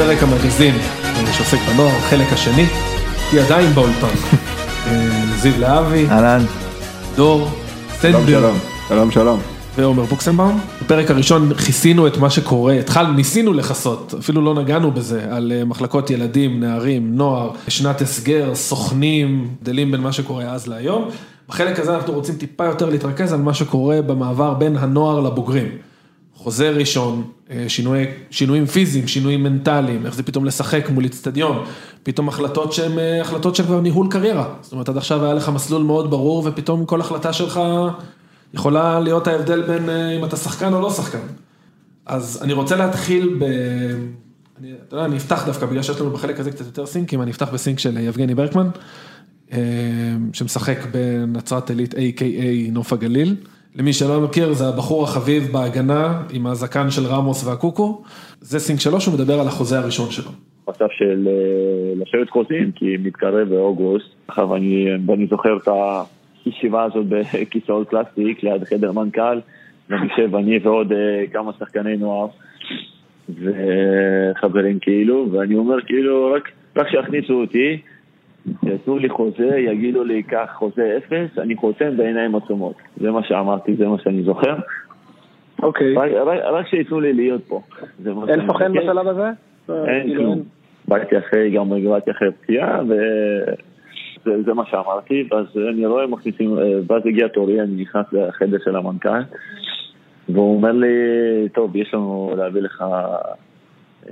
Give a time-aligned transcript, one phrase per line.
[0.00, 0.74] פרק המגזין
[1.32, 2.66] שעוסק בנוער, חלק השני,
[3.32, 4.06] היא עדיין באולפן.
[4.86, 6.44] אה, זיו להבי, אהלן.
[7.16, 7.48] דור,
[8.02, 8.26] שלום,
[8.88, 9.40] שלום שלום.
[9.76, 10.60] ועומר בוקסנבאום.
[10.82, 15.64] בפרק הראשון כיסינו את מה שקורה, התחלנו, ניסינו לכסות, אפילו לא נגענו בזה, על אה,
[15.64, 21.08] מחלקות ילדים, נערים, נוער, שנת הסגר, סוכנים, הבדלים בין מה שקורה אז להיום.
[21.48, 25.68] בחלק הזה אנחנו רוצים טיפה יותר להתרכז על מה שקורה במעבר בין הנוער לבוגרים.
[26.42, 31.64] חוזה ראשון, אה, שינוי, שינויים פיזיים, שינויים מנטליים, איך זה פתאום לשחק מול איצטדיון,
[32.02, 34.54] פתאום החלטות שהן אה, החלטות של כבר ניהול קריירה.
[34.60, 37.60] זאת אומרת, עד עכשיו היה לך מסלול מאוד ברור, ופתאום כל החלטה שלך
[38.54, 41.18] יכולה להיות ההבדל בין אה, אם אתה שחקן או לא שחקן.
[42.06, 43.44] אז אני רוצה להתחיל ב...
[44.60, 47.30] אני, אתה יודע, אני אפתח דווקא, בגלל שיש לנו בחלק הזה קצת יותר סינקים, אני
[47.30, 48.68] אפתח בסינק של יבגני ברקמן,
[50.32, 53.36] שמשחק בנצרת עילית, A.K.A נוף הגליל.
[53.76, 58.02] למי שלא מכיר, זה הבחור החביב בהגנה עם הזקן של רמוס והקוקו.
[58.40, 60.30] זה סינק שלו שהוא מדבר על החוזה הראשון שלו.
[60.68, 64.06] מצב של אה, לשבת חוזים, כי מתקרב באוגוסט.
[64.28, 65.68] עכשיו אני, ואני זוכר את
[66.46, 69.40] הישיבה הזאת בכיסאות פלסטיק ליד חדר מנכ"ל,
[69.90, 72.26] ואני יושב אני ועוד אה, כמה שחקני נוער
[73.28, 77.80] וחברים כאילו, ואני אומר כאילו רק, רק שיכניסו אותי,
[78.62, 82.74] יעשו לי חוזה, יגידו לי קח חוזה אפס, אני חותם בעיניים עצומות.
[82.96, 84.56] זה מה שאמרתי, זה מה שאני זוכר.
[85.62, 85.94] אוקיי.
[85.94, 87.60] רק, רק, רק שייתנו לי להיות פה.
[88.28, 88.72] אין סוכן.
[88.72, 89.30] בשלב הזה?
[89.68, 90.42] אין כאילו, כלום.
[90.88, 96.64] באתי אחרי, גם באתי אחרי פציעה, וזה זה מה שאמרתי, ואז אני רואה מכניסים, אה,
[96.86, 99.22] ואז הגיע תורי, אני נכנס לחדר של המנכ"ל,
[100.28, 100.88] והוא אומר לי,
[101.54, 102.84] טוב, יש לנו להביא לך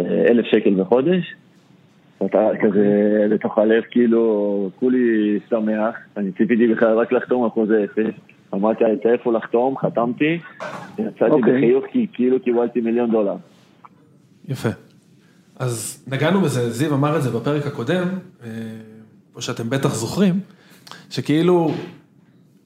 [0.00, 1.34] אה, אלף שקל בחודש,
[2.20, 8.14] ואתה כזה לתוך הלב, כאילו, כולי שמח, אני ציפיתי בכלל רק לחתום על חוזה אפס.
[8.54, 10.38] אמרתי, הייתה איפה לחתום, חתמתי,
[10.98, 11.52] יצאתי אוקיי.
[11.52, 13.36] בחיוך כי כאילו קיבלתי מיליון דולר.
[14.48, 14.68] יפה.
[15.58, 18.08] אז נגענו בזה, זיו אמר את זה בפרק הקודם,
[18.44, 18.48] אה,
[19.34, 20.34] או שאתם בטח זוכרים,
[21.10, 21.70] שכאילו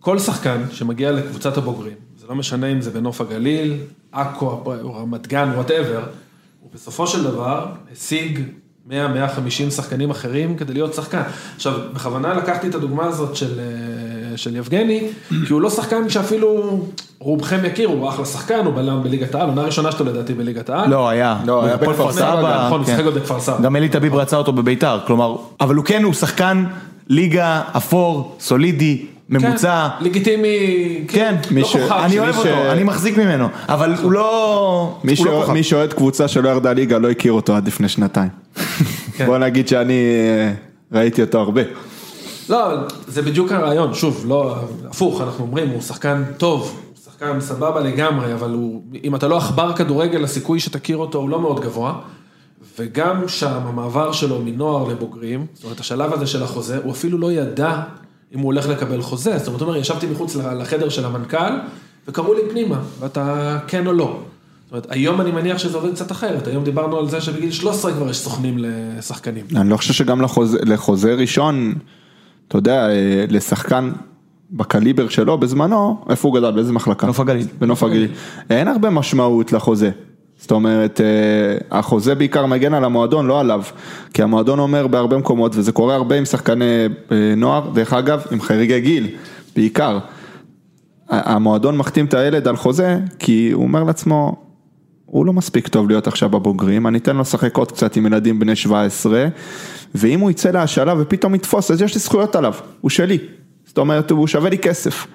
[0.00, 3.76] כל שחקן שמגיע לקבוצת הבוגרים, זה לא משנה אם זה בנוף הגליל,
[4.12, 6.04] עכו, או רמת גן, whatever,
[6.60, 8.40] הוא בסופו של דבר השיג
[8.88, 8.92] 100-150
[9.70, 11.22] שחקנים אחרים כדי להיות שחקן.
[11.56, 15.08] עכשיו, בכוונה לקחתי את הדוגמה הזאת של, אה, של יבגני,
[15.46, 16.80] כי הוא לא שחקן שאפילו
[17.18, 20.90] רובכם יכירו, הוא אחלה שחקן, הוא בלם בליגת העל, עונה ראשונה שלו לדעתי בליגת העל.
[20.90, 21.38] לא, היה.
[21.44, 22.92] לא, היה בכפר כפר סבא, נכון, הוא כן.
[22.92, 23.60] שיחק עוד בכפר סבא.
[23.62, 26.64] גם אלי טביב רצה אותו בביתר, כלומר, אבל הוא כן, הוא שחקן
[27.08, 29.88] ליגה אפור, סולידי, ממוצע.
[29.98, 30.56] כן, לגיטימי,
[31.08, 32.18] כן, לא מי ש- כוכב אני.
[32.18, 34.98] אוהב ש- אותו, אני מחזיק ממנו, אבל הוא לא...
[35.04, 35.52] מי לא שאוה- כוכב.
[35.52, 38.28] מי שאוהד קבוצה שלא ירדה ליגה לא הכיר אותו עד לפני שנתיים.
[39.16, 39.26] כן.
[39.26, 40.52] בוא נגיד שאני אה,
[40.98, 41.62] ראיתי אותו הרבה.
[42.48, 42.68] לא,
[43.06, 44.56] זה בדיוק הרעיון, שוב, לא,
[44.90, 49.72] הפוך, אנחנו אומרים, הוא שחקן טוב, שחקן סבבה לגמרי, אבל הוא, אם אתה לא עכבר
[49.72, 51.94] כדורגל, הסיכוי שתכיר אותו הוא לא מאוד גבוה.
[52.78, 57.32] וגם שם, המעבר שלו מנוער לבוגרים, זאת אומרת, השלב הזה של החוזה, הוא אפילו לא
[57.32, 57.80] ידע
[58.34, 59.38] אם הוא הולך לקבל חוזה.
[59.38, 61.52] זאת אומרת, אומר, ישבתי מחוץ לחדר של המנכ"ל,
[62.08, 64.20] וקראו לי פנימה, ואתה כן או לא.
[64.64, 67.92] זאת אומרת, היום אני מניח שזה עובד קצת אחרת, היום דיברנו על זה שבגיל 13
[67.92, 69.44] כבר יש סוכנים לשחקנים.
[69.56, 71.74] אני לא חושב שגם לחוזה, לחוזה ראשון,
[72.48, 73.92] אתה יודע, אה, לשחקן
[74.50, 77.06] בקליבר שלו בזמנו, איפה הוא גדל, באיזה מחלקה?
[77.06, 77.46] נוף הגליל.
[77.58, 78.08] בנוף הגליל.
[78.50, 79.90] אין הרבה משמעות לחוזה.
[80.42, 83.62] זאת אומרת, אה, החוזה בעיקר מגן על המועדון, לא עליו.
[84.14, 86.64] כי המועדון אומר בהרבה מקומות, וזה קורה הרבה עם שחקני
[87.12, 89.08] אה, נוער, דרך אגב, עם חריגי גיל,
[89.56, 89.98] בעיקר.
[91.08, 94.36] המועדון מחתים את הילד על חוזה, כי הוא אומר לעצמו,
[95.06, 98.38] הוא לא מספיק טוב להיות עכשיו בבוגרים, אני אתן לו לשחק עוד קצת עם ילדים
[98.38, 99.26] בני 17,
[99.94, 103.18] ואם הוא יצא להשאלה ופתאום יתפוס, אז יש לי זכויות עליו, הוא שלי.
[103.66, 105.06] זאת אומרת, הוא שווה לי כסף.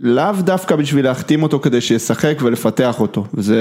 [0.00, 3.24] לאו דווקא בשביל להחתים אותו כדי שישחק ולפתח אותו.
[3.34, 3.60] וזה...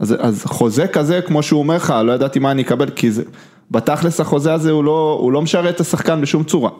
[0.00, 3.22] אז, אז חוזה כזה, כמו שהוא אומר לך, לא ידעתי מה אני אקבל, כי זה...
[3.70, 6.70] בתכלס החוזה הזה הוא לא, הוא לא משרת את השחקן בשום צורה.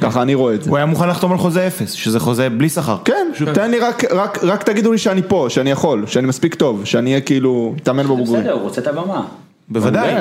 [0.00, 0.70] ככה אני רואה את זה.
[0.70, 2.96] הוא היה מוכן לחתום על חוזה אפס, שזה חוזה בלי שכר.
[3.04, 6.54] כן, פשוט תן לי רק, רק, רק תגידו לי שאני פה, שאני יכול, שאני מספיק
[6.54, 8.40] טוב, שאני אהיה כאילו, מתאמן בבוגרים.
[8.40, 9.22] בסדר, הוא רוצה את הבמה.
[9.72, 10.14] בוודאי.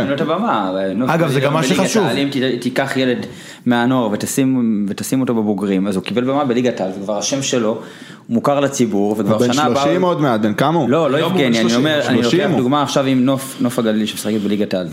[1.07, 2.03] אגב, זה גם מה שחשוב.
[2.07, 3.25] אם תיקח ילד
[3.65, 4.87] מהנוער ותשים,
[5.21, 7.81] אותו בבוגרים, אז הוא קיבל במה בליגת העל, זה כבר השם שלו, הוא
[8.29, 9.83] מוכר לציבור, וכבר בן שנה הבאה...
[9.83, 10.89] 30 עוד מעט, בן כמה הוא?
[10.89, 12.57] לא, לא הוא יבגני, בן אני 30, אומר, אני 30 לוקח.
[12.57, 14.87] דוגמה עכשיו עם נוף, נוף הגליל שמשחקת בליגת העל.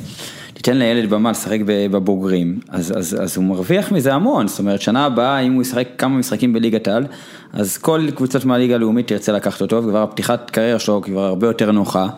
[0.55, 5.05] תיתן לילד במה לשחק בבוגרים, אז, אז, אז הוא מרוויח מזה המון, זאת אומרת שנה
[5.05, 7.07] הבאה אם הוא ישחק כמה משחקים בליגת העל,
[7.53, 11.73] אז כל קבוצות מהליגה הלאומית תרצה לקחת אותו, וכבר הפתיחת קריירה שלו כבר הרבה יותר
[11.73, 12.09] נוחה,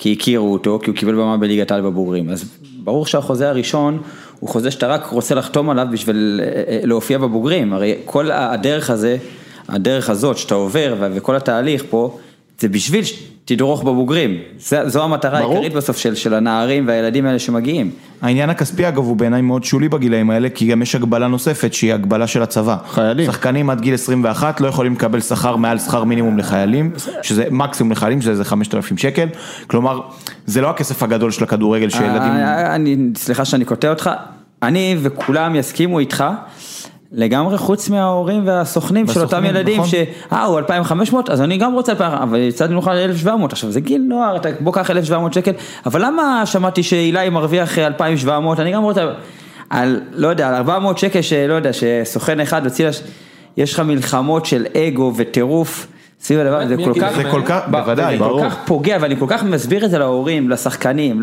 [0.00, 2.44] כי הכירו אותו, כי הוא קיבל במה בליגת העל בבוגרים, אז
[2.84, 4.02] ברור שהחוזה הראשון
[4.40, 8.90] הוא חוזה שאתה רק רוצה לחתום עליו בשביל אה, אה, להופיע בבוגרים, הרי כל הדרך
[8.90, 9.16] הזה,
[9.68, 12.18] הדרך הזאת שאתה עובר וכל התהליך פה,
[12.58, 13.04] זה בשביל
[13.54, 15.52] תדרוך בבוגרים, זה- זו המטרה ברור.
[15.52, 17.90] העיקרית בסוף של, של הנערים והילדים האלה שמגיעים.
[18.22, 21.94] העניין הכספי אגב הוא בעיניי מאוד שולי בגילאים האלה, כי גם יש הגבלה נוספת שהיא
[21.94, 22.76] הגבלה של הצבא.
[22.90, 23.26] חיילים.
[23.26, 26.90] שחקנים עד גיל 21 לא יכולים לקבל שכר מעל שכר מינימום לחיילים,
[27.22, 29.26] שזה מקסימום לחיילים, שזה איזה 5,000 שקל.
[29.66, 30.00] כלומר,
[30.46, 32.20] זה לא הכסף הגדול של הכדורגל שילדים...
[32.32, 34.10] אה, אני, סליחה שאני קוטע אותך,
[34.62, 36.24] אני וכולם יסכימו איתך.
[37.12, 39.90] לגמרי חוץ מההורים והסוכנים של אותם ילדים, נכון.
[39.90, 44.02] שאה הוא 2,500 אז אני גם רוצה 2,500, אבל הצעתי לך 1,700, עכשיו זה גיל
[44.08, 45.52] נוער, אתה בוא קח 1,700 שקל,
[45.86, 49.04] אבל למה שמעתי שאילי מרוויח 2,700, אני גם רוצה,
[49.70, 52.88] על, לא יודע, על 400 שקל שלא יודע, שסוכן אחד הוציא,
[53.56, 55.86] יש לך מלחמות של אגו וטירוף.
[56.22, 58.42] סביב הדבר, הזה, זה כל כך, זה כל כך, ב- בוודאי, זה ברור.
[58.42, 61.22] כל כך פוגע ואני כל כך מסביר את זה להורים, לשחקנים,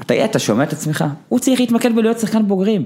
[0.00, 1.04] אתה שומע את עצמך?
[1.28, 2.84] הוא צריך להתמקד בלהיות שחקן בוגרים.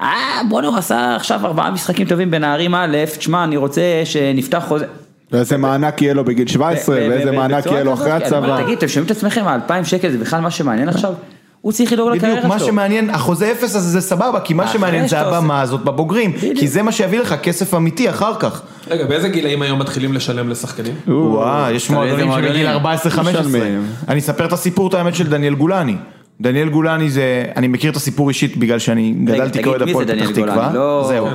[0.00, 0.06] אה,
[0.48, 4.86] בואנה, הוא עשה עכשיו ארבעה משחקים טובים בנערים א', תשמע, אני רוצה שנפתח חוזה.
[5.32, 8.62] ואיזה מענק יהיה לו בגיל 17, ב- ב- ואיזה מענק יהיה לו אחרי אומר, הצבא.
[8.62, 11.12] תגיד, אתם שומעים את עצמכם, ה-2,000 שקל זה בכלל מה שמעניין עכשיו?
[11.60, 12.66] הוא צריך לדאוג בדיוק, לקריירה מה שלו.
[12.66, 16.58] שמעניין, החוזה אפס הזה זה סבבה, כי מה שמעניין זה הבמה הזאת בבוגרים, בדיוק.
[16.58, 18.62] כי זה מה שיביא לך כסף אמיתי אחר כך.
[18.90, 20.94] רגע, באיזה גילאים היום מתחילים לשלם לשחקנים?
[21.08, 22.66] וואו, יש מועדונים מועדונים.
[22.66, 23.20] 14-15.
[23.20, 23.86] משלמים.
[24.08, 25.96] אני אספר את הסיפור, את האמת, של דניאל גולני.
[26.40, 30.70] דניאל גולני זה, אני מכיר את הסיפור אישית בגלל שאני גדלתי כאוהד הפועל פתח תקווה.
[30.74, 31.28] לא- זהו,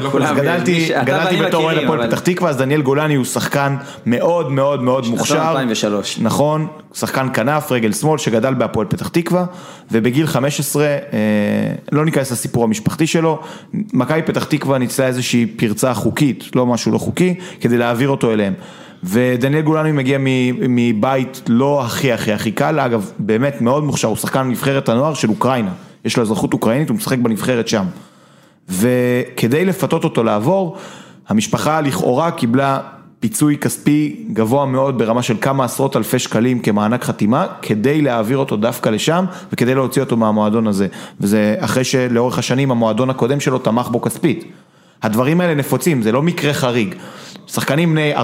[1.06, 3.76] גדלתי בתור אוהד הפועל פתח תקווה, אז דניאל גולני הוא שחקן
[4.06, 5.50] מאוד מאוד מאוד מוכשר.
[5.50, 6.20] 2003.
[6.22, 9.46] נכון, שחקן כנף, רגל שמאל, שגדל בהפועל פתח תקווה,
[9.92, 10.98] ובגיל 15, אה,
[11.92, 13.40] לא ניכנס לסיפור המשפחתי שלו,
[13.74, 18.54] מכבי פתח תקווה ניצלה איזושהי פרצה חוקית, לא משהו לא חוקי, כדי להעביר אותו אליהם.
[19.04, 20.18] ודניאל גולני מגיע
[20.70, 25.30] מבית לא הכי הכי הכי קל, אגב, באמת מאוד מוכשר, הוא שחקן נבחרת הנוער של
[25.30, 25.72] אוקראינה,
[26.06, 27.86] יש לו אזרחות אוקראינית, הוא משחק בנבחרת שם.
[28.70, 30.78] וכדי לפתות אותו לעבור,
[31.28, 32.80] המשפחה לכאורה קיבלה
[33.20, 38.58] פיצוי כספי גבוה מאוד ברמה של כמה עשרות אלפי שקלים כמענק חתימה, כדי להעביר אותו
[38.58, 40.88] דווקא לשם וכדי להוציא אותו מהמועדון הזה.
[41.22, 44.46] וזה אחרי שלאורך השנים המועדון הקודם שלו תמך בו כספית.
[45.04, 46.96] הדברים האלה נפוצים, זה לא מקרה חריג.
[47.52, 48.18] שחקנים בני 14-15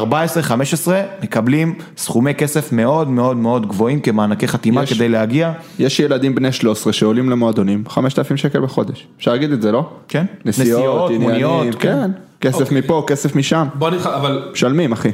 [1.23, 4.93] מקבלים סכומי כסף מאוד מאוד מאוד גבוהים כמענקי חתימה יש.
[4.93, 5.51] כדי להגיע.
[5.79, 9.07] יש ילדים בני 13 שעולים למועדונים, 5,000 שקל בחודש.
[9.17, 9.89] אפשר להגיד את זה, לא?
[10.07, 10.25] כן.
[10.45, 11.91] נסיעות, נסיעות, עניינים, מוניות, כן.
[11.91, 12.11] כן.
[12.41, 12.79] כסף אוקיי.
[12.79, 13.67] מפה, כסף משם.
[13.73, 14.07] בוא נתח...
[14.07, 15.09] אבל משלמים, אחי.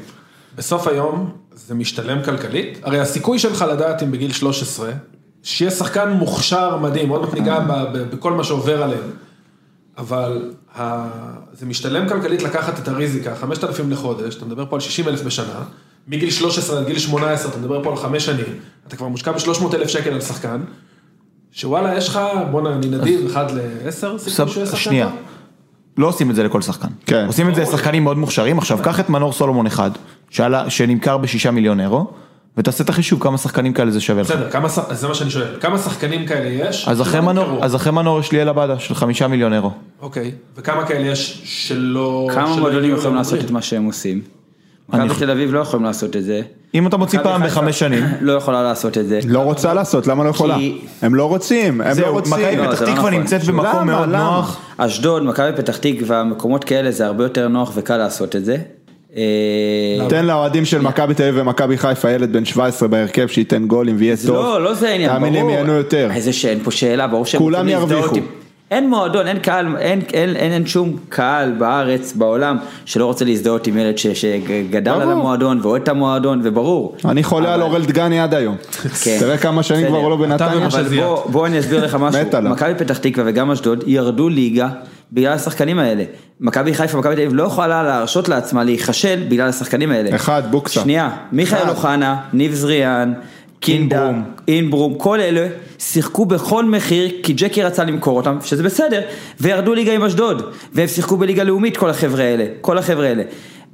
[0.55, 2.79] בסוף היום זה משתלם כלכלית?
[2.83, 4.91] הרי הסיכוי שלך לדעת אם בגיל 13,
[5.43, 7.59] שיהיה שחקן מוכשר מדהים, עוד מעט ניגע
[7.93, 9.09] בכל מה שעובר עליהם,
[10.01, 11.07] אבל ה...
[11.53, 15.63] זה משתלם כלכלית לקחת את הריזיקה, 5,000 לחודש, אתה מדבר פה על 60 אלף בשנה,
[16.07, 18.45] מגיל 13 עד גיל 18 אתה מדבר פה על 5 שנים,
[18.87, 20.61] אתה כבר מושקע ב-300 אלף שקל על שחקן,
[21.51, 22.19] שוואלה יש לך,
[22.51, 25.09] בואנה אני נדיב, 1 ל-10, סיכוי שהוא יהיה שחקן שנייה?
[25.97, 26.87] לא עושים את זה לכל שחקן.
[27.05, 27.25] כן.
[27.27, 29.91] עושים את זה לשחקנים מאוד מוכשרים, עכשיו קח את מנור סולומון אחד,
[30.29, 32.11] שעלה- שנמכר בשישה מיליון אירו,
[32.57, 34.31] ותעשה את החישוב כמה שחקנים כאלה זה שווה לך.
[34.55, 36.87] בסדר, זה מה שאני שואל, כמה שחקנים כאלה יש?
[36.87, 37.63] אז אחרי מנור, נמכרו?
[37.63, 39.71] אז אחרי מנור יש לי אל עבדה של חמישה מיליון אירו.
[40.01, 42.29] אוקיי, וכמה כאלה יש שלא...
[42.33, 43.39] כמה מועדונים הגיעו יכולים לעשות?
[43.39, 44.21] את מה שהם עושים?
[44.93, 46.41] אני מכבי תל אביב לא יכולים לעשות את זה.
[46.75, 49.19] אם אתה מוציא פעם בחמש שנים, לא יכולה לעשות את זה.
[49.27, 50.57] לא רוצה לעשות, למה לא יכולה?
[51.01, 52.33] הם לא רוצים, הם לא רוצים.
[52.33, 53.13] מכבי לא, פתח לא תקווה נכון.
[53.13, 53.87] נמצאת במקום?
[53.87, 54.09] מאוד?
[54.09, 54.59] נוח.
[54.77, 58.57] אשדוד, מכבי פתח תקווה, מקומות כאלה זה הרבה יותר נוח וקל לעשות את זה.
[59.17, 59.21] אה,
[60.09, 64.15] תן לאוהדים של מכבי תל אביב ומכבי חיפה ילד בן 17 בהרכב שייתן גולים ויהיה
[64.15, 64.35] זה טוב.
[64.35, 65.19] לא, לא זה העניין, ברור.
[65.19, 66.09] תאמין לי הם ייהנו יותר.
[66.13, 68.15] איזה שאין פה שאלה, ברור שהם כולם ירוויחו.
[68.71, 73.67] אין מועדון, אין קהל, אין, אין, אין, אין שום קהל בארץ, בעולם, שלא רוצה להזדהות
[73.67, 75.11] עם ילד ש, שגדל על ברור.
[75.11, 76.95] המועדון ואוהד את המועדון, וברור.
[77.05, 78.55] אני חולה על אבל- אורל דגני עד היום.
[79.03, 79.17] כן.
[79.19, 79.87] תראה כמה שנים.
[79.87, 80.65] כבר לא בנתניה.
[80.65, 80.83] אבל.
[81.01, 82.21] בוא, בוא אני אסביר לך משהו.
[82.43, 84.69] מכבי פתח תקווה וגם אשדוד ירדו ליגה
[85.11, 86.03] בגלל השחקנים האלה.
[86.39, 90.15] מכבי חיפה ומכבי תל אביב לא יכולה להרשות לעצמה להיכשל בגלל השחקנים האלה.
[90.15, 90.81] אחד, בוקסה.
[90.81, 91.69] שנייה, מיכאל.
[91.69, 93.13] אוחנה, ניב זריאן,
[93.59, 94.23] קינדה, אינברום.
[94.47, 95.47] אינברום, כל אלה
[95.79, 99.01] שיחקו בכל מחיר כי ג'קי רצה למכור אותם, שזה בסדר,
[99.39, 103.23] וירדו ליגה עם אשדוד, והם שיחקו בליגה לאומית כל החבר'ה האלה, כל החבר'ה האלה.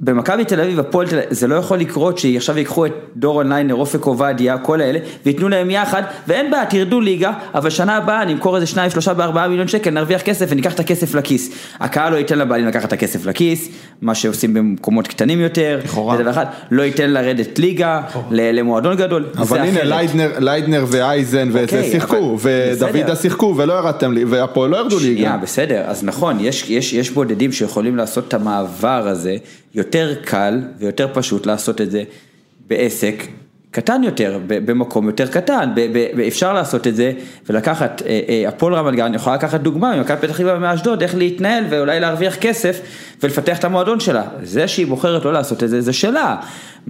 [0.00, 3.74] במכבי תל אביב, הפועל תל אביב, זה לא יכול לקרות שעכשיו ייקחו את דורון ליינר,
[3.74, 8.56] אופק עובדיה, כל האלה, וייתנו להם יחד, ואין בעיה, תרדו ליגה, אבל שנה הבאה נמכור
[8.56, 11.50] איזה שניים, שלושה בארבעה מיליון שקל, נרוויח כסף וניקח את הכסף לכיס.
[11.80, 13.68] הקהל לא ייתן לבעלים לקחת את הכסף לכיס,
[14.02, 16.16] מה שעושים במקומות קטנים יותר, לכאורה.
[16.70, 18.00] לא ייתן לרדת ליגה,
[18.30, 19.84] למועדון גדול, אבל הנה.
[19.84, 23.16] ליידנר, ליידנר ואייזן וזה אוקיי, שיחקו, ודוידה.
[23.16, 25.36] שיחקו ולא ירדתם לי, והפועל לא ירדו ליגה.
[25.42, 29.36] בסדר, אז נכון, יש, יש, יש בודדים שיכולים לעשות את המעבר הזה,
[29.74, 32.02] יותר קל ויותר פשוט לעשות את זה
[32.66, 33.24] בעסק
[33.70, 35.70] קטן יותר, במקום יותר קטן,
[36.28, 37.12] אפשר לעשות את זה
[37.48, 41.64] ולקחת, אה, אה, הפועל רמת גן יכולה לקחת דוגמה ממכבי פתח תקווה ומאשדוד, איך להתנהל
[41.70, 42.80] ואולי להרוויח כסף
[43.22, 44.22] ולפתח את המועדון שלה.
[44.42, 46.36] זה שהיא בוחרת לא לעשות את זה, זה שלה.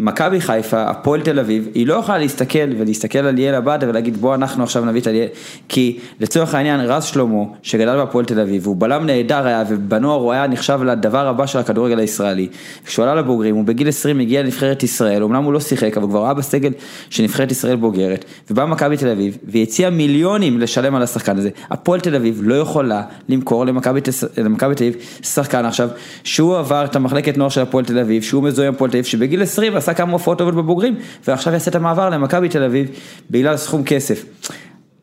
[0.00, 4.34] מכבי חיפה, הפועל תל אביב, היא לא יכולה להסתכל ולהסתכל על ליאל עבדה ולהגיד בוא
[4.34, 5.26] אנחנו עכשיו נביא את הליאל,
[5.68, 10.32] כי לצורך העניין רז שלמה, שגדל בהפועל תל אביב, הוא בלם נהדר היה, ובנוער הוא
[10.32, 12.48] היה נחשב לדבר הבא של הכדורגל הישראלי.
[12.84, 16.24] כשהוא עלה לבוגרים, הוא בגיל 20 הגיע לנבחרת ישראל, אמנם הוא לא שיחק, אבל כבר
[16.24, 16.72] היה בסגל
[17.10, 21.50] של נבחרת ישראל בוגרת, ובא מכבי תל אביב, והציע מיליונים לשלם על השחקן הזה.
[21.70, 25.88] הפועל תל אביב לא יכולה למכור למכבי תל אביב שחקן עכשיו,
[26.24, 29.04] שהוא עבר את המחלקת נוער של הפועל תל אביב, שהוא מזוהה עם הפועל תל אביב,
[29.04, 32.90] שבגיל 20 עשה כמה הופעות טובות בבוגרים, ועכשיו יעשה את המעבר למכבי תל אביב
[33.30, 34.24] בגלל סכום כסף.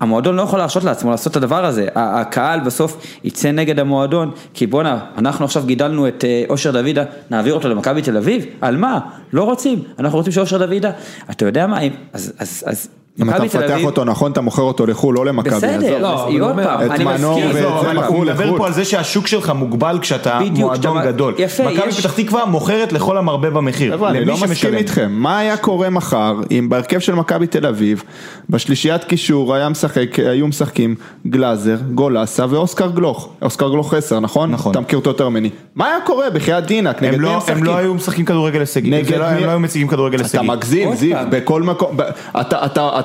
[0.02, 4.68] המועדון לא יכול להרשות לעצמו לעשות את הדבר הזה, הקהל בסוף יצא נגד המועדון, כי
[4.68, 8.46] בואנה, אנחנו עכשיו גידלנו את אה, אושר דוידה, נעביר אותו למכבי תל אביב?
[8.62, 9.00] על מה?
[9.34, 10.92] לא רוצים, אנחנו רוצים שאושר דוידה,
[11.32, 11.80] אתה יודע מה,
[12.14, 12.90] אז, אז, אז
[13.22, 15.56] אם אתה מכבי מפתח אותו נכון, אתה מוכר אותו לחו"ל, לא למכבי.
[15.56, 15.98] בסדר.
[15.98, 17.56] לא, היא עוד אומר, פעם, את אני מנור מסכים.
[17.56, 17.64] ואת
[17.96, 18.58] לא, מכרו הוא מדבר לחו"ל.
[18.58, 21.34] פה על זה שהשוק שלך מוגבל כשאתה בדיוק, מועדון גדול.
[21.38, 23.94] יפה, מכבי יש- פתח תקווה מוכרת לכל המרבה במחיר.
[23.94, 24.74] חבר'ה, אני לא מסכים.
[24.74, 28.04] איתכם, מה היה קורה מחר אם בהרכב של מכבי תל אביב,
[28.50, 30.96] בשלישיית קישור היה משחק, היו משחקים
[31.28, 34.52] גלאזר, גולסה ואוסקר גלוך, אוסקר גלוך 10, נכון?
[34.52, 34.72] נכון.
[34.72, 35.50] אתה מכיר אותו יותר ממני.
[35.76, 37.64] מה היה קורה בחייאת דינק, נגד הם מי לא- הם הם משחקים?
[37.64, 38.90] לא היו משחקים כדורגל הישגי.
[38.92, 40.42] לא- הם לא היו מציגים כדורגל אתה.
[40.42, 41.18] מגזים, זיו.
[41.30, 41.98] בכל מקום,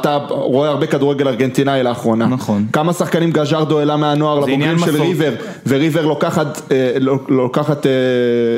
[0.01, 2.27] אתה- רואה הרבה כדורגל ארגנטינאי לאחרונה.
[2.27, 2.67] נכון.
[2.73, 5.01] כמה שחקנים גז'רדו העלה מהנוער לבוגרים של מסורת.
[5.01, 5.33] ריבר,
[5.67, 7.91] וריבר לוקחת אה, לא- לוקחת אה,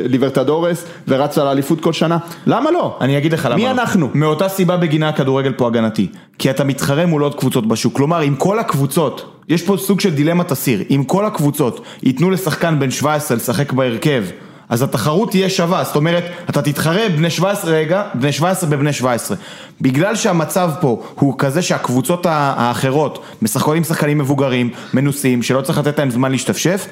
[0.09, 2.19] ליברטדורס ורצה לאליפות כל שנה?
[2.47, 2.97] למה לא?
[3.01, 3.57] אני אגיד לך למה.
[3.57, 3.71] מי לא.
[3.71, 4.09] אנחנו?
[4.15, 6.07] מאותה סיבה בגינה הכדורגל פה הגנתי.
[6.39, 7.97] כי אתה מתחרה מול עוד קבוצות בשוק.
[7.97, 12.79] כלומר, אם כל הקבוצות, יש פה סוג של דילמת אסיר, אם כל הקבוצות ייתנו לשחקן
[12.79, 14.25] בן 17 לשחק בהרכב,
[14.73, 19.37] אז התחרות תהיה שווה, זאת אומרת, אתה תתחרה בני 17 רגע, בני 17 בבני 17.
[19.81, 25.99] בגלל שהמצב פה הוא כזה שהקבוצות האחרות משחקות עם שחקנים מבוגרים, מנוסים, שלא צריך לתת
[25.99, 26.87] להם זמן להשתפשף,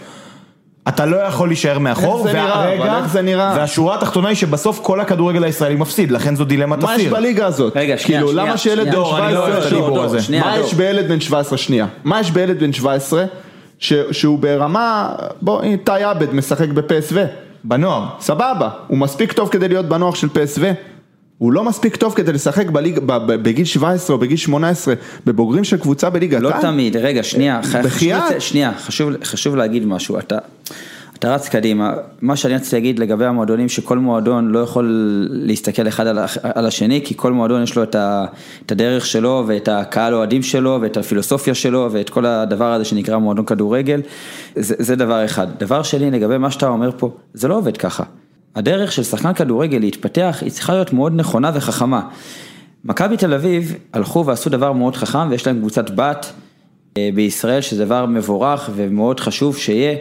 [0.89, 2.79] אתה לא יכול להישאר מאחור, איך זה נראה?
[2.79, 3.55] אבל איך זה נראה?
[3.57, 7.13] והשורה התחתונה היא שבסוף כל הכדורגל הישראלי מפסיד, לכן זו דילמת מה יש אסיר.
[7.13, 7.73] בליגה הזאת?
[7.77, 8.91] רגע, שנייה, כאילו, שנייה, למה שילד שנייה.
[8.91, 9.79] בן דור, אני לא אוהב את 17...
[9.79, 10.23] הדיבור דור, הזה.
[10.23, 10.67] שנייה, מה דור.
[10.67, 13.25] יש בילד בן 17, שנייה, מה יש בילד בן 17
[13.79, 15.09] ש- שהוא ברמה,
[15.43, 17.17] בוא, תאי עבד משחק בפסו,
[17.65, 18.07] בנוער.
[18.21, 20.61] סבבה, הוא מספיק טוב כדי להיות בנוער של פסו,
[21.39, 24.95] הוא לא מספיק טוב כדי לשחק בליג, ב- ב- בגיל 17 או בגיל 18
[25.27, 26.63] בבוגרים של קבוצה בליגת לא העל.
[26.63, 28.41] תמיד, רגע, שנייה, חשוב, בחייאת.
[28.41, 30.39] שנייה, חשוב, חשוב להגיד משהו, אתה,
[31.21, 34.87] אתה רץ קדימה, מה שאני רציתי להגיד לגבי המועדונים, שכל מועדון לא יכול
[35.31, 38.25] להסתכל אחד על, על השני, כי כל מועדון יש לו את, ה,
[38.67, 43.19] את הדרך שלו, ואת הקהל אוהדים שלו, ואת הפילוסופיה שלו, ואת כל הדבר הזה שנקרא
[43.19, 44.01] מועדון כדורגל,
[44.57, 45.47] זה, זה דבר אחד.
[45.59, 48.05] דבר שני, לגבי מה שאתה אומר פה, זה לא עובד ככה.
[48.57, 52.01] הדרך של שחקן כדורגל להתפתח, היא צריכה להיות מאוד נכונה וחכמה.
[52.85, 56.33] מכבי תל אביב הלכו ועשו דבר מאוד חכם, ויש להם קבוצת בת.
[56.97, 59.97] אה, בישראל, שזה דבר מבורך ומאוד חשוב שיהיה,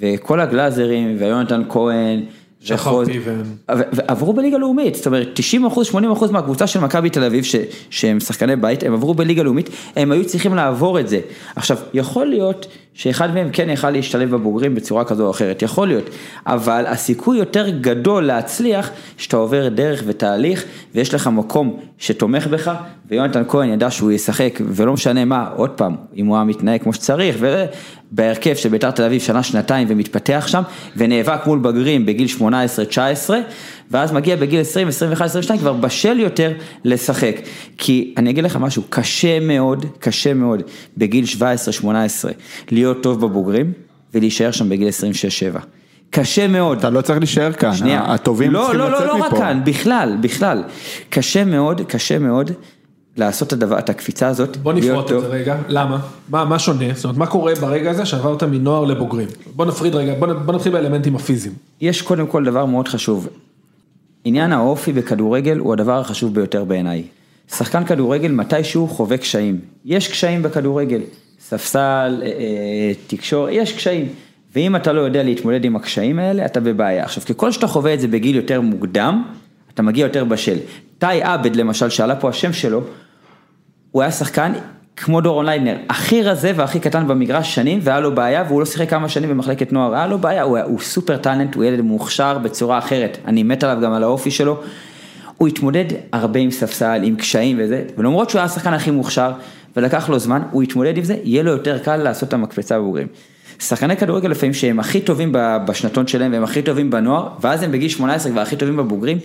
[0.00, 2.20] וכל הגלאזרים ויונתן כהן,
[2.60, 3.40] שחר וחוז- פיבן.
[3.70, 7.44] ו- ועברו בליגה לאומית, זאת אומרת 90 אחוז, 80 אחוז מהקבוצה של מכבי תל אביב,
[7.44, 7.56] ש-
[7.90, 11.20] שהם שחקני בית, הם עברו בליגה לאומית, הם היו צריכים לעבור את זה.
[11.56, 12.66] עכשיו, יכול להיות
[12.98, 16.10] שאחד מהם כן יכל להשתלב בבוגרים בצורה כזו או אחרת, יכול להיות,
[16.46, 20.64] אבל הסיכוי יותר גדול להצליח, שאתה עובר דרך ותהליך,
[20.94, 22.74] ויש לך מקום שתומך בך,
[23.10, 26.92] ויונתן כהן ידע שהוא ישחק, ולא משנה מה, עוד פעם, אם הוא היה מתנהג כמו
[26.92, 30.62] שצריך, ובהרכב של בית"ר תל אביב שנה, שנתיים ומתפתח שם,
[30.96, 32.42] ונאבק מול בגרים בגיל 18-19,
[33.90, 36.52] ואז מגיע בגיל 20, 21, 22, כבר בשל יותר
[36.84, 37.36] לשחק.
[37.78, 40.62] כי אני אגיד לך משהו, קשה מאוד, קשה מאוד,
[40.96, 41.24] בגיל
[41.82, 41.84] 17-18,
[42.70, 43.72] להיות טוב בבוגרים,
[44.14, 44.88] ולהישאר שם בגיל
[45.54, 45.58] 26-7.
[46.10, 46.78] קשה מאוד.
[46.78, 48.02] אתה לא צריך להישאר כאן, שנייה.
[48.14, 49.26] הטובים לא, צריכים לא, לצאת לא, מפה.
[49.26, 50.62] לא רק כאן, בכלל, בכלל.
[51.10, 52.50] קשה מאוד, קשה מאוד
[53.16, 54.56] לעשות את הדבר, את הקפיצה הזאת.
[54.56, 55.20] בוא נפרוט את.
[55.20, 55.98] זה רגע, למה?
[56.28, 56.84] מה, מה שונה?
[56.94, 59.28] זאת אומרת, מה קורה ברגע הזה שעברת מנוער לבוגרים?
[59.56, 61.54] בוא נפריד רגע, בוא, בוא נתחיל באלמנטים הפיזיים.
[61.80, 63.28] יש קודם כל דבר מאוד חשוב.
[64.28, 67.02] עניין האופי בכדורגל הוא הדבר החשוב ביותר בעיניי.
[67.50, 69.60] שחקן כדורגל מתישהו חווה קשיים.
[69.84, 71.00] יש קשיים בכדורגל.
[71.40, 74.08] ספסל, אה, אה, תקשור, יש קשיים.
[74.54, 77.04] ואם אתה לא יודע להתמודד עם הקשיים האלה, אתה בבעיה.
[77.04, 79.22] עכשיו, ככל שאתה חווה את זה בגיל יותר מוקדם,
[79.74, 80.56] אתה מגיע יותר בשל.
[80.98, 82.82] טאי עבד למשל, שעלה פה השם שלו,
[83.90, 84.52] הוא היה שחקן
[85.00, 88.90] כמו דורון ליידנר, הכי רזה והכי קטן במגרש שנים, והיה לו בעיה, והוא לא שיחק
[88.90, 92.78] כמה שנים במחלקת נוער, היה לו בעיה, הוא, הוא סופר talent, הוא ילד מוכשר בצורה
[92.78, 94.60] אחרת, אני מת עליו גם על האופי שלו.
[95.36, 99.30] הוא התמודד הרבה עם ספסל, עם קשיים וזה, ולמרות שהוא היה השחקן הכי מוכשר,
[99.76, 103.06] ולקח לו זמן, הוא התמודד עם זה, יהיה לו יותר קל לעשות את המקפצה בבוגרים.
[103.58, 105.32] שחקני כדורגל לפעמים שהם הכי טובים
[105.66, 109.18] בשנתון שלהם והם הכי טובים בנוער, ואז הם בגיל 18 כבר הכי טובים בבוגרים,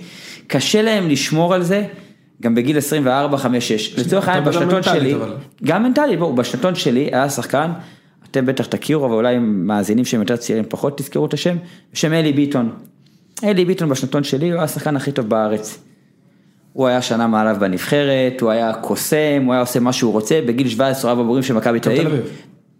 [0.47, 1.83] קשה להם לשמור על זה
[2.43, 3.99] גם בגיל 24, 5, 6.
[3.99, 5.33] לצורך העניין בשנתון שלי, אבל.
[5.63, 7.71] גם מנטלי, בואו, בשנתון שלי היה שחקן,
[8.31, 11.57] אתם בטח תכירו, אבל אולי מאזינים שהם יותר צעירים פחות תזכרו את השם,
[11.93, 12.69] בשם אלי ביטון.
[13.43, 15.79] אלי ביטון בשנתון שלי הוא היה השחקן הכי טוב בארץ.
[16.73, 20.69] הוא היה שנה מעליו בנבחרת, הוא היה קוסם, הוא היה עושה מה שהוא רוצה, בגיל
[20.69, 22.21] 17 הוא היה בבוגרים של מכבי תל אביב.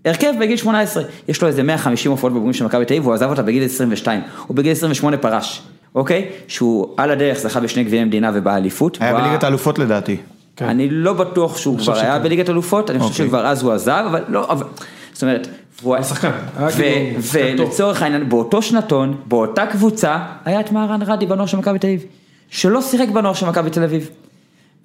[0.06, 3.30] הרכב בגיל 18, יש לו איזה 150 הופעות בבוגרים של מכבי תל אביב, והוא עזב
[3.30, 5.64] אותה בגיל 22, הוא בגיל 28 פרש,
[5.96, 6.30] אוקיי?
[6.48, 8.98] שהוא על הדרך זכה בשני גביעי מדינה ובאליפות.
[9.02, 10.18] היה בליגת האלופות לדעתי.
[10.56, 10.66] כן.
[10.66, 13.26] אני לא בטוח שהוא כבר היה בליגת אלופות, אני חושב אוקיי.
[13.26, 14.66] שכבר אז הוא עזב, אבל לא, אבל,
[15.14, 15.48] זאת אומרת,
[15.82, 16.32] הוא היה שחקן,
[16.76, 17.56] כאילו שחקן.
[17.60, 22.06] ולצורך העניין, באותו שנתון, באותה קבוצה, היה את מהרן רדי בנוער של מכבי תל אביב,
[22.50, 24.10] שלא שיחק בנוער של מכבי תל אביב,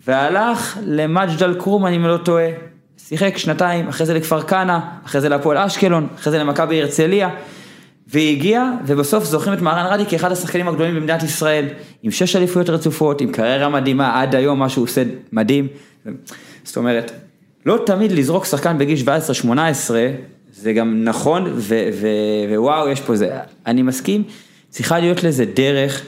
[0.06, 2.48] והלך למג'ד אל כרום, אני לא טועה,
[2.98, 7.28] שיחק שנתיים, אחרי זה לכפר כנא, אחרי זה להפועל אשקלון, אחרי זה למכבי הרצליה,
[8.08, 11.68] והגיע, ובסוף זוכרים את מהרן רדי כאחד השחקנים הגדולים במדינת ישראל,
[12.02, 15.66] עם שש אליפויות רצופות, עם קריירה מדהימה, עד היום מה שהוא עושה מדהים.
[16.64, 17.12] זאת אומרת,
[17.66, 18.98] לא תמיד לזרוק שחקן בגיל
[19.44, 19.46] 17-18,
[20.52, 21.52] זה גם נכון,
[22.50, 23.30] ווואו, יש פה זה,
[23.66, 24.22] אני מסכים,
[24.68, 26.02] צריכה להיות לזה דרך.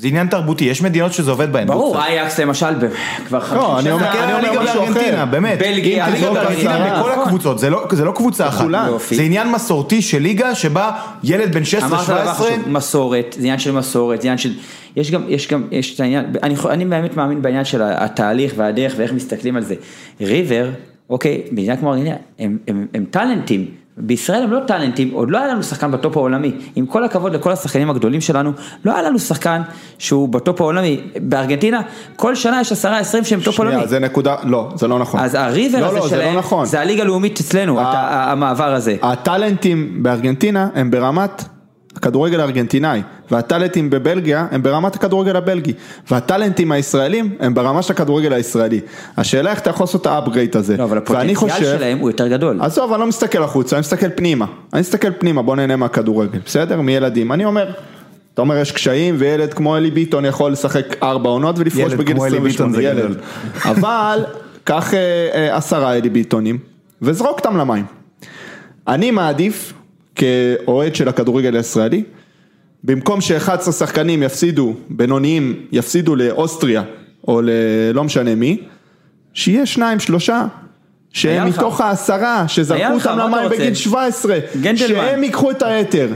[0.00, 1.66] זה עניין תרבותי, יש מדינות שזה עובד בהן.
[1.66, 2.86] ברור, אייקס למשל, ב-
[3.26, 5.24] כבר 50 לא, אני אומר- תסתכל אני אומר משהו בארגנטינה, אחר.
[5.24, 5.58] באמת.
[5.58, 7.22] בלגיה, תזרוק בארגנטינה, ארגנטינה בכל נכון.
[7.24, 8.60] הקבוצות, זה לא- זה לא קבוצה אחת.
[8.60, 8.86] בכולן.
[8.88, 9.14] יופי.
[9.14, 10.90] זה עניין מסורתי של ליגה שבה
[11.24, 14.52] ילד בן אמרת דבר 16-17, חשוב, מסורת, זה עניין של מסורת, זה עניין של,
[14.96, 19.12] יש גם, יש גם, יש את העניין, אני, באמת מאמין בעניין של התהליך והדרך ואיך
[19.12, 19.74] מסתכלים על זה.
[20.20, 20.68] ריבר,
[21.10, 23.66] אוקיי, מדינה כמו ארגנטינה, הם, הם, הם talents,
[24.02, 27.52] בישראל הם לא talents, עוד לא היה לנו שחקן בטופ העולמי, עם כל הכבוד לכל
[27.52, 28.52] השחקנים הגדולים שלנו,
[28.84, 29.62] לא היה לנו שחקן
[29.98, 31.80] שהוא בטופ העולמי, בארגנטינה,
[32.16, 33.72] כל שנה יש עשרה עשרים שהם טופ עולמי.
[33.74, 35.20] שנייה, זה נקודה, לא, זה לא נכון.
[35.20, 36.66] אז הריבר לא, הזה לא, זה שלהם, לא נכון.
[36.66, 38.96] זה הליגה הלאומית אצלנו, ה- המעבר הזה.
[39.02, 41.44] ה talents בארגנטינה הם ברמת
[41.96, 45.72] הכדורגל הארגנטינאי, וה talents בבלגיה הם ברמת הכדורגל הבלגי,
[46.10, 48.80] וה talents הישראלים הם ברמה של הכדורגל הישראלי.
[49.16, 50.76] השאלה איך אתה יכול לעשות את ה upgrade הזה.
[50.76, 52.58] לא, אבל ואני הפוטנציאל חושב- שלהם הוא יותר גדול.
[52.62, 54.46] עזוב, אני לא מסתכל החוצה, אני מסתכל פנימה.
[54.72, 56.80] אני מסתכל פנימה, בוא נהנה מהכדורגל, בסדר?
[56.80, 57.32] מילדים.
[57.32, 57.70] אני אומר,
[58.34, 62.14] אתה אומר יש קשיים וילד כמו אלי ביטון יכול לשחק ארבע עונות ולפרוש ילד בגיל
[62.14, 63.10] כמו אלי 28, ביטון זה ילד.
[63.10, 63.16] גדול.
[63.70, 64.24] אבל,
[64.64, 64.98] קח אה,
[65.34, 66.58] אה, עשרה אלי ביטונים
[67.02, 67.84] וזרוק אותם למים.
[68.88, 69.72] אני מעדיף,
[70.20, 72.02] כאוהד של הכדורגל הישראלי,
[72.84, 76.82] במקום ש-11 שחקנים יפסידו, בינוניים, יפסידו לאוסטריה,
[77.28, 78.60] או ללא משנה מי,
[79.34, 80.46] שיהיה שניים, שלושה,
[81.12, 81.48] שהם.
[81.48, 83.50] מתוך העשרה, שזרקו אותם למים?
[83.50, 84.76] בגיל 17, גנדלמן.
[84.76, 86.08] שהם ייקחו את היתר.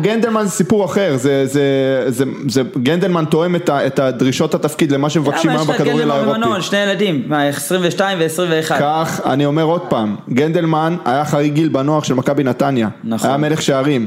[0.00, 5.50] גנדלמן זה סיפור אחר, זה, זה, זה, זה, גנדלמן תואם את, הדרישות התפקיד למה שמבקשים
[5.50, 6.38] למה היום יש לך את בכדורגל גנדלמן האירופי.
[6.38, 8.74] ומנון, שני ילדים, מה, 22 ו-21.
[8.80, 13.28] כך, אני אומר עוד פעם, גנדלמן היה חריג גיל בנוער של מכבי נתניה, נכון.
[13.28, 14.06] היה מלך שערים.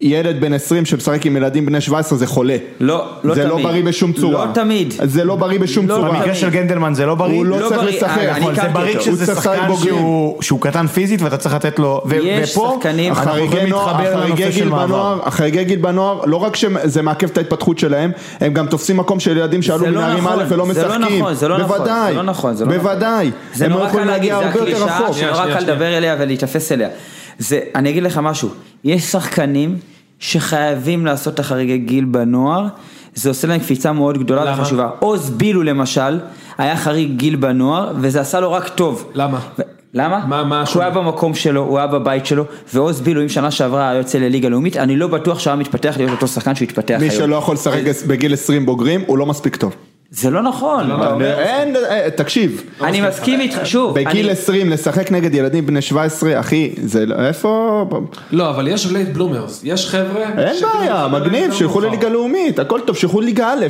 [0.00, 2.56] ילד בן 20 שמשחק עם ילדים בני 17 זה חולה.
[2.80, 3.66] לא, לא זה לא תמיד.
[3.66, 4.44] בריא בשום צורה.
[4.44, 4.94] לא תמיד.
[5.04, 6.08] זה לא בריא בשום לא צורה.
[6.10, 7.36] במקרה של גנדלמן זה לא בריא.
[7.36, 8.18] הוא לא לא צריך בריא, לשחק.
[8.18, 9.68] אה, אני נכון, זה בריא כשזה שחקן.
[9.84, 13.68] שהוא שהוא קטן פיזית ואתה צריך לתת לו, ו- יש ופה שחקנים- אנחנו החריגי יכולים
[13.68, 14.86] נוער, להתחבר החריגי לנושא של גיל מעבר.
[14.86, 19.20] בנוער, החריגי גיל בנוער, לא רק שזה מעכב את ההתפתחות שלהם, הם גם תופסים מקום
[19.20, 20.66] של ילדים שעלו זה לא מנערים נכון, א' ולא זה לא
[20.98, 21.18] משחקים.
[21.18, 22.82] נכון, זה לא נכון, בוודאי, זה לא נכון, זה לא נכון.
[22.88, 23.30] בוודאי.
[23.54, 24.32] זה הם נורא קל להגיד,
[24.76, 25.16] זה רחוק.
[25.16, 25.58] שנורא קל.
[25.60, 26.88] לדבר אליה ולהיתפס אליה.
[27.38, 28.48] זה, אני אגיד לך משהו,
[28.84, 29.76] יש שחקנים
[30.18, 32.66] שחייבים לעשות את החריגי גיל בנוער,
[33.14, 34.62] זה עושה להם קפיצה מאוד גדולה למה?
[34.62, 34.88] וחשובה.
[34.98, 36.18] עוז בילו למשל,
[36.58, 39.10] היה חריג גיל בנוער, וזה עשה לו רק טוב.
[39.14, 39.38] למה?
[39.58, 39.62] ו-
[39.94, 40.24] למה?
[40.26, 40.90] מה- מה כי הוא היה?
[40.90, 42.44] במקום שלו, הוא היה בבית שלו,
[42.74, 45.94] ועוז בילו, אם שנה שעברה היה יוצא לליגה לאומית, אני לא בטוח שהוא היה מתפתח
[45.96, 47.14] להיות אותו שחקן שהוא התפתח מי היום.
[47.14, 49.74] שלא יכול לשחק בגיל 20 בוגרים, הוא לא מספיק טוב.
[50.16, 50.86] זה לא נכון.
[50.92, 52.62] אתה אומר- אין, אה, תקשיב.
[52.84, 53.94] אני מסכים איתך, שוב.
[53.94, 57.84] בגיל אני- 20 לשחק נגד ילדים בני 17, אחי, זה לא- איפה...
[58.32, 60.22] לא, אבל יש late bloomers, יש חבר'ה...
[60.38, 61.80] אין בעיה, מגניב, שילכו.
[61.80, 63.66] לליגה לאומית, הכל טוב, שילכו לליגה א'.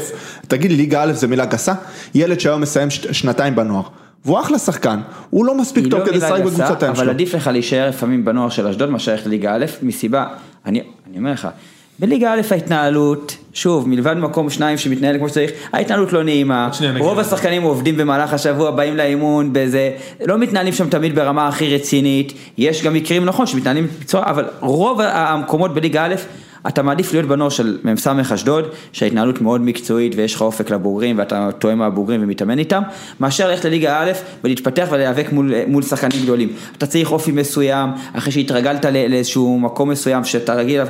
[0.49, 1.73] תגיד לי, ליגה א' זה מילה גסה?
[2.15, 3.83] ילד שהיום מסיים שנתיים בנוער,
[4.25, 7.11] והוא אחלה שחקן, הוא לא מספיק טוב לא כדי לשחק בקבוצת האם אבל שלו.
[7.11, 10.27] עדיף לך להישאר לפעמים בנוער של אשדוד מאשר ללכת לליגה א', מסיבה,
[10.67, 10.81] אני,
[11.11, 11.49] אני אומר לך,
[11.99, 16.71] בליגה א' ההתנהלות, שוב, מלבד מקום שניים שמתנהל כמו שצריך, ההתנהלות לא נעימה.
[16.99, 19.91] רוב השחקנים עובדים במהלך השבוע, באים לאימון, באיזה,
[20.27, 25.01] לא מתנהלים שם תמיד ברמה הכי רצינית, יש גם מקרים נכון שמתנהלים בצורה, אבל רוב
[25.01, 26.15] המקומות בליגה א',
[26.69, 31.49] אתה מעדיף להיות בנוער של מ"ס אשדוד, שההתנהלות מאוד מקצועית ויש לך אופק לבוגרים ואתה
[31.59, 32.83] תואם מהבוגרים ומתאמן איתם,
[33.21, 34.13] מאשר ללכת לליגה א'
[34.45, 36.53] ולהתפתח ולהיאבק מול, מול שחקנים גדולים.
[36.79, 40.81] אתה צריך אופי מסוים, אחרי שהתרגלת לאיזשהו מקום מסוים שאתה רגיל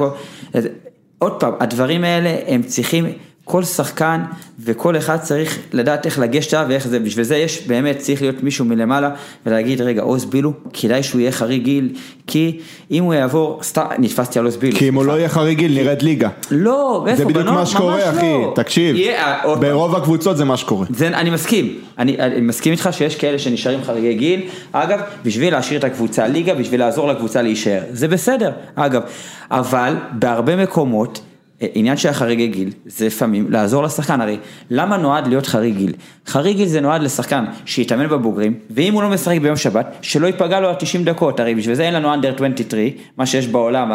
[1.18, 3.06] עוד פעם, הדברים האלה הם צריכים,
[3.48, 4.20] כל שחקן
[4.60, 8.42] וכל אחד צריך לדעת איך לגשת אליו ואיך זה, בשביל זה יש באמת, צריך להיות
[8.42, 9.10] מישהו מלמעלה
[9.46, 11.88] ולהגיד רגע עוז בילו, כדאי שהוא יהיה חריג גיל,
[12.26, 12.58] כי
[12.90, 14.78] אם הוא יעבור, סתם, נתפסתי על עוז בילו.
[14.78, 15.04] כי אם הוא.
[15.04, 16.28] לא יהיה חריג גיל, נרד ליגה.
[16.50, 17.16] לא, איפה?
[17.16, 17.46] זה בדיוק?
[17.46, 18.52] מה שקורה, אחי, לא.
[18.54, 19.56] תקשיב, אה.
[19.60, 20.86] ברוב הקבוצות זה מה שקורה.
[21.00, 24.40] אני מסכים, אני מסכים איתך שיש כאלה שנשארים חריגי גיל,
[24.72, 29.02] אגב, בשביל להשאיר את הקבוצה ליגה, בשביל לעזור לקבוצה להישאר, זה בסדר, אגב,
[29.50, 31.20] אבל בהרבה מקומות,
[31.60, 34.38] עניין של החריגי גיל, זה לפעמים לעזור לשחקן, הרי
[34.70, 35.92] למה נועד להיות חריג גיל?
[36.26, 40.60] חריג גיל זה נועד לשחקן שיתאמן בבוגרים, ואם הוא לא משחק ביום שבת, שלא ייפגע
[40.60, 42.80] לו ה-90 דקות, הרי בשביל זה אין לנו under 23,
[43.16, 43.88] מה שיש בעולם,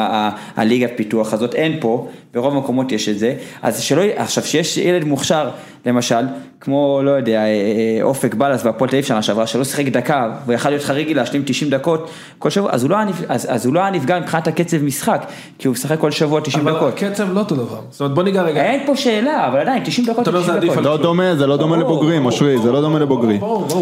[0.55, 5.03] הליגת פיתוח הזאת, אין פה, ברוב המקומות יש את זה, אז שלא, עכשיו שיש ילד
[5.03, 5.49] מוכשר,
[5.85, 6.25] למשל,
[6.61, 10.31] כמו, לא יודע, אה, אה, אופק בלס והפועל תל אביב שנה שעברה, שלא שיחק דקה,
[10.45, 13.65] ויכל להיות חריג גיל להשלים 90 דקות כל שבוע, אז הוא לא היה אז, אז
[13.65, 15.25] הוא לא היה נפגע מבחינת הקצב משחק,
[15.57, 16.93] כי הוא משחק כל שבוע 90 אבל דקות.
[16.93, 17.81] הקצב לא אותו דבר.
[17.89, 18.61] זאת אומרת, בוא ניגע רגע.
[18.61, 20.85] אין פה שאלה, אבל עדיין 90 דקות, אתה אומר, זה 90 עדיף דקות.
[20.85, 23.41] לא דומה, זה לא דומה ברור, לבוגרים, אושרי, זה לא דומה לבוגרים.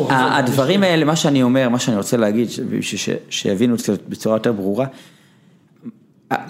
[0.10, 2.48] הדברים האלה, מה שאני אומר, מה שאני רוצה להגיד,
[3.30, 3.76] שיבינו
[4.10, 4.86] בצורה יותר ברורה,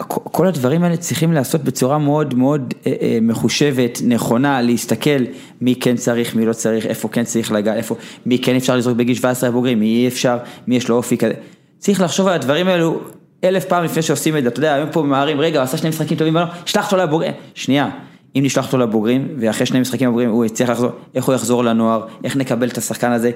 [0.08, 5.20] כל הדברים האלה צריכים להיעשות בצורה מאוד מאוד אה, אה, מחושבת, נכונה, להסתכל
[5.62, 8.98] מי כן צריך, מי לא צריך, איפה כן צריך לגעת, איפה, מי כן אפשר לזרוק
[8.98, 10.38] בגיל 17 לבוגרים, מי אי אפשר,
[10.68, 11.34] מי יש לו אופי כזה.
[11.78, 13.00] צריך לחשוב על הדברים האלו
[13.44, 16.18] אלף פעם לפני שעושים את זה, אתה יודע, היום פה ממהרים, רגע, עשה שני משחקים
[16.18, 17.90] טובים, בנו, שלח אותו לבוגרים, שנייה,
[18.36, 22.06] אם נשלח אותו לבוגרים, ואחרי שני משחקים לבוגרים הוא יצליח לחזור, איך הוא יחזור לנוער,
[22.24, 23.32] איך נקבל את השחקן הזה,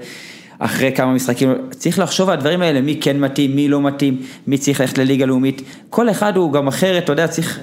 [0.66, 4.58] אחרי כמה משחקים, צריך לחשוב על הדברים האלה, מי כן מתאים, מי לא מתאים, מי
[4.58, 7.60] צריך ללכת לליגה לאומית, כל אחד הוא גם אחרת, אתה יודע, צריך,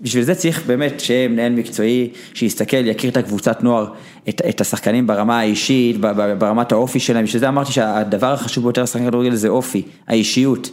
[0.00, 3.86] בשביל זה צריך באמת שיהיה מנהל מקצועי, שיסתכל, יכיר את הקבוצת נוער,
[4.28, 6.00] את, את השחקנים ברמה האישית,
[6.38, 10.70] ברמת האופי שלהם, בשביל זה אמרתי שהדבר החשוב ביותר לשחקן כדורגל זה אופי, האישיות.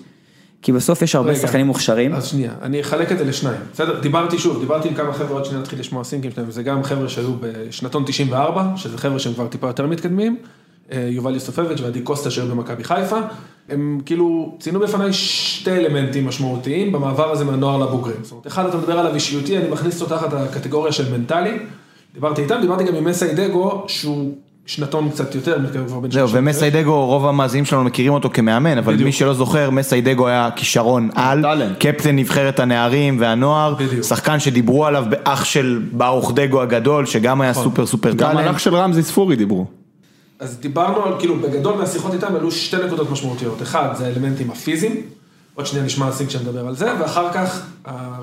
[0.61, 3.61] כי בסוף יש הרבה רגע, שחקנים מוכשרים, אז שנייה, אני אחלק את זה לשניים.
[3.73, 6.83] בסדר, דיברתי שוב, דיברתי עם כמה חבר'ה, עוד שנייה נתחיל לשמוע סינקים שלהם, וזה גם
[6.83, 10.37] חבר'ה שהיו בשנתון 94, שזה חבר'ה שהם כבר טיפה יותר מתקדמים,
[10.91, 13.17] יובל יוסופביץ' ועדי קוסטה שהיו במכבי חיפה,
[13.69, 18.17] הם כאילו ציינו בפניי שתי אלמנטים משמעותיים במעבר הזה מהנוער לבוגרים.
[18.21, 21.57] זאת אומרת, אחד, אתה מדבר עליו אישיותי, אני מכניס אותו תחת הקטגוריה של מנטלי,
[22.13, 24.33] דיברתי איתם, דיברתי גם עם מסיידגו, שהוא
[24.65, 26.33] שנתון קצת יותר, כבר בן זהו, 36.
[26.33, 29.05] ומסיידגו, רוב המאזינים שלנו מכירים אותו כמאמן, אבל בדיוק.
[29.05, 31.77] מי שלא זוכר, מסיידגו היה כישרון על, talent.
[31.79, 34.03] קפטן נבחרת הנערים והנוער, בדיוק.
[34.03, 38.55] שחקן שדיברו עליו באח של ברוך דגו הגדול, שגם היה סופר סופר גם על talent.
[38.55, 39.80] אח של רמזי ספורי דיברו.
[40.41, 43.61] אז דיברנו על, כאילו, בגדול מהשיחות איתם עלו שתי נקודות משמעותיות.
[43.61, 44.95] אחד, זה האלמנטים הפיזיים,
[45.55, 47.67] עוד שנייה נשמע סינק שמדבר על זה, ואחר כך,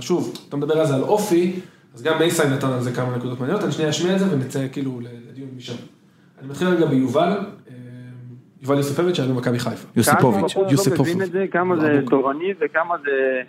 [0.01, 1.61] שוב, אתה מדבר על זה על אופי,
[1.95, 4.67] אז גם מייסי נתן על זה כמה נקודות מעניינות, אני שנייה אשמיע את זה ונצא
[4.73, 5.75] כאילו לדיון משם.
[6.41, 7.75] אני מתחיל רגע ביובל, אה,
[8.63, 9.89] יובל יוספביץ' שהיה במכבי חיפה.
[9.97, 10.57] יוסיפוביץ'.
[10.57, 11.15] לא יוסיפוביץ'.
[11.15, 13.41] מבין את זה, כמה זה תורני וכמה זה...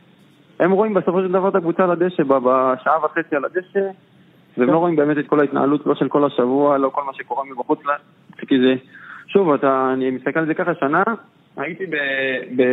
[0.60, 3.90] הם רואים בסופו של דבר את הקבוצה על הדשא, בשעה וחצי על הדשא,
[4.58, 7.44] והם לא רואים באמת את כל ההתנהלות, לא של כל השבוע, לא כל מה שקורה
[7.46, 7.80] מבחוץ,
[8.48, 8.76] כי זה...
[9.28, 11.04] שוב, אתה, אני מסתכל על זה ככה, שנה,
[11.58, 11.96] הייתי ב...
[12.56, 12.64] ב...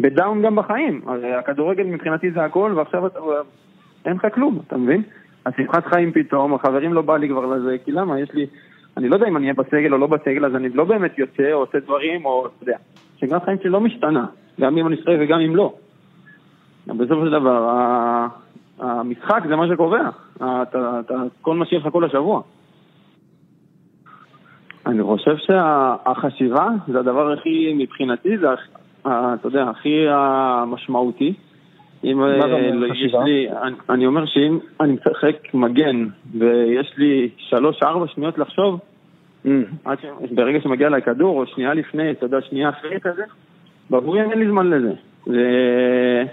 [0.00, 3.18] בדאון גם בחיים, הרי הכדורגל מבחינתי זה הכל, ועכשיו אתה...
[4.04, 5.02] אין לך כלום, אתה מבין?
[5.46, 8.46] השמחת חיים פתאום, החברים לא בא לי כבר לזה, כי למה, יש לי...
[8.96, 11.52] אני לא יודע אם אני אהיה בסגל או לא בסגל, אז אני לא באמת יוצא
[11.52, 12.76] או עושה דברים, או אתה יודע.
[13.18, 14.26] שגרת חיים שלי לא משתנה,
[14.60, 15.74] גם אם אני משחק וגם אם לא.
[16.86, 17.68] בסופו של דבר,
[18.78, 22.42] המשחק זה מה שקובע, אתה- אתה- כל מה שיש לך כל השבוע.
[24.86, 31.34] אני חושב שהחשיבה זה הדבר הכי, מבחינתי, זה, הכ- אתה יודע, הכי המשמעותי.
[32.04, 33.24] אם מה זה אומר, אה, חשיבה?
[33.24, 36.06] לי, אני, אני אומר שאם אני משחק מגן
[36.38, 38.80] ויש לי שלוש-ארבע שניות לחשוב,
[39.84, 40.04] עד ש...
[40.30, 43.22] ברגע שמגיע אליי כדור, או שנייה לפני, אתה יודע, שנייה אחרי כזה,
[43.90, 44.92] בבורים אין לי זמן לזה.
[45.26, 46.24] זה...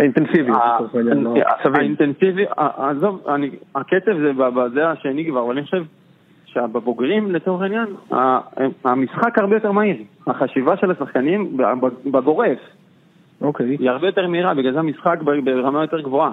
[0.00, 1.74] אינטנסיביות, ה- לצורך העניין, לא עצבים.
[1.74, 3.26] האינטנסיבי, ה- עזוב,
[3.74, 5.82] הקצב זה בזה השני כבר, אבל אני חושב
[6.52, 8.38] שבבוגרים, לצורך העניין, ה-
[8.84, 9.96] המשחק הרבה יותר מהיר.
[10.26, 12.58] החשיבה של השחקנים ב- ב- בגורף
[13.40, 13.76] אוקיי.
[13.80, 16.32] היא הרבה יותר מהירה, בגלל זה המשחק ב- ברמה יותר גבוהה.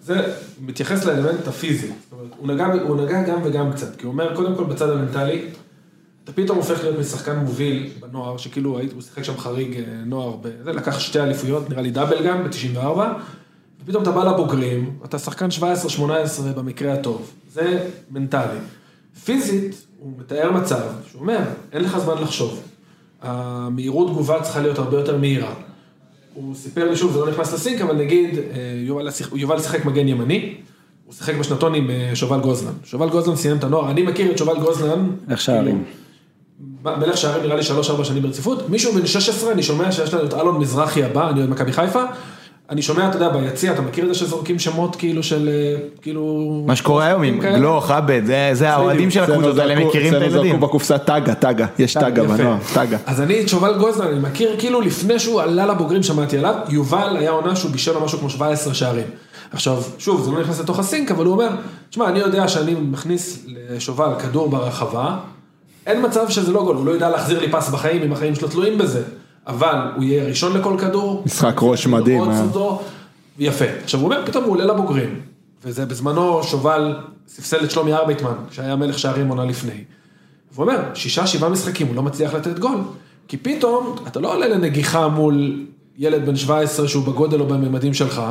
[0.00, 0.14] זה
[0.66, 4.34] מתייחס לאלמנט הפיזי, זאת אומרת, הוא נגע, הוא נגע גם וגם קצת, כי הוא אומר,
[4.36, 5.42] קודם כל בצד המנטלי,
[6.24, 10.72] אתה פתאום הופך להיות משחקן מוביל בנוער, שכאילו הוא שיחק שם חריג אה, נוער, זה
[10.72, 13.00] לקח שתי אליפויות, נראה לי דאבל גם ב-94,
[13.86, 15.62] ופתאום אתה בא לבוגרים, אתה שחקן 17-18
[16.56, 17.78] במקרה הטוב, זה
[18.10, 18.58] מנטלי.
[19.24, 21.38] פיזית, הוא מתאר מצב, שהוא אומר,
[21.72, 22.60] אין לך זמן לחשוב,
[23.22, 25.54] המהירות תגובה צריכה להיות הרבה יותר מהירה.
[26.34, 28.42] הוא סיפר לי שוב, זה לא נכנס לסינק, אבל נגיד, אה,
[28.86, 30.54] יובל, שיח- יובל שיחק מגן ימני,
[31.06, 32.72] הוא שיחק בשנתון עם אה, שובל גוזלן.
[32.84, 35.06] שובל גוזלן סיים את הנוער, אני מכיר את שובל גוזלן.
[35.30, 35.84] איך שערים.
[36.84, 40.24] כאילו, מלך שערים נראה לי 3-4 שנים ברציפות, מישהו בן 16, אני שומע שיש לנו
[40.24, 42.02] את אלון מזרחי הבא, אני אוהד מכבי חיפה,
[42.70, 46.62] אני שומע, אתה יודע, ביציע, אתה מכיר את זה שזורקים שמות כאילו של, אה, כאילו...
[46.66, 47.40] מה שקורה היום עם?
[47.40, 50.52] גלוך, עבד, זה- זה האוהדים של הקבוצות האלה מכירים את אצלנו הילדים.
[50.52, 52.22] זרקו בקופסה טאגה, טאגה, יש טאגה.
[52.22, 52.96] בנוער, טאגה.
[53.06, 57.16] אז אני את שובל גוזלן, אני מכיר כאילו לפני שהוא עלה לבוגרים שמעתי עליו, יובל
[57.18, 59.06] היה עונה שהוא בישל לו משהו כמו 17 שערים.
[59.52, 61.48] עכשיו, שוב, זה לא נכנס לתוך הסינק, אבל הוא אומר,
[61.90, 65.16] תשמע, אני יודע שאני מכניס לשובל כדור ברחבה,
[65.86, 68.48] אין מצב שזה לא גול, הוא לא יודע להחזיר לי פס בחיים, אם החיים שלו
[68.48, 69.02] תלויים בזה,
[69.46, 71.22] אבל הוא יהיה ראשון לכל כדור.
[71.26, 72.42] משחק ראש מדהים, אה.
[72.42, 72.82] אותו,
[73.38, 73.64] יפה.
[73.84, 75.20] עכשיו הוא אומר, פתאום הוא עולה לבוגרים,
[75.64, 76.96] וזה בזמנו שובל
[77.28, 79.84] ספסל את שלומי ארביטמן, שהיה מלך שערים עונה לפני.
[80.52, 82.78] והוא אומר, שישה, שבעה משחקים, הוא לא מצליח לתת גול.
[83.28, 85.66] כי פתאום, אתה לא עולה לנגיחה מול
[85.98, 88.22] ילד בן 17 שהוא בגודל או בממדים שלך,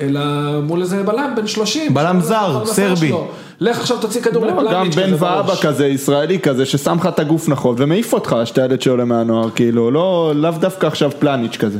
[0.00, 0.20] אלא
[0.62, 1.94] מול איזה בלם בן 30.
[1.94, 3.08] בלם שהוא זר, סרבי.
[3.08, 3.28] שלו.
[3.60, 5.54] לך עכשיו תוציא כדור לא, גם לפלניץ' בן כזה ואבא.
[5.62, 9.90] כזה, ישראלי כזה, ששם לך את הגוף נכון ומעיף אותך, שאתה ילד שעולה מהנוער, כאילו,
[9.90, 11.78] לא, לאו דווקא עכשיו פלניץ' כזה.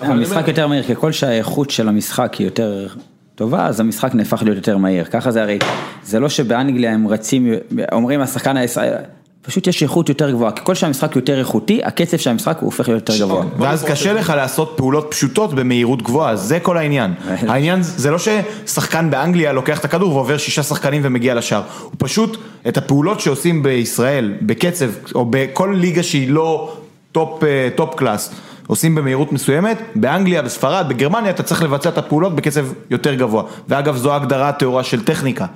[0.00, 2.86] המשחק יותר מהיר, ככל שהאיכות של המשחק היא יותר
[3.34, 5.04] טובה, אז המשחק נהפך להיות יותר מהיר.
[5.04, 5.58] ככה זה הרי,
[6.04, 7.52] זה לא שבאנגליה הם רצים,
[7.92, 8.96] אומרים השחקן הישראלי,
[9.42, 10.52] פשוט יש איכות יותר גבוהה.
[10.52, 13.44] ככל שהמשחק יותר איכותי, הקצב של המשחק הוא הופך להיות יותר גבוה.
[13.58, 14.12] ואז קשה.
[14.12, 17.14] לך לעשות פעולות פשוטות במהירות גבוהה, זה כל העניין.
[17.26, 21.62] העניין זה לא ששחקן באנגליה לוקח את הכדור ועובר שישה שחקנים ומגיע לשער.
[21.82, 22.36] הוא פשוט,
[22.68, 26.76] את הפעולות שעושים בישראל, בקצב, או בכל ליגה שהיא לא
[27.12, 28.34] top, אה, top class,
[28.66, 33.42] עושים במהירות מסוימת, באנגליה, בספרד, בגרמניה, אתה צריך לבצע את הפעולות בקצב יותר גבוה.
[33.68, 35.46] ואגב, זו ההגדרה הטהורה של טכניקה.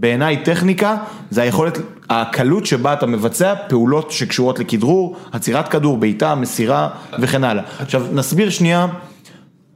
[0.00, 0.96] בעיניי טכניקה
[1.30, 1.78] זה היכולת,
[2.10, 7.62] הקלות שבה אתה מבצע פעולות שקשורות לכדרור, עצירת כדור, בעיטה, מסירה וכן הלאה.
[7.78, 8.86] עכשיו נסביר שנייה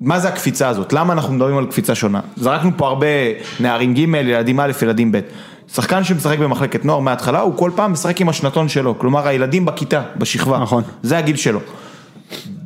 [0.01, 2.21] מה זה הקפיצה הזאת, למה אנחנו מדברים על קפיצה שונה.
[2.37, 3.07] זרקנו פה הרבה
[3.61, 5.21] נערים ג', ילדים א', ילדים ב'.
[5.75, 10.03] שחקן שמשחק במחלקת נוער מההתחלה, הוא כל פעם משחק עם השנתון שלו, כלומר הילדים בכיתה,
[10.17, 10.59] בשכבה.
[10.59, 10.83] נכון.
[11.03, 11.61] זה הגיל שלו.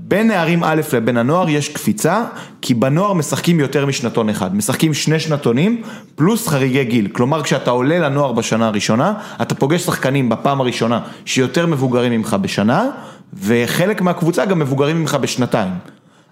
[0.08, 2.24] בין נערים א' לבין הנוער יש קפיצה,
[2.62, 5.82] כי בנוער משחקים יותר משנתון אחד, משחקים שני שנתונים
[6.14, 11.66] פלוס חריגי גיל, כלומר כשאתה עולה לנוער בשנה הראשונה, אתה פוגש שחקנים בפעם הראשונה שיותר
[11.66, 12.86] מבוגרים ממך בשנה,
[13.34, 15.72] וחלק מהקבוצה גם מבוגרים ממך בשנתיים.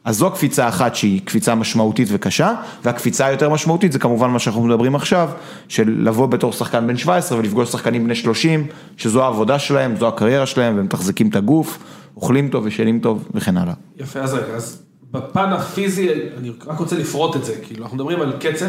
[0.05, 4.63] אז זו קפיצה אחת שהיא קפיצה משמעותית וקשה, והקפיצה היותר משמעותית זה כמובן מה שאנחנו
[4.63, 5.31] מדברים עכשיו,
[5.69, 10.47] של לבוא בתור שחקן בן 17 ולפגוש שחקנים בני 30, שזו העבודה שלהם, זו הקריירה
[10.47, 11.79] שלהם, והם מתחזקים את הגוף,
[12.17, 13.75] אוכלים טוב ישנים טוב וכן הלאה.
[13.97, 18.21] יפה, אז רגע, אז בפן הפיזי, אני רק רוצה לפרוט את זה, כאילו, אנחנו מדברים
[18.21, 18.67] על קצב,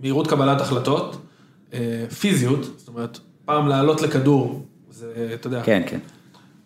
[0.00, 1.20] מהירות קבלת החלטות,
[1.72, 5.98] אה, פיזיות, זאת אומרת, פעם לעלות לכדור, זה, אתה יודע, כן, כן.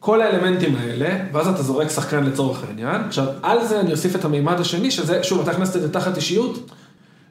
[0.01, 4.25] כל האלמנטים האלה, ואז אתה זורק שחקן לצורך העניין, עכשיו, על זה אני אוסיף את
[4.25, 6.71] המימד השני, שזה, שוב, אתה הכנסת את זה תחת אישיות,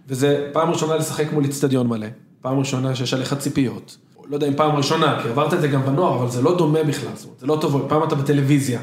[0.07, 2.07] וזה פעם ראשונה לשחק מול איצטדיון מלא,
[2.41, 3.97] פעם ראשונה שיש עליך ציפיות,
[4.29, 6.83] לא יודע אם פעם ראשונה, כי עברת את זה גם בנוער, אבל זה לא דומה
[6.83, 8.79] בכלל, זאת אומרת, זה לא טוב, פעם אתה בטלוויזיה.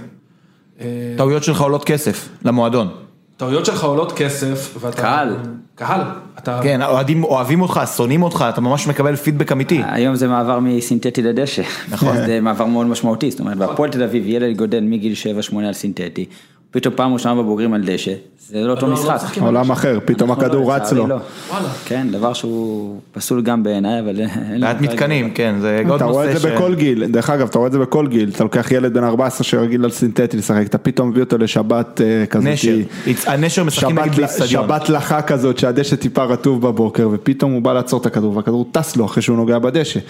[0.81, 2.89] אה, טעויות שלך עולות כסף למועדון.
[3.37, 5.03] טעויות שלך עולות כסף, ואתה...
[5.03, 5.37] קהל.
[5.75, 6.01] קהל.
[6.39, 6.61] אתה...
[6.63, 9.83] כן, אוהדים אוהבים אותך, שונאים אותך, אתה ממש מקבל פידבק אמיתי.
[9.87, 11.63] היום זה מעבר מסינתטי לדשא.
[11.91, 12.17] נכון.
[12.27, 15.13] זה מעבר מאוד משמעותי, זאת אומרת, בהפועל תל אביב ילד גודל מגיל
[15.53, 16.27] 7-8 על סינתטי,
[16.81, 18.13] פתאום פעם ראשונה בבוגרים על דשא,
[18.49, 19.25] זה לא אותו בנוער לא משחק.
[19.25, 21.07] משחקים עולם אחר, פתאום לא, הכדור רץ לו.
[21.07, 21.17] לא.
[21.85, 24.21] כן, דבר שהוא פסול גם בעיניי, אבל.
[24.61, 24.81] בעיית.
[24.81, 27.67] מתקנים, כן, זה עוד אתה רואה את נושא זה בכל גיל, דרך אגב, אתה רואה
[27.67, 31.09] את זה בכל גיל, אתה לוקח ילד בן 14 שרגיל על סינתטי לשחק, אתה פתאום
[31.09, 32.77] מביא אותו לשבת אה, כזאת, נשר,
[33.27, 34.65] הנשר משחקים שבת, נגיד באיצטדיון.
[34.65, 38.97] שבת לחה כזאת שהדשא טיפה רטוב בבוקר ופתאום הוא בא לעצור את הכדור והכדור טס
[38.97, 40.01] לו אחרי שהוא נוגע בדשא.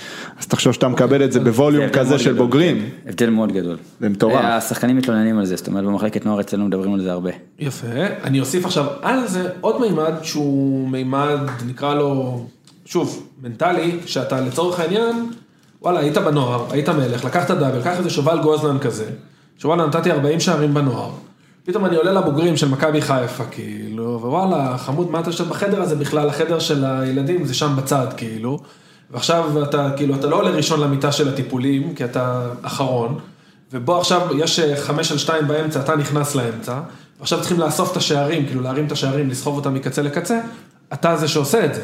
[0.40, 2.76] אז תחשוב שאתה מקבל את זה זה בווליום כזה של בוגרים.
[2.76, 3.76] כן, הבדל מאוד גדול.
[4.00, 4.34] זה מטורף.
[4.34, 7.30] אה, השחקנים מתלוננים על זה, זאת אומרת במחלקת נוער אצלנו מדברים על זה הרבה.
[7.58, 7.86] יפה.
[8.24, 12.44] אני אוסיף עכשיו על זה עוד מימד שהוא מימד, נקרא לו,
[12.84, 15.30] שוב, מנטלי, שאתה לצורך העניין,
[15.82, 19.10] וואלה, היית בנוער, היית מלך, לקחת דאבל, קח איזה שובל גוזלן כזה,
[19.58, 21.10] שוואלה, נתתי 40 שערים בנוער.
[21.64, 25.96] פתאום אני עולה לבוגרים של מכבי חיפה, כאילו, ווואלה, חמוד, מה אתה יושב בחדר הזה
[25.96, 28.58] בכלל, החדר של הילדים זה שם בצד, כאילו.
[29.10, 33.18] ועכשיו אתה, כאילו, אתה לא עולה ראשון למיטה של הטיפולים, כי אתה אחרון,
[33.72, 36.80] ובוא עכשיו, יש אה, חמש על שתיים באמצע, אתה נכנס לאמצע,
[37.18, 40.40] ועכשיו צריכים לאסוף את השערים, כאילו להרים את השערים, לסחוב אותם מקצה לקצה,
[40.92, 41.82] אתה זה שעושה את זה.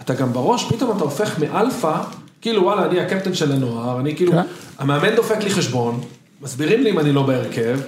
[0.00, 2.00] אתה גם בראש, פתאום אתה הופך מאלפא,
[2.40, 4.42] כאילו וואלה, אני הקפטן של הנוער, אני כאילו, כן.
[4.78, 6.00] המאמן דופק לי חשבון,
[6.42, 7.78] מסבירים לי אם אני לא בהרכב,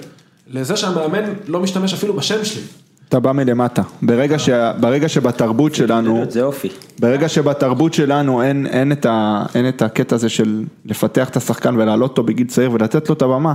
[0.47, 2.61] לזה שהמאמן לא משתמש אפילו בשם שלי.
[3.09, 4.49] אתה בא מלמטה, ברגע, ש...
[4.79, 6.69] ברגע שבתרבות שלנו, זה אופי.
[6.99, 11.75] ברגע שבתרבות שלנו אין, אין, את ה, אין את הקטע הזה של לפתח את השחקן
[11.77, 13.53] ולהעלות אותו בגיל צעיר ולתת לו את הבמה,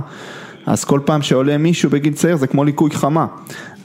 [0.65, 3.25] אז כל פעם שעולה מישהו בגיל צעיר זה כמו ליקוי חמה.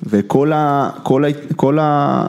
[0.06, 2.26] וכל ה, כל ה, כל ה,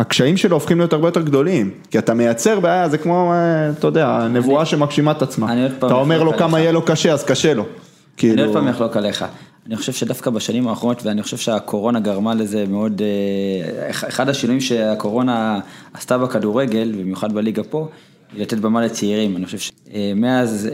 [0.00, 3.86] הקשיים שלו הופכים להיות הרבה יותר גדולים, כי אתה מייצר בעיה, זה כמו, אה, אתה
[3.86, 5.52] יודע, נבואה שמגשימה את עצמה.
[5.52, 6.62] אני אתה אומר לו כמה עליך.
[6.62, 7.62] יהיה לו קשה, אז קשה לו.
[7.62, 7.70] אני
[8.16, 9.24] כאילו, עוד פעם אחלוק עליך.
[9.66, 15.60] אני חושב שדווקא בשנים האחרונות, ואני חושב שהקורונה גרמה לזה מאוד, אה, אחד השינויים שהקורונה
[15.94, 17.88] עשתה בכדורגל, במיוחד בליגה פה,
[18.32, 19.36] היא לתת במה לצעירים.
[19.36, 20.68] אני חושב שמאז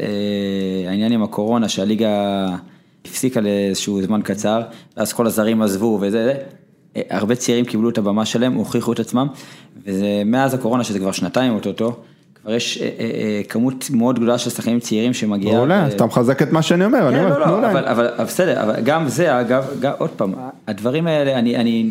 [0.89, 2.47] העניין עם הקורונה, שהליגה
[3.05, 4.63] הפסיקה לאיזשהו זמן קצר,
[4.97, 6.35] ואז כל הזרים עזבו וזה,
[6.97, 9.27] אה, הרבה צעירים קיבלו את הבמה שלהם, הוכיחו את עצמם,
[9.87, 11.97] ומאז הקורונה, שזה כבר שנתיים אוטוטו,
[12.49, 15.57] יש אה, אה, אה, כמות מאוד גדולה של שחקנים צעירים שמגיעה.
[15.57, 17.77] מעולה, אז אתה מחזק את מה שאני אומר, אני כן, אומר, לא, תנו לא, להם.
[17.77, 19.65] אבל, בסדר, אבל גם זה, אגב,
[19.99, 20.35] עוד פעם,
[20.67, 21.91] הדברים האלה, אני, אני,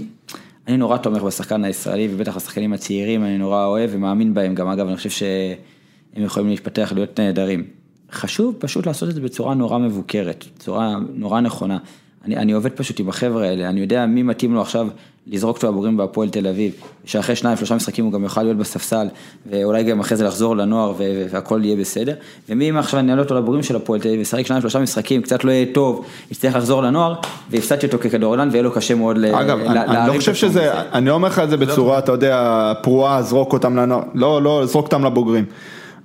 [0.67, 4.87] אני נורא תומך בשחקן הישראלי, ובטח השחקנים הצעירים, אני נורא אוהב ומאמין בהם גם, אגב,
[4.87, 7.63] אני חושב שהם יכולים להתפתח, להיות נהדרים.
[8.11, 11.77] חשוב פשוט לעשות את זה בצורה נורא מבוקרת, בצורה נורא נכונה.
[12.25, 14.87] אני, אני עובד פשוט עם החבר'ה האלה, אני יודע מי מתאים לו עכשיו
[15.27, 16.73] לזרוק אותו הבוגרים בהפועל תל אביב,
[17.05, 19.07] שאחרי שניים שלושה משחקים הוא גם יוכל להיות בספסל,
[19.49, 20.93] ואולי גם אחרי זה לחזור לנוער
[21.31, 22.13] והכל יהיה בסדר,
[22.49, 25.21] ומי אם עכשיו אני אעלה אותו לבוגרים של הפועל תל אביב, ישחק שניים שלושה משחקים,
[25.21, 27.15] קצת לא יהיה טוב, יצטרך לחזור לנוער,
[27.49, 30.71] והפסדתי אותו ככדורגלן ויהיה לו קשה מאוד ל- אגב, אני, לא להרים חושב את שזה.
[30.93, 34.65] אני לא אומר לך את זה בצורה, אתה יודע, פרועה, זרוק אותם לנוער, לא, לא,
[34.65, 35.45] זרוק אותם לבוגרים.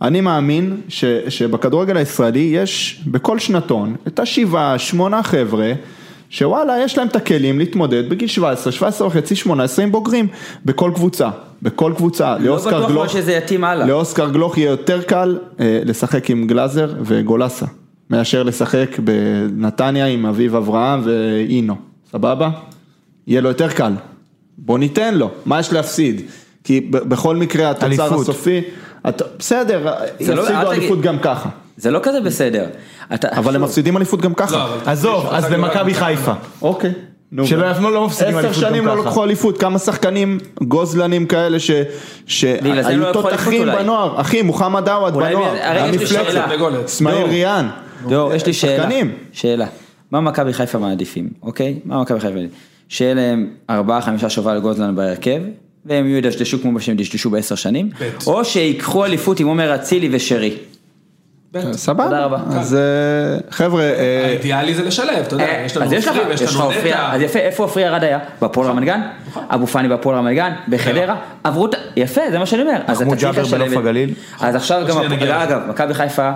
[0.02, 5.72] אני מאמין ש, שבכדורגל הישראלי יש בכל שנתון את השבעה, שמונה חבר'ה,
[6.30, 10.28] שוואלה, יש להם את הכלים להתמודד בגיל 17, 17 וחצי, 18 עם בוגרים,
[10.64, 11.28] בכל קבוצה,
[11.62, 12.36] בכל קבוצה.
[12.38, 13.86] לא לאוסקר בטוח גלוך, שזה יתאים הלאה.
[13.86, 17.66] לאוסקר גלוך יהיה יותר קל אה, לשחק עם גלאזר וגולסה,
[18.10, 21.76] מאשר לשחק בנתניה עם אביב אברהם ואינו,
[22.12, 22.50] סבבה?
[23.26, 23.92] יהיה לו יותר קל.
[24.58, 26.20] בוא ניתן לו, מה יש להפסיד?
[26.64, 28.20] כי בכל מקרה התוצר אליפות.
[28.20, 28.60] הסופי,
[29.08, 32.66] אתה, בסדר, לא- יפסידו תגיד- אליפות גם ככה, זה לא כזה בסדר.
[33.14, 34.56] אתה- אבל הם מפסידים אליפות גם ככה.
[34.56, 36.32] לא, עזוב, אז במכבי חיפה.
[36.62, 36.92] אוקיי.
[37.44, 37.66] שלא.
[37.66, 39.00] יפנו, לא מפסידים עשר אליפות גם שנים לא ככה.
[39.08, 41.76] לקחו אליפות, כמה שחקנים גוזלנים כאלה ש- לא
[42.26, 42.58] שהיו
[42.88, 43.66] אליפות תותחים.
[43.66, 46.84] בנוער, אחי, מוחמד עווד בנוער, בגלל- הרי יש לי המפלצת.
[46.84, 47.28] אסמאעיל דור.
[47.28, 47.68] ריאן,
[48.08, 49.12] דור, יש לי שאלה, שחקנים.
[49.32, 49.66] שאלה,
[50.10, 51.78] מה מכבי חיפה מעדיפים, אוקיי?
[51.84, 52.58] מה מכבי חיפה מעדיפים?
[52.88, 55.40] שיהיה להם ארבעה חמישה שובל גוזלן בהרכב,
[55.86, 57.90] והם יהיו ידשדשו כמו שהם דשדשו בעשר שנים.
[58.26, 60.56] או שיקחו אליפות עם עומר אצילי ושרי.
[61.73, 62.38] סבבה, תודה רבה.
[62.49, 66.16] אז אה, חבר'ה, אה, האידיאלי זה לשלב, אתה יודע, אה, יש לנו אז יש לך,
[66.16, 67.12] עופרי יש ויש לנו נטע.
[67.12, 68.19] אז יפה, איפה עופרי ארד היה?
[68.40, 69.01] בהפועל רמת גן?
[69.37, 70.53] אבו פאני בהפועל רמת גן?
[70.69, 71.16] בחדרה?
[71.45, 72.81] עברו, את יפה, זה מה שאני אומר.
[72.87, 74.14] אז מחמוד אתה צריך ג'אבר לשלב בנוף הגליל.
[74.40, 75.12] אז עכשיו גם.
[75.31, 76.31] אגב, מכבי חיפה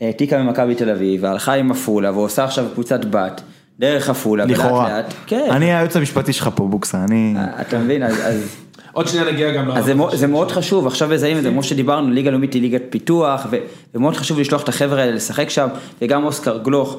[0.00, 3.40] העתיקה ממכבי תל אביב, והלכה עם עפולה, ועושה עכשיו קבוצת בת,
[3.78, 5.00] דרך עפולה, לכאורה.
[5.26, 7.34] כן, אני היועץ המשפטי שלך פה, בוקסה, אני...
[7.60, 8.65] אתה מבין, אז...
[8.96, 12.30] עוד שנייה נגיע גם אז זה, מאוד חשוב, עכשיו מזהים את זה, כמו שדיברנו, ליגה
[12.30, 13.56] לאומית היא ליגת פיתוח, ו-
[13.94, 15.68] ומאוד חשוב לשלוח את החבר'ה האלה לשחק שם,
[16.02, 16.98] וגם אוסקר גלוך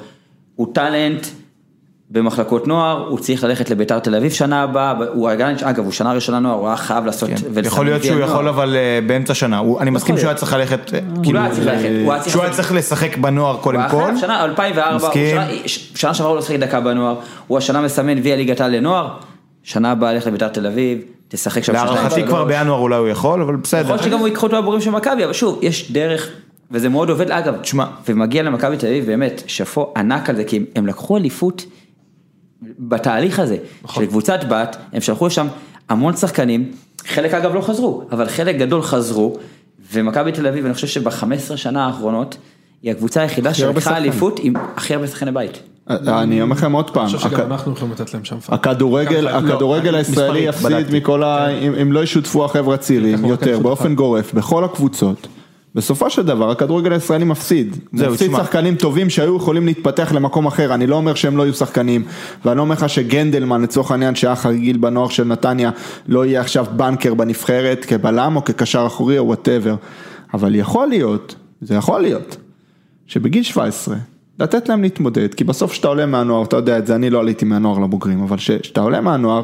[0.56, 1.28] הוא טאלנט
[2.10, 6.40] במחלקות נוער, הוא צריך ללכת לביתר תל אביב שנה הבאה, הוא אגב, הוא שנה ראשונה
[6.40, 8.20] נוער, הוא היה חייב לעשות, ולסיים יכול להיות שהוא.
[8.20, 10.22] יכול אבל אה, באמצע שנה, הוא- אני מסכים להיות.
[10.22, 11.68] שהוא היה צריך ללכת, אה, כאילו, לא צריך
[12.30, 15.38] שהוא היה צריך לשחק בנוער הוא קודם היה כל, חייב, שנה 2004, הוא מסכים.
[15.96, 17.16] שנה- שעברה הוא לא שיחק דקה בנוער,
[17.48, 19.08] הוא השנה מסמן ויה ליגת העל לנוער,
[19.64, 22.24] שנה הבאה ילך לביתר תל אביב, תשחק שם להערכתי.
[22.24, 23.82] כבר בינואר אולי הוא יכול, אבל בסדר.
[23.82, 26.30] יכול שגם הוא ייקחו אותו לבוגרים של מכבי, אבל שוב, יש דרך,
[26.72, 27.86] וזה מאוד עובד, אגב, תשמע.
[28.08, 31.66] ומגיע למכבי תל אביב, באמת, שאפו ענק על זה, כי הם, לקחו אליפות
[32.62, 34.04] בתהליך הזה, נכון.
[34.04, 35.48] של קבוצת בת, הם שלחו לשם
[35.90, 36.72] המון שחקנים,
[37.08, 39.38] חלק אגב לא חזרו, אבל חלק גדול חזרו,
[39.94, 42.38] ומכבי תל אביב, אני חושב שב-15 שנה האחרונות,
[42.82, 43.98] היא הקבוצה היחידה שלקחה.
[43.98, 45.60] אליפות עם הכי הרבה שחקני בית.
[45.90, 48.54] אה, אני אומר לכם עוד פעם, אני חושב שגם אנחנו יכולים לתת להם שם פאק.
[48.54, 50.94] הכדורגל, לא, הישראלי יפסיד.
[50.94, 51.50] מכל ה...
[51.50, 53.96] אם אם לא ישותפו החבר'ה הצעירים ככה הוא יותר, באופן.
[53.96, 55.28] גורף, בכל הקבוצות.
[55.76, 58.32] בסופו של דבר הכדורגל הישראלי מפסיד, מפסיד.
[58.32, 62.04] שחקנים טובים שהיו יכולים להתפתח למקום אחר, אני לא אומר שהם לא יהיו שחקנים,
[62.46, 65.70] ואני לא אומר לך שגנדלמן לצורך העניין שהיה חגיל בנוער של נתניה,
[66.08, 69.76] לא יהיה עכשיו בנקר בנבחרת כבלם או כקשר אחורי או whatever,
[70.34, 72.38] אבל יכול להיות, זה יכול להיות,
[73.08, 73.96] שבגיל 17,
[74.40, 77.46] לתת להם להתמודד, כי בסוף כשאתה עולה מהנוער, אתה יודע את זה, אני לא עליתי
[77.46, 79.44] מהנוער לבוגרים, אבל כשאתה עולה מהנוער,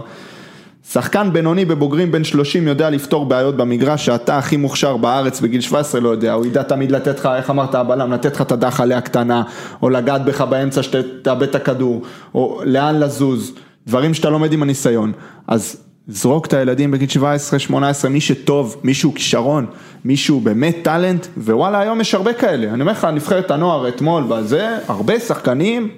[0.91, 6.01] שחקן בינוני בבוגרים בן 30 יודע לפתור בעיות במגרש שאתה הכי מוכשר בארץ בגיל 17
[6.01, 9.43] לא יודע, הוא ידע תמיד לתת לך, איך אמרת הבלם, לתת לך את הדחיפה הקטנה,
[9.81, 12.01] או לגעת בך באמצע שתאבד את הכדור,
[12.35, 13.53] או לאן לזוז,
[13.87, 15.11] דברים שאתה לומד עם הניסיון,
[15.47, 19.65] אז זרוק את הילדים בגיל 17, 18, מי שטוב, מישהו כישרון,
[20.05, 24.77] מישהו באמת טאלנט, ווואלה היום יש הרבה כאלה, אני אומר לך, נבחרת הנוער אתמול, בזה,
[24.87, 25.89] הרבה שחקנים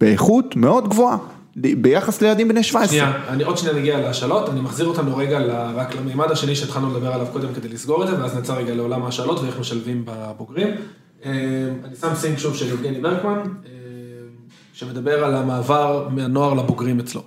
[0.00, 1.16] באיכות מאוד גבוהה,
[1.56, 2.88] ביחס לילדים בני 17.
[2.88, 6.90] שנייה, אני עוד שנייה נגיע להשאלות, אני מחזיר אותנו רגע ל- רק למימד השני שהתחלנו
[6.90, 10.68] לדבר עליו קודם כדי לסגור את זה, ואז נצא רגע לעולם ההשאלות ואיך משלבים בבוגרים.
[11.24, 11.30] אה,
[11.84, 13.70] אני שם סינק שוב של יבגני ברקמן, אה,
[14.72, 17.22] שמדבר על המעבר מהנוער לבוגרים אצלו.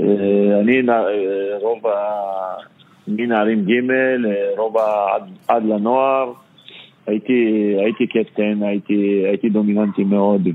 [0.00, 1.92] אה, אני, אה, רוב ה...
[3.08, 4.16] מנערים ג', אה,
[4.56, 4.76] רוב.
[4.76, 6.32] עד, עד לנוער,
[7.06, 10.48] הייתי, הייתי קפטן, הייתי, הייתי דומיננטי מאוד.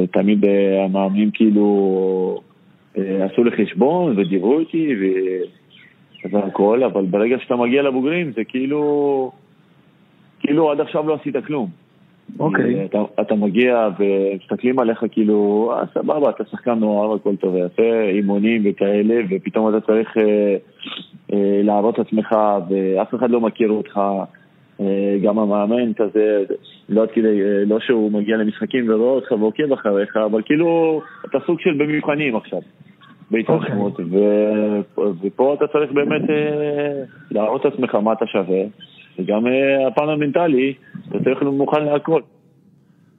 [0.00, 0.44] ותמיד
[0.84, 2.40] המאמנים כאילו
[2.96, 5.04] עשו לי חשבון ודיברו איתי ו...
[6.30, 9.30] והכל, אבל ברגע שאתה מגיע לבוגרים זה כאילו,
[10.40, 11.68] כאילו עד עכשיו לא עשית כלום.
[12.38, 12.84] אוקיי.
[12.84, 18.62] אתה, אתה מגיע ומסתכלים עליך כאילו, אה, סבבה, אתה שחקן נוער, הכל טוב ויפה, אימונים
[18.64, 20.56] וכאלה, ופתאום אתה צריך אה,
[21.32, 22.36] אה, להראות את עצמך,
[22.68, 24.00] ואף אחד לא מכיר אותך.
[24.80, 26.44] אה, גם המאמן כזה,
[26.88, 31.38] לא עד כדי, אה, לא שהוא מגיע למשחקים ורואה אותך ועוקב אחריך, אבל כאילו, אתה
[31.46, 32.60] סוג של במבחנים עכשיו.
[33.30, 38.62] בהתעצמות, ו- ופה אתה צריך באמת אה, להראות את עצמך מה אתה שווה,
[39.18, 40.74] וגם אה, הפן המנטלי,
[41.08, 42.20] אתה צריך להיות מוכן להכל.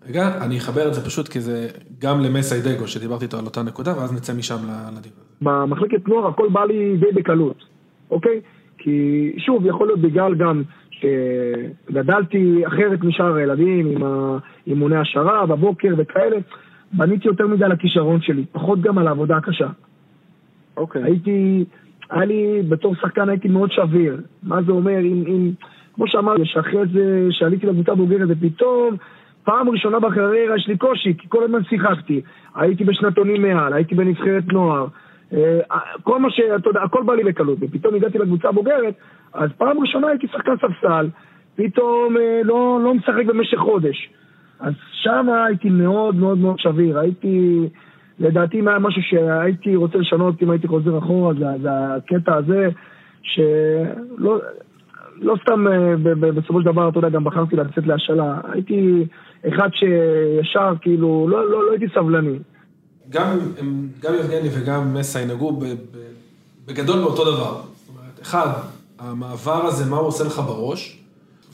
[0.10, 1.68] רגע, אני אחבר את זה פשוט כי זה
[2.02, 5.16] גם למסיידגו שדיברתי איתו על אותה נקודה, ואז נצא משם ל- לדיון.
[5.42, 7.64] במחלקת נוער הכל בא לי די בקלות,
[8.12, 8.42] אוקיי?
[8.78, 16.38] כי שוב, יכול להיות בגלל גם שגדלתי אחרת משאר הילדים, עם האימוני השערה בבוקר וכאלה,
[16.94, 19.68] בניתי יותר מדי על הכישרון שלי, פחות גם על העבודה הקשה.
[20.78, 21.04] אוקיי.
[21.04, 21.66] הייתי,
[22.10, 24.22] היה לי, בתור שחקן הייתי מאוד שביר.
[24.44, 25.52] מה זה אומר, אם, אם
[26.00, 28.96] כמו שאמרתי, שאחרי זה, שעליתי לקבוצה בוגרת ופתאום,
[29.44, 32.22] פעם ראשונה בקריירה יש לי קושי, כי כל הזמן שיחקתי.
[32.56, 34.88] הייתי בשנתונים מעל, הייתי בנבחרת נוער.
[35.34, 35.60] אה,
[36.04, 36.40] כל מה ש...
[36.56, 38.94] אתה יודע, הכל בא לי בקלות, ופתאום הגעתי לקבוצה הבוגרת,
[39.34, 41.10] אז פעם ראשונה הייתי שחקן ספסל,
[41.56, 44.10] פתאום אה, לא, לא משחק במשך חודש.
[44.60, 47.60] אז שם הייתי מאוד מאוד מאוד שביר, הייתי,
[48.20, 52.70] לדעתי אם היה משהו שהייתי רוצה לשנות אם הייתי חוזר אחורה, זה, זה הקטע הזה,
[53.22, 54.40] שלא
[55.22, 59.06] לא סתם אה, ב- ב- בסופו של דבר, אתה יודע, גם בחרתי לצאת להשאלה, הייתי
[59.48, 62.40] אחד שישר, כאילו, לא, לא, לא הייתי סבלני.
[63.10, 63.40] גם,
[64.02, 65.76] גם יבגני וגם מסי נגעו ב- ב-
[66.66, 67.52] בגדול באותו דבר.
[67.52, 68.48] זאת אומרת, אחד,
[69.00, 71.00] המעבר הזה, מה הוא עושה לך בראש,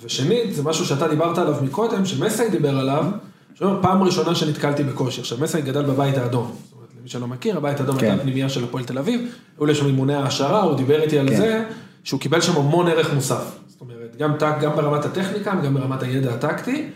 [0.04, 3.06] ושנית, זה משהו שאתה דיברת עליו מקודם, שמסי דיבר עליו,
[3.54, 5.22] שאומר, פעם ראשונה שנתקלתי בקושי.
[5.22, 6.46] עכשיו, מסי גדל בבית האדום.
[6.46, 8.06] זאת אומרת, למי שלא מכיר, הבית האדום כן.
[8.06, 9.22] הייתה פנימייה של הפועל תל אביב,
[9.60, 11.36] היו לו שם אימוני העשרה, הוא דיבר איתי על כן.
[11.36, 11.64] זה,
[12.06, 13.60] שהוא קיבל שם המון ערך מוסף.
[13.68, 16.90] זאת אומרת, גם, גם ברמת הטכניקה, גם ברמת הידע הטקטי,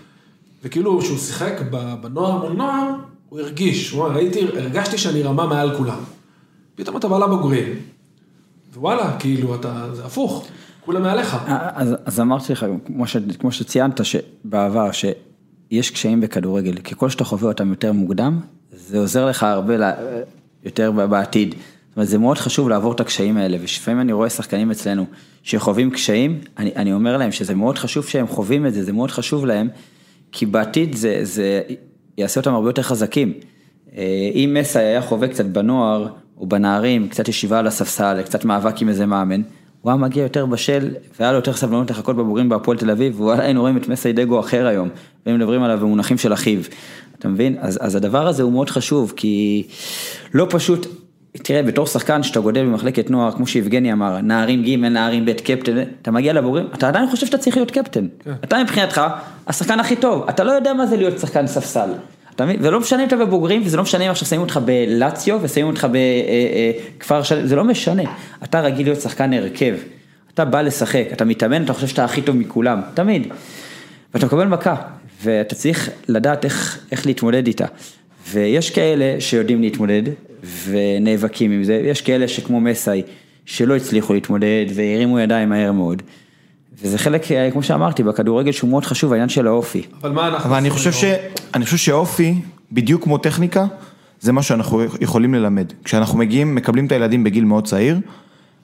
[0.64, 1.62] וכאילו כשהוא שיחק
[2.02, 2.96] בנוער מול נוער,
[3.30, 6.00] הוא הרגיש, הוא אמר, ראיתי, הרגשתי שאני רמה מעל כולם.
[6.76, 7.76] פתאום אתה בא לבוגרים,
[8.76, 10.48] ווואלה, כאילו, אתה, זה הפוך,
[10.86, 11.38] כולם מעליך.
[11.48, 17.48] אז, אז אמרתי לך, כמו, ש, כמו שציינת שבעבר, שיש קשיים בכדורגל, ככל שאתה חווה
[17.48, 18.40] אותם יותר מוקדם,
[18.72, 19.94] זה עוזר לך הרבה לה,
[20.64, 21.56] יותר בעתיד.
[22.00, 25.06] אומרת, זה מאוד חשוב לעבור את הקשיים האלה, ושלפעמים אני רואה שחקנים אצלנו
[25.44, 29.12] שחווים קשיים, אני, אני אומר להם שזה מאוד חשוב שהם חווים את זה, זה מאוד
[29.12, 29.70] חשוב להם,
[30.32, 31.62] כי בעתיד זה, זה
[32.18, 33.34] יעשה אותם הרבה יותר חזקים.
[33.98, 38.82] אה, אם מסי היה חווה קצת בנוער או בנערים, קצת ישיבה על הספסל, קצת מאבק
[38.82, 39.42] עם איזה מאמן,
[39.82, 40.90] הוא היה מגיע יותר בשל,
[41.20, 44.40] והיה לו יותר סבלנות לחכות בבוגרים בהפועל תל אביב, וואלה היינו רואים את מסי דגו
[44.40, 44.90] אחר היום,
[45.26, 46.60] והיינו מדברים עליו במונחים של אחיו,
[47.20, 47.58] אתה מבין?
[47.60, 49.64] אז, אז הדבר הזה הוא מאוד חשוב, כי
[50.34, 50.88] לא פשוט,
[51.34, 55.78] תראה, בתור שחקן שאתה גודל במחלקת נוער, כמו שיבגני אמר, נערים ג', נערים ב', קפטן,
[56.02, 58.08] אתה מגיע לבוגרים, אתה עדיין חושב שאתה צריך להיות קפטן.
[58.44, 59.02] אתה מבחינתך,
[59.48, 61.90] השחקן הכי טוב, אתה לא יודע מה זה להיות שחקן ספסל.
[62.36, 62.58] אתה מבין?
[62.62, 65.88] ולא משנה אם אתה בבוגרים, וזה לא משנה אם עכשיו שמים אותך בלציו ושמים אותך
[66.98, 68.04] בכפר שלם, זה לא משנה.
[68.44, 69.76] אתה רגיל להיות שחקן הרכב.
[70.34, 73.28] אתה בא לשחק, אתה מתאמן, אתה חושב שאתה הכי טוב מכולם, תמיד.
[74.14, 74.76] ואתה מקבל מכה,
[75.24, 77.66] ואתה צריך לדעת איך, איך להתמודד איתה.
[78.32, 80.04] ויש כאלה שיודעים להתמודד,
[80.44, 83.02] ונאבקים עם זה, יש כאלה שכמו מסי,
[83.46, 86.02] שלא הצליחו להתמודד, והרימו ידיים מהר מאוד.
[86.82, 87.24] וזה חלק,
[87.54, 89.82] כמו שאמרתי, בכדורגל שהוא מאוד חשוב, העניין של האופי.
[90.02, 90.50] אבל מה אנחנו...
[90.50, 91.04] אבל אני חושב, ש...
[91.54, 92.36] אני חושב שאופי,
[92.72, 93.66] בדיוק כמו טכניקה,
[94.22, 95.74] זה מה שאנחנו יכולים ללמד.
[95.84, 98.00] כשאנחנו מגיעים, מקבלים את הילדים בגיל מאוד צעיר,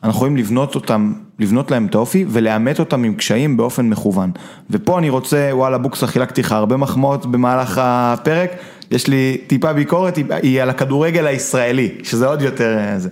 [0.04, 4.32] אנחנו יכולים לבנות אותם, לבנות להם את האופי ולאמת אותם עם קשיים באופן מכוון.
[4.70, 8.52] ופה אני רוצה, וואלה בוקסה, חילקתי לך הרבה מחמאות במהלך הפרק,
[8.92, 13.10] יש לי טיפה ביקורת, היא- על הכדורגל הישראלי, שזה עוד יותר אה, זה.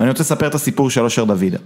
[0.00, 1.58] ואני רוצה לספר את הסיפור של אושר דוידה.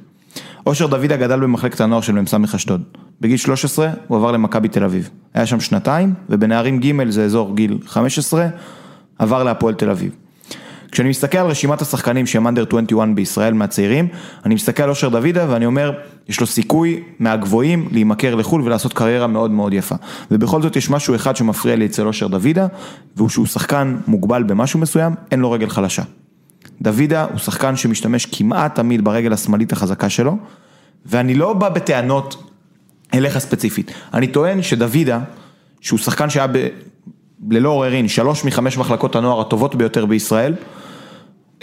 [0.66, 2.82] אושר דוידה גדל במחלקת הנוער של מ"ס אשדוד.
[3.20, 5.11] בגיל 13 הוא עבר למכבי תל אביב.
[5.34, 8.46] היה שם שנתיים, ובנערים ג' זה אזור גיל 15,
[9.18, 10.12] עבר להפועל תל אביב.
[10.95, 14.09] כשאני מסתכל על רשימת השחקנים שהם under 21 בישראל מהצעירים,
[14.45, 15.92] אני מסתכל על אושר דוידה ואני אומר,
[16.28, 19.95] יש לו סיכוי מהגבוהים להימכר לחו"ל ולעשות קריירה מאוד מאוד יפה.
[20.30, 22.66] ובכל זאת יש משהו אחד שמפריע לי אצל אושר דוידה,
[23.16, 26.03] והוא שהוא שחקן מוגבל במשהו מסוים, אין לו רגל חלשה.
[26.82, 30.36] דוידה הוא שחקן שמשתמש כמעט תמיד ברגל השמאלית החזקה שלו,
[31.07, 32.51] ואני לא בא בטענות
[33.14, 33.92] אליך ספציפית.
[34.14, 35.20] אני טוען שדוידה,
[35.80, 36.68] שהוא שחקן שהיה ב...
[37.51, 40.55] ללא עוררין, שלוש מחמש מחלקות הנוער הטובות ביותר בישראל,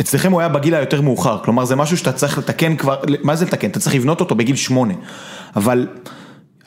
[0.01, 3.45] אצלכם הוא היה בגיל היותר מאוחר, כלומר זה משהו שאתה צריך לתקן כבר, מה זה
[3.45, 3.69] לתקן?
[3.69, 4.93] אתה צריך לבנות אותו בגיל שמונה,
[5.55, 5.87] אבל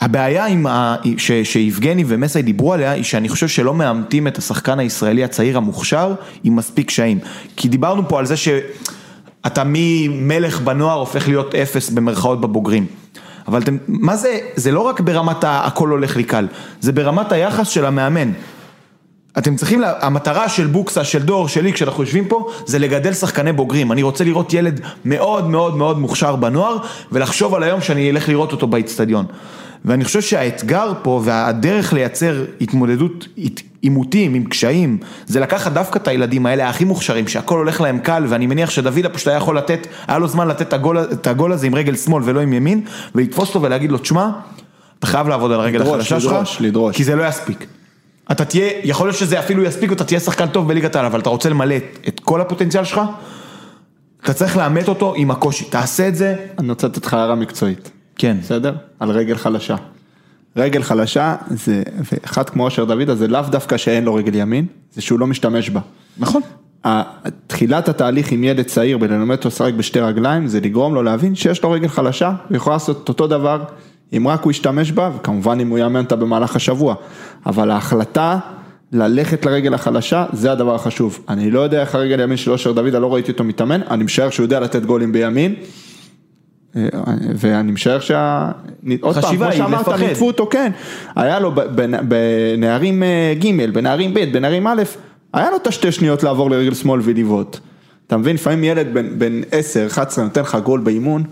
[0.01, 0.97] הבעיה עם ה...
[1.45, 6.14] שיבגני ומסי דיברו עליה, היא שאני חושב שלא מאמתים את השחקן הישראלי הצעיר המוכשר
[6.45, 7.18] עם מספיק קשיים,
[7.57, 12.87] כי דיברנו פה על זה שאתה ממלך בנוער הופך להיות אפס במרכאות בבוגרים.
[13.49, 16.47] אבל אתם, מה זה, זה לא רק ברמת ה- הכל הולך לי קל,
[16.80, 18.32] זה ברמת היחס של המאמן.
[19.39, 23.53] אתם צריכים, לה- המטרה של בוקסה, של דור, שלי, כשאנחנו יושבים פה, זה לגדל שחקני
[23.53, 23.93] בוגרים.
[23.93, 26.76] אני רוצה לראות ילד מאוד מאוד מאוד מוכשר בנוער,
[27.12, 29.26] ולחשוב על היום שאני אלך לראות אותו באיצטדיון.
[29.85, 33.28] ואני חושב שהאתגר פה, והדרך לייצר התמודדות
[33.82, 38.24] עימותים, עם קשיים, זה לקחת דווקא את הילדים האלה הכי מוכשרים, שהכל הולך להם קל,
[38.28, 41.53] ואני מניח שדוידה פשוט היה יכול לתת, היה לו זמן לתת את הגול, את הגול
[41.53, 42.80] הזה עם רגל שמאל ולא עם ימין,
[43.14, 44.28] ולתפוס אותו ולהגיד לו, תשמע,
[44.99, 46.97] אתה חייב לעבוד על הרגל לדרוש, החדשה שלך, לדרוש.
[46.97, 47.66] כי זה לא יספיק.
[48.33, 51.29] אתה תהיה, יכול להיות שזה אפילו יספיק ואתה תהיה שחקן טוב בליגת העל, אבל אתה
[51.31, 51.75] רוצה למלא
[52.09, 53.01] את- כל הפוטנציאל שלך,
[54.25, 57.91] אתה צריך לאמת אותו עם הקושי, תעשה את זה, אני רוצה לתת לך הערה מקצועית.
[58.16, 58.37] כן.
[58.43, 58.75] בסדר?
[59.01, 59.77] על רגל חלשה.
[60.57, 65.03] רגל חלשה, זה, ואחד כמו אושר דוידה, זה לאו דווקא שאין לו רגל ימין, זה
[65.03, 65.81] שהוא לא משתמש בה.
[66.18, 66.43] נכון.
[67.47, 71.62] תחילת התהליך עם ילד צעיר בללמד אותו לשחק בשתי רגליים, זה לגרום לו להבין שיש
[71.62, 73.64] לו רגל חלשה, הוא יכול לעשות אותו דבר,
[74.17, 76.95] אם רק הוא ישתמש בה, וכמובן אם הוא יאמן אותה במהלך השבוע.
[77.47, 78.39] אבל ההחלטה
[78.93, 81.21] ללכת לרגל החלשה, זה הדבר החשוב.
[81.29, 84.31] אני לא יודע איך הרגל ימין של אושר דוידה, לא ראיתי אותו מתאמן, אני משער
[84.31, 85.55] שהוא יודע לתת גולים בימין.
[86.77, 86.83] אה,
[87.37, 88.51] ואני משער שה...
[89.01, 89.89] עוד פעם, כמו שאמרת.
[90.09, 90.73] ניתפו אותו, כן.
[91.17, 91.53] היה לו
[92.09, 94.83] בנערים אה, ג', בנערים ב', בנערים א',
[95.33, 97.59] היה לו את השתי שניות לעבור לרגל שמאל ולבעוט.
[98.07, 101.23] אתה מבין, לפעמים ילד בן- בן 10, 11 נותן לך גול באימון,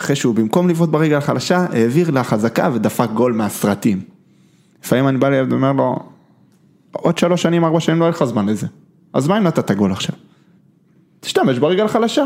[0.00, 4.00] אחרי שהוא במקום לבעוט ברגל החלשה, העביר לחזקה ודפק גול מהסרטים.
[4.84, 5.98] לפעמים אני בא לילד ואומר לו,
[6.92, 8.66] עוד שלוש שנים, ארבע שנים לא יהיה לך זמן לזה.
[9.12, 10.14] אז מה אם נתת גול עכשיו?
[11.20, 12.24] תשתמש ברגל החלשה.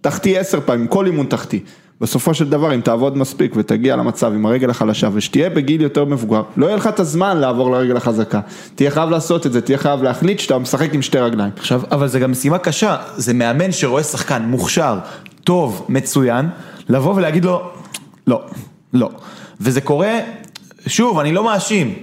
[0.00, 1.60] תחטיא עשר פעמים, כל אימון תחטיא.
[2.00, 6.42] בסופו של דבר, אם תעבוד מספיק ותגיע למצב עם הרגל החלשה ושתהיה בגיל יותר מבוגר,
[6.56, 8.40] לא יהיה לך את הזמן לעבור לרגל החזקה.
[8.74, 11.50] תהיה חייב לעשות את זה, תהיה חייב להחליט שאתה משחק עם שתי רגליים.
[11.56, 14.98] עכשיו, אבל זה גם משימה קשה, זה מאמן שרואה שחקן מוכשר,
[15.44, 16.48] טוב, מצוין,
[16.88, 17.70] לבוא ולהגיד לו,
[18.26, 18.42] לא,
[18.92, 19.10] לא.
[19.60, 20.18] וזה קורה,
[20.86, 21.94] שוב, אני לא מאשים,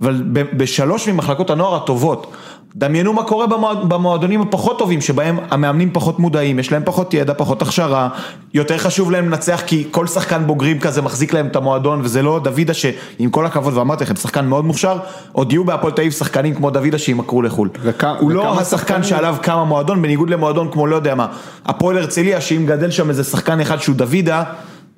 [0.00, 2.32] אבל בשלוש ממחלקות הנוער הטובות,
[2.76, 7.34] דמיינו מה קורה במועד, במועדונים הפחות טובים, שבהם המאמנים פחות מודעים, יש להם פחות ידע,
[7.36, 8.08] פחות הכשרה,
[8.54, 12.40] יותר חשוב להם לנצח כי כל שחקן בוגרים כזה מחזיק להם את המועדון, וזה לא
[12.44, 14.98] דוידה שעם כל הכבוד, ואמרתי לכם, שחקן מאוד מוכשר,
[15.32, 17.68] עוד יהיו בהפועל תל אביב שחקנים כמו דוידה שימכרו לחו"ל.
[17.82, 21.26] וכמה- הוא לא השחקן שחקנים- שעליו קם המועדון, בניגוד למועדון כמו לא יודע מה,
[21.66, 24.42] הפועל הרצליה, שאם גדל שם איזה שחקן אחד שהוא דוידה,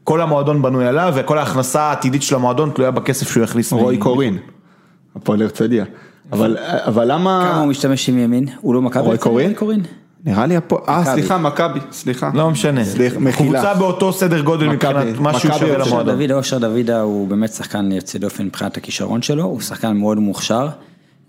[0.05, 3.73] כל המועדון בנוי עליו, וכל ההכנסה העתידית של המועדון תלויה בכסף שהוא יכניס.
[3.73, 4.39] רועי קורין,
[5.17, 5.85] הפועל הרצליה.
[6.33, 7.49] אבל, אבל למה...
[7.51, 8.49] כמה הוא משתמש עם ימין?
[8.61, 9.05] הוא לא מכבי?
[9.05, 9.55] רועי קורין?
[9.55, 9.83] קורין?
[10.25, 10.83] נראה לי הפועל...
[10.89, 11.05] אה.
[11.05, 12.31] סליחה, מכבי, סליחה.
[12.35, 13.61] לא משנה, סליחה, מחילה.
[13.63, 15.87] קבוצה באותו סדר גודל מבחינת מה שהוא מכבי שווה.
[15.87, 16.19] למועדון.
[16.19, 20.69] דוד, אושר דוידה הוא באמת שחקן יוצא דופן מבחינת הכישרון שלו, הוא שחקן מאוד מוכשר.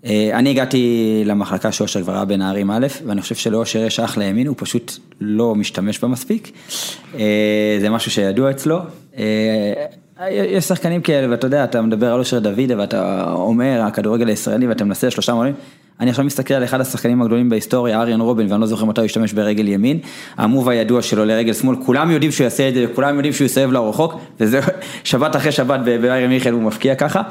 [0.04, 4.46] אה, אני הגעתי למחלקה שאושר כבר היה בנערים א', ואני חושב שלאושר יש אחלה ימין,
[4.46, 6.52] הוא פשוט לא משתמש בה מספיק.
[7.18, 8.78] אה, זה משהו שידוע אצלו.
[10.30, 14.84] יש שחקנים כאלה, ואתה יודע, אתה מדבר על אושר דוידה, ואתה אומר, הכדורגל הישראלי, ואתה
[14.84, 15.54] מנסה שלושה מועלים.
[16.00, 19.06] אני עכשיו מסתכל על אחד השחקנים הגדולים בהיסטוריה, אריאן רובין, ואני לא זוכר מתי הוא
[19.06, 19.98] השתמש ברגל ימין.
[20.36, 23.90] המוב הידוע שלו לרגל שמאל, כולם יודעים שהוא יעשה את זה, וכולם יודעים שהוא לו
[23.90, 24.60] רחוק, וזה
[25.04, 27.22] שבת אחרי שבת בביירן מיכאל הוא מפקיע ככה.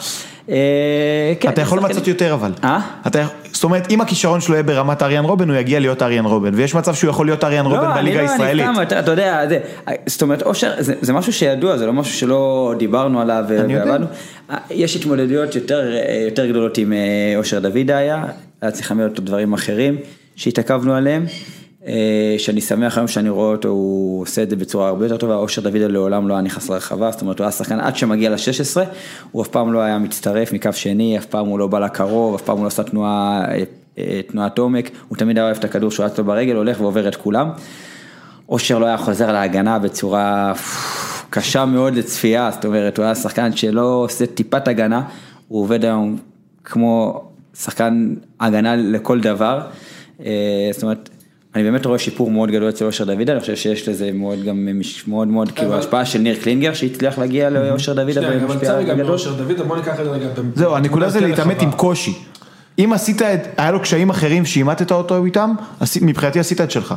[0.50, 2.52] אה, כן, אתה יכול למצות יותר אבל.
[2.64, 2.80] אה?
[3.08, 6.56] אתה, זאת אומרת, אם הכישרון שלו יהיה ברמת אריאן רובן, הוא יגיע להיות אריאן רובן,
[6.56, 8.66] ויש מצב שהוא יכול להיות אריאן רובן לא, אני בליגה לא, הישראלית.
[8.66, 9.60] אני סתם, אתה, יודע, זה,
[10.06, 13.86] זאת אומרת, אושר, זה, זה משהו שידוע, זה לא משהו שלא דיברנו עליו אני יודע.
[13.86, 14.06] ועבדנו.
[14.72, 15.96] יש התמודדויות יותר,
[16.26, 18.26] יותר גדולות עם אה, אושר דוידה היה,
[18.62, 19.98] היה צריך אותו דברים אחרים
[20.36, 21.26] שהתעכבנו עליהם.
[21.88, 25.36] אה, שאני שמח היום שאני רואה אותו, הוא עושה את זה בצורה הרבה יותר טובה,
[25.36, 28.78] אושר דוידה לעולם לא היה נכנס לרחבה, זאת אומרת הוא היה שחקן עד שמגיע ל-16,
[29.32, 32.42] הוא אף פעם לא היה מצטרף מקו שני, אף פעם הוא לא בא לקרוב, אף
[32.42, 33.64] פעם הוא לא עשה תנועה, אה,
[33.98, 37.08] אה, תנועת עומק, הוא תמיד היה אוהב את הכדור שהוא היה אצלו ברגל, הולך ועובר
[37.08, 37.50] את כולם.
[38.50, 40.54] אושר לא היה חוזר להגנה בצורה
[41.30, 45.02] קשה מאוד לצפייה, זאת אומרת, הוא היה שחקן שלא עושה טיפת הגנה,
[45.48, 46.18] הוא עובד היום
[46.64, 47.24] כמו
[47.60, 49.62] שחקן הגנה לכל דבר,
[50.74, 51.10] זאת אומרת,
[51.56, 54.70] אני באמת רואה שיפור מאוד גדול אצל אושר דוידה, אני חושב שיש לזה מאוד גם,
[54.74, 58.78] מש- מאוד מאוד, כאילו השפעה של ניר קלינגר שהצליח להגיע לאושר דוידה שנייה, גם נצא
[58.78, 59.10] רגע בגדול.
[59.10, 60.28] מאושר דוד, בוא ניקח את זה רגע.
[60.56, 61.72] זהו, הנקודה זה להתעמת עם.
[61.72, 62.14] קושי.
[62.80, 65.54] אם עשית את, היה לו קשיים אחרים שאימתת אותו איתם,
[66.02, 66.96] מבחינתי עשית את שלך.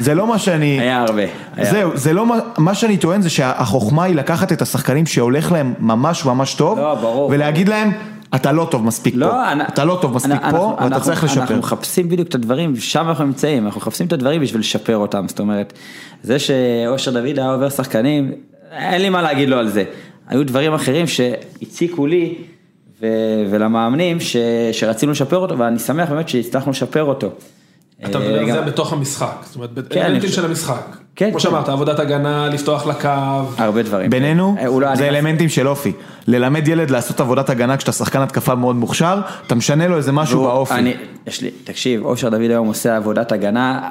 [0.00, 0.80] זה לא מה שאני...
[0.80, 1.22] היה הרבה.
[1.62, 5.74] זהו, זה לא מה, מה שאני טוען זה שהחוכמה היא לקחת את השחקנים שהולך להם
[5.78, 7.28] ממש ממש טוב, לא.
[7.30, 7.90] ולהגיד להם,
[8.34, 11.04] אתה לא טוב מספיק לא, פה, אנ- אתה לא טוב מספיק אנחנו- פה, ואתה אנחנו-
[11.04, 11.40] צריך לשפר.
[11.40, 15.24] אנחנו מחפשים בדיוק את הדברים, שם אנחנו נמצאים, אנחנו מחפשים את הדברים בשביל לשפר אותם,
[15.28, 15.72] זאת אומרת,
[16.22, 18.32] זה שאושר דוד היה עובר שחקנים,
[18.72, 19.84] אין לי מה להגיד לו על זה.
[20.28, 22.34] היו דברים אחרים שהציקו לי
[23.00, 23.06] ו-
[23.50, 24.36] ולמאמנים ש-
[24.72, 27.30] שרצינו לשפר אותו, ואני שמח באמת שהצלחנו לשפר אותו.
[28.06, 30.96] אתה אה, מדבר על זה בתוך המשחק, זאת אומרת, כן, חושב- של המשחק.
[31.16, 31.42] כן, כמו כן.
[31.42, 33.08] שאמרת, עבודת הגנה, לפתוח לקו.
[33.58, 34.10] הרבה דברים.
[34.10, 35.92] בינינו, אה, לא היה זה אלמנטים של אופי.
[36.26, 40.42] ללמד ילד לעשות עבודת הגנה כשאתה שחקן התקפה מאוד מוכשר, אתה משנה לו איזה משהו
[40.42, 40.74] באופי.
[40.74, 40.94] אני,
[41.26, 43.90] יש לי, תקשיב, אושר דוד היום עושה עבודת הגנה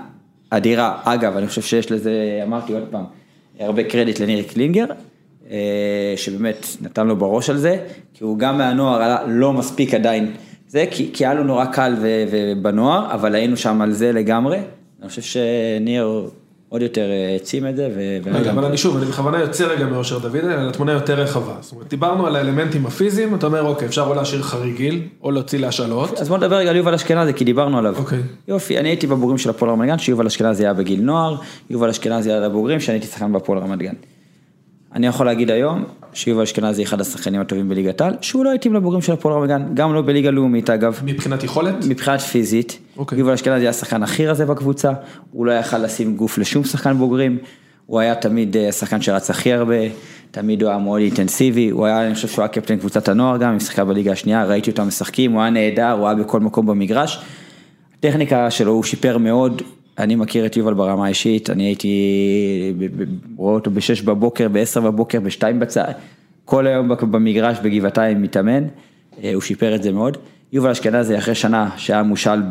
[0.49, 0.97] אדירה.
[1.03, 2.11] אגב, אני חושב שיש לזה,
[2.47, 3.03] אמרתי עוד פעם,
[3.59, 4.86] הרבה קרדיט לניר קלינגר,
[5.51, 5.57] אה,
[6.16, 7.78] שבאמת נתן לו בראש על זה,
[8.14, 10.32] כי הוא גם מהנוער לא מספיק עדיין
[10.74, 14.58] זה כי, כי היה לנו נורא קל ו, ובנוער, אבל היינו שם על זה לגמרי.
[15.02, 16.30] אני חושב שניר
[16.70, 17.90] עוד יותר אה, העצים את זה.
[17.96, 18.18] ו...
[18.34, 21.56] רגע, אבל אני שוב, אני בכוונה יוצא רגע מאושר דוד, אלא לתמונה יותר רחבה.
[21.62, 25.60] זאת אומרת, דיברנו על האלמנטים הפיזיים, אתה אומר, אוקיי, אפשר או להשאיר חריגיל, או להוציא
[25.60, 26.20] להשאלות.
[26.20, 27.96] אז בוא נדבר רגע על יובל אשכנזי, כי דיברנו עליו.
[27.98, 28.20] אוקיי.
[28.48, 31.36] יופי, אני הייתי בבוגרים של הפועל רמת גן, שיובל אשכנזי היה בגיל נוער,
[31.70, 33.96] יובל אשכנזי היה בבוגרים, שאני הייתי שחקן בהפועל רמת גן.
[34.96, 39.01] אני יכול להגיד היום, שיובל אשכנזי אחד השחקנים הטובים בליגת העל, שהוא לא התאים לבוגרים
[39.01, 40.99] של הפועל רמת גם לא בליגה לאומית אגב.
[41.05, 41.76] מבחינת יכולת?
[41.88, 43.20] מבחינת פיזית, אוקיי.
[43.20, 44.91] יובל אשכנזי היה השחקן הכי רזה בקבוצה,
[45.32, 47.38] הוא לא יכל לשים גוף לשום שחקן בוגרים,
[47.86, 49.76] הוא היה תמיד אה, השחקן שרץ הכי הרבה,
[50.32, 53.51] תמיד הוא היה מאוד אינטנסיבי, הוא היה, אני חושב שהוא היה קפטן קבוצת הנוער גם,
[53.51, 57.20] הוא שיחקה בליגה השנייה, ראיתי אותם משחקים, הוא היה נהדר, הוא היה בכל מקום במגרש.
[57.99, 59.61] הטכניקה שלו הוא שיפר מאוד,
[60.00, 61.94] אני מכיר את יובל ברמה האישית, אני הייתי
[63.36, 65.91] רואה אותו בשש בבוקר, בעשר בבוקר, בשתיים בצד,
[66.46, 68.64] כל היום במגרש בגבעתיים מתאמן,
[69.24, 70.18] אה, הוא שיפר את זה מאוד.
[70.54, 72.41] יובל אשכנזי אחרי שנה שהיה מושל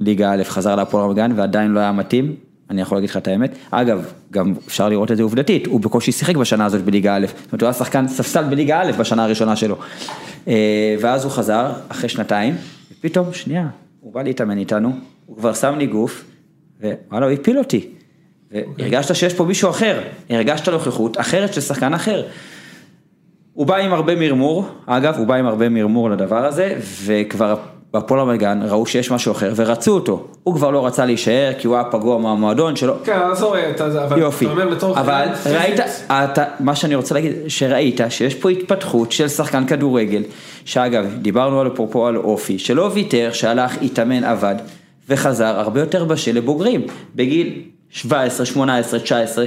[0.00, 2.34] בליגה א', חזר להפועל רמת גן ועדיין לא היה מתאים,
[2.70, 3.54] אני יכול להגיד לך את האמת.
[3.70, 7.52] אגב, גם אפשר לראות את זה עובדתית, הוא בקושי שיחק בשנה הזאת בליגה א', זאת
[7.52, 9.76] אומרת הוא היה שחקן ספסל בליגה א' בשנה הראשונה שלו.
[10.48, 12.54] אה, ואז הוא חזר, אחרי שנתיים,
[12.92, 13.68] ופתאום, שנייה,
[14.00, 14.92] הוא בא להתאמן איתנו,
[15.26, 16.24] הוא כבר שם לי גוף,
[16.80, 17.88] ווואלה, הוא הפיל אותי.
[18.50, 20.00] והרגשת שיש פה מישהו אחר,
[20.30, 22.22] הרגשת נוכחות אחרת של שחקן אחר.
[23.52, 27.56] הוא בא עם הרבה מרמור, אגב, הוא בא עם הרבה מרמור לדבר הזה, וכבר
[27.92, 30.26] בהפועל רמת גן ראו שיש משהו אחר ורצו אותו.
[30.42, 32.94] הוא כבר לא רצה להישאר כי הוא היה פגוע מהמועדון שלו.
[33.04, 33.54] כן, עזוב
[34.04, 38.50] אבל יופי, אתה אומר לצורך אבל ראית, אתה, מה שאני רוצה להגיד, שראית שיש פה
[38.50, 40.22] התפתחות של שחקן כדורגל,
[40.64, 44.54] שאגב, דיברנו על אפרופו על אופי, שלא ויתר, שהלך, התאמן, עבד,
[45.10, 46.82] וחזר הרבה יותר בשל לבוגרים,
[47.14, 47.52] בגיל
[47.90, 49.44] 17, 18, 19,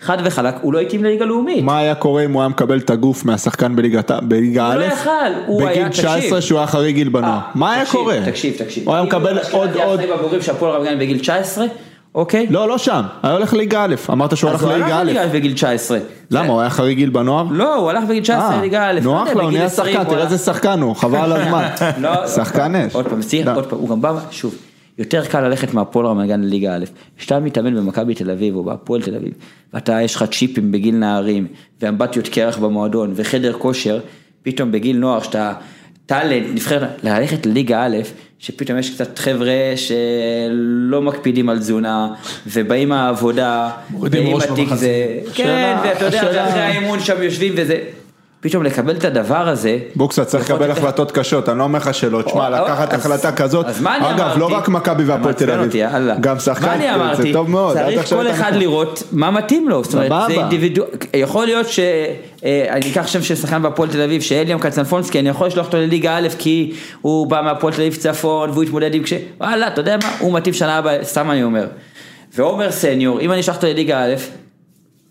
[0.00, 1.64] חד וחלק, הוא לא התאים לליגה לאומית.
[1.64, 4.76] מה היה קורה אם הוא היה מקבל את הגוף מהשחקן בליגת- בליגה הוא א'?
[4.76, 5.10] לא יכל,
[5.46, 6.04] הוא היה, בגיל תקשיב.
[6.04, 7.32] 19 שהוא היה חריג גיל בנוער.
[7.32, 8.18] אה, מה היה קורה?
[8.24, 8.86] תקשיב, תקשיב.
[8.86, 9.98] הוא היה אם מקבל עוד עוד...
[10.00, 11.66] אחראי בבוגרים של הפועל רמת גן בגיל 19,
[12.14, 12.46] אוקיי?
[12.50, 13.02] לא, לא שם.
[13.22, 13.94] היה הולך לליגה א'.
[14.10, 15.04] אמרת שהוא אז הלך הוא הלך לליגה א'.
[15.04, 15.98] לליגה בגיל 19.
[16.30, 16.46] למה?
[16.52, 17.44] הוא היה חריג גיל בנוער?
[17.50, 19.00] לא, הוא הלך בגיל 19 אה, לליגה א'.
[19.02, 21.32] נוח לא לו, הוא בגיל נהיה 20 שחקן, הוא תראה איזה שחקן הוא, חבל על
[21.32, 21.68] הזמן.
[22.04, 22.94] לא, שחקן אש.
[22.94, 23.56] עוד פעם, סליחה, לא.
[23.56, 24.54] עוד פעם, הוא גם בא, שוב,
[24.98, 26.84] יותר קל ללכת מהפועל רמת גן לליגה א',
[27.18, 29.32] כשאתה מתאמן במכבי תל אביב או בהפועל תל אביב,
[29.74, 31.46] ואתה, יש לך צ'יפים בגיל נערים,
[31.80, 34.00] ואמבטיות קרח במועדון, וחדר כושר,
[34.42, 35.52] פתאום בגיל נוער, שאתה
[36.06, 37.96] טאלנט, נבחרת, ללכת לליגה א',
[38.38, 42.08] שפתאום יש קצת חבר'ה שלא מקפידים על תזונה,
[42.46, 44.68] ובאים מהעבודה, מורידים ראש התיק.
[44.74, 47.78] זה, כן, ואתה יודע, ואחרי האימון שם יושבים וזה,
[48.48, 52.22] פתאום לקבל את הדבר הזה, בוקסה צריך לקבל החלטות קשות, אני לא אומר לך שלא,
[52.22, 54.40] תשמע, או- לקחת החלטה כזאת, אז מה אני אגב, אמרתי?
[54.40, 55.72] לא רק מכבי והפועל תל אביב.
[56.20, 57.32] גם שחקן, מה אני זה?
[57.32, 58.52] טוב מאוד, צריך כל אחד.
[58.54, 60.32] לראות מה מתאים לו, זאת אומרת, זה.
[60.32, 65.46] אינדיבידואל, יכול להיות שאני אקח שם של שחקן בהפועל תל אביב, שאליאם קצנפונסקי, אני יכול
[65.46, 66.72] לשלוח אותו לליגה א', כי
[67.02, 69.12] הוא בא מהפועל תל אביב צפון, והוא התמודד עם כש...
[69.40, 71.66] וואלה, אתה יודע מה, הוא מתאים שנה הבאה, סתם אני אומר.
[72.34, 74.14] ועומר סניור, אם אני אשלח אותו לליגה א',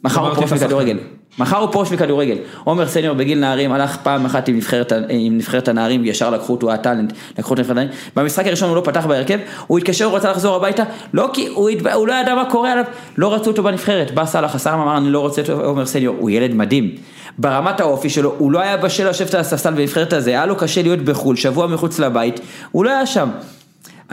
[0.04, 0.56] מחר הוא שחקן.
[0.56, 0.98] מכדורגל.
[1.40, 2.38] מחר הוא פרוש מכדורגל.
[2.64, 6.72] עומר סניור בגיל נערים הלך פעם אחת עם נבחרת, עם נבחרת הנערים, ישר לקחו אותו,
[6.72, 7.92] הטאלנט, לקחו אותו לנבחרת הנערים.
[8.16, 10.84] במשחק הראשון הוא לא פתח בהרכב, הוא התקשר, הוא רצה לחזור הביתה,
[11.14, 11.88] לא כי הוא, התב...
[11.88, 12.86] הוא לא ידע מה קורה עליו,
[13.18, 14.12] לא רצו אותו בנבחרת.
[14.12, 16.96] בא סאלח הסלאם אמר אני לא רוצה את עומר סניור, הוא ילד מדהים.
[17.38, 20.82] ברמת האופי שלו, הוא לא היה בשל לשבת על הספסל בנבחרת הזה, היה לו קשה
[20.82, 22.40] להיות בחו"ל, שבוע מחוץ לבית,
[22.72, 23.30] הוא לא היה שם.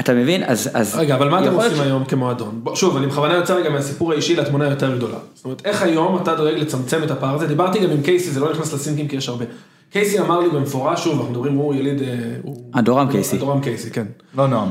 [0.01, 0.43] אתה מבין?
[0.47, 0.71] אז...
[0.75, 2.61] אז רגע, אבל מה אתם עושים היום כמועדון?
[2.63, 5.17] בוא, שוב, אני בכוונה יוצא רגע מהסיפור האישי לתמונה היותר גדולה.
[5.35, 7.47] זאת אומרת, איך היום אתה דואג לצמצם את הפער הזה?
[7.47, 9.45] דיברתי גם עם קייסי, זה לא נכנס לסינקים כי יש הרבה.
[9.91, 12.03] קייסי אמר לי במפורש, שוב, אנחנו מדברים, הוא יליד...
[12.03, 12.09] אה,
[12.43, 13.37] הוא- אדורם קייסי.
[13.37, 14.07] אדורם קייסי, כן.
[14.37, 14.69] לא נועם.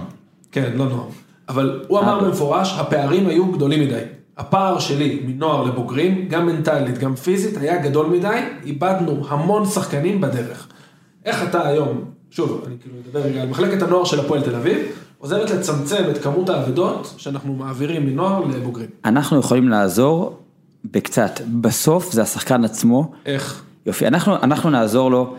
[0.51, 1.03] כן, לא נוער.
[1.49, 3.99] אבל הוא אמר במפורש, הפערים היו גדולים מדי.
[4.37, 10.67] הפער שלי מנוער לבוגרים, גם מנטלית, גם פיזית, היה גדול מדי, איבדנו המון שחקנים בדרך.
[11.25, 14.77] איך אתה היום, שוב, אני כאילו מדבר רגע על מחלקת הנוער של הפועל תל אביב,
[15.21, 18.89] עוזרת לצמצם את כמות האבדות שאנחנו מעבירים מנוער לבוגרים.
[19.05, 20.39] אנחנו יכולים לעזור
[20.85, 23.63] בקצת, בסוף זה השחקן עצמו, איך?
[23.85, 25.35] יופי, אנחנו, אנחנו נעזור לו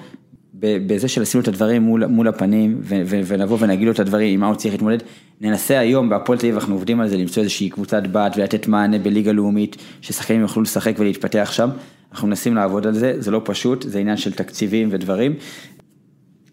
[0.54, 4.40] בזה שלשים את הדברים מול, מול הפנים ו, ו, ונבוא ונגיד לו את הדברים עם
[4.40, 4.98] מה הוא צריך להתמודד,
[5.40, 8.98] ננסה היום בהפועל תל אביב, אנחנו עובדים על זה, למצוא איזושהי קבוצת בת ולתת מענה
[8.98, 11.70] בליגה לאומית, ששחקנים יוכלו לשחק ולהתפתח שם,
[12.12, 15.34] אנחנו מנסים לעבוד על זה, זה לא פשוט, זה עניין של תקציבים ודברים,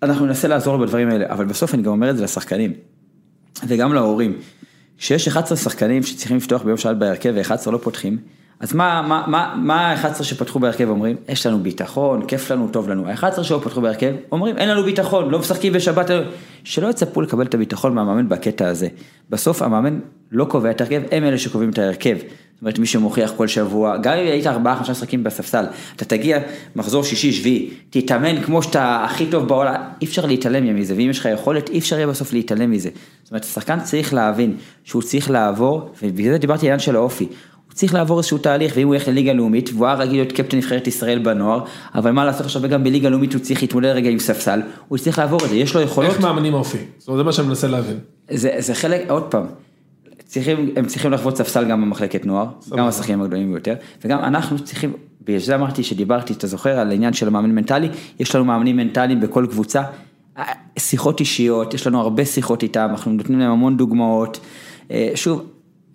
[0.04, 2.74] אנחנו ננסה לעזור לו בדברים האלה, אבל בסוף אני גם אומר את זה לשחקנים,
[3.68, 4.38] וגם להורים.
[4.98, 8.18] כשיש 11 שחקנים שצריכים לפתוח ביום שבת בהרכב ו-11 לא פותחים,
[8.60, 11.16] אז מה, מה, מה, מה ה-11 שפתחו בהרכב אומרים?
[11.30, 13.08] יש לנו ביטחון, כיף לנו, טוב לנו.
[13.08, 16.10] ה-11 שלא פתחו בהרכב אומרים אין לנו ביטחון, לא משחקים בשבת,
[16.64, 18.88] שלא יצפו לקבל את הביטחון מהמאמן בקטע הזה.
[19.30, 20.00] בסוף המאמן
[20.32, 22.18] לא קובע את ההרכב, הם אלה שקובעים את ההרכב.
[22.60, 26.40] זאת אומרת, מי שמוכיח כל שבוע, גם אם היית ארבעה, חמישה משחקים בספסל, אתה תגיע
[26.76, 31.20] מחזור שישי, שביעי, תתאמן כמו שאתה הכי טוב בעולם, אי אפשר להתעלם מזה, ואם יש
[31.20, 32.90] לך יכולת, אי אפשר יהיה בסוף להתעלם מזה.
[33.24, 37.24] זאת אומרת, השחקן צריך להבין שהוא צריך לעבור, ובגלל זה דיברתי על העניין של האופי.
[37.24, 40.58] הוא צריך לעבור איזשהו תהליך, ואם הוא ילך לליגה לאומית, והוא היה רגיל להיות קפטן
[40.58, 41.64] נבחרת ישראל בנוער,
[41.96, 45.20] אבל מה לעשות עכשיו, וגם בליגה לאומית הוא צריך להתמודד רגע עם ספסל, הוא צריך
[45.20, 46.12] לעבור את זה, יש לו יכולות.
[46.12, 46.78] איך מאמנים אופי?
[47.00, 47.98] זה מה שאני מנסה להבין.
[48.30, 49.46] זה, זה חלק, עוד פעם,
[50.30, 54.94] צריכים, הם צריכים לחוות ספסל גם במחלקת נוער, גם השחקנים הגדולים ביותר, וגם אנחנו צריכים,
[55.22, 59.20] בגלל זה אמרתי שדיברתי, אתה זוכר, על העניין של המאמן מנטלי, יש לנו מאמנים מנטליים
[59.20, 59.82] בכל קבוצה,
[60.38, 60.44] אה,
[60.80, 64.40] שיחות אישיות, יש לנו הרבה שיחות איתם, אנחנו נותנים להם המון דוגמאות,
[64.92, 65.46] אה, שוב,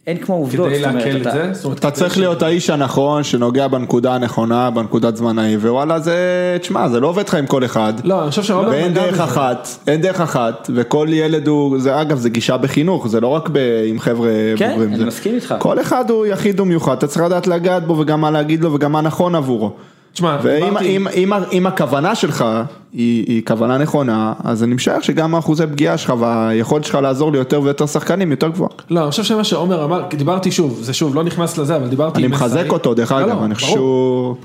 [0.06, 1.52] אין כמו עובדות, כדי זאת אומרת, להקל את אתה- זה?
[1.52, 6.00] זאת אומרת, אתה צריך ש- להיות האיש הנכון שנוגע בנקודה הנכונה, בנקודת זמן ההיא, ווואלה
[6.00, 6.16] זה,
[6.60, 7.92] תשמע, זה לא עובד לך עם כל אחד.
[8.04, 9.20] לא, אני חושב שעומר ואין דרך.
[9.20, 13.48] אחת, אין דרך אחת, וכל ילד הוא, זה אגב, זה גישה בחינוך, זה לא רק
[13.52, 14.88] ב, עם חבר'ה כן, בוגרים.
[14.88, 15.54] אני זה- מסכים איתך.
[15.58, 18.92] כל אחד הוא יחיד ומיוחד, אתה צריך לדעת לגעת בו וגם מה להגיד לו וגם
[18.92, 19.70] מה נכון עבורו.
[20.14, 22.44] תשמע, ואם דיברתי- אם, אם, אם הכוונה שלך
[22.92, 27.86] היא, כוונה נכונה, אז אני משער שגם האחוזי פגיעה שלך והיכולת שלך לעזור ליותר ויותר
[27.86, 28.70] שחקנים יותר גבוהה.
[28.90, 32.18] לא, אני חושב שמה שעומר אמר, דיברתי שוב, זה שוב, לא נכנס לזה, אבל דיברתי
[32.20, 32.64] אני מחזק.
[32.70, 33.66] אותו, דרך לא, אגב, לא, אני חושב.
[33.66, 34.36] שהוא...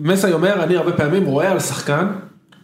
[0.00, 2.06] מסאי אומר, אני הרבה פעמים רואה על שחקן,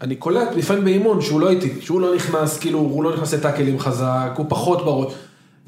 [0.03, 3.79] אני קולט לפעמים באימון שהוא לא איתי, שהוא לא נכנס, כאילו, הוא לא נכנס לטאקלים
[3.79, 5.13] חזק, הוא פחות בראש.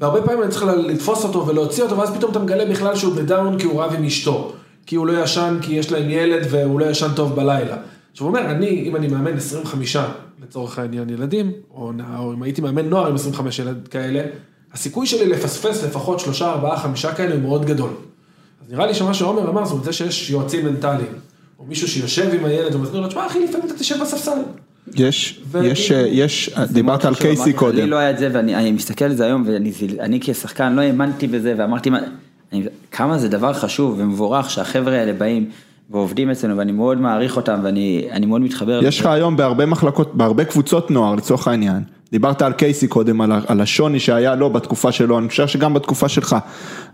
[0.01, 3.57] והרבה פעמים אני צריך לתפוס אותו ולהוציא אותו, ואז פתאום אתה מגלה בכלל שהוא בדאון
[3.59, 4.51] כי הוא רב עם אשתו.
[4.91, 7.77] כי הוא לא ישן, כי יש להם ילד והוא לא ישן טוב בלילה.
[8.11, 9.97] עכשיו הוא אומר, אני, אם אני מאמן 25,
[10.43, 14.23] לצורך העניין ילדים, או, או אם הייתי מאמן נוער עם 25 ילד כאלה,
[14.73, 17.89] הסיכוי שלי לפספס לפחות שלושה, ארבעה, חמישה כאלה הוא מאוד גדול.
[18.61, 21.13] אז נראה לי שמה שעומר אמר, זאת אומרת, זה שיש יועצים מנטליים,
[21.59, 24.39] או מישהו שיושב עם הילד ומסביר לו, תשמע אחי, לפעמים אתה תשב בספסל.
[24.95, 27.77] יש, יש, יש, דיברת על קייסי קודם.
[27.77, 31.27] לי לא היה את זה ואני אני מסתכל על זה היום ואני כשחקן לא האמנתי
[31.27, 31.99] בזה ואמרתי מה,
[32.53, 35.49] אני, כמה זה דבר חשוב ומבורך שהחבר'ה האלה באים
[35.89, 38.79] ועובדים אצלנו ואני מאוד מעריך אותם ואני אני מאוד מתחבר.
[38.83, 43.31] יש לך היום בהרבה מחלקות, בהרבה קבוצות נוער לצורך העניין, דיברת על קייסי קודם, על,
[43.47, 46.35] על השוני שהיה לו בתקופה שלו, אני חושב שגם בתקופה שלך.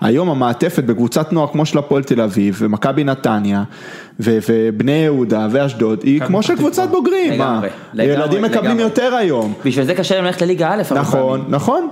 [0.01, 3.63] היום המעטפת בקבוצת נוער כמו של הפועל תל אביב, ומכבי נתניה,
[4.19, 7.33] ו, ובני יהודה ואשדוד, היא כמו של קבוצת בוגרים?
[7.33, 8.83] לגמרי, לגמרי, ילדים מקבלים לגמרי.
[8.83, 9.53] יותר היום.
[9.65, 10.81] בשביל זה קשה להם ללכת לליגה א'.
[10.89, 11.55] הרבה נכון, פעמים.
[11.55, 11.87] נכון.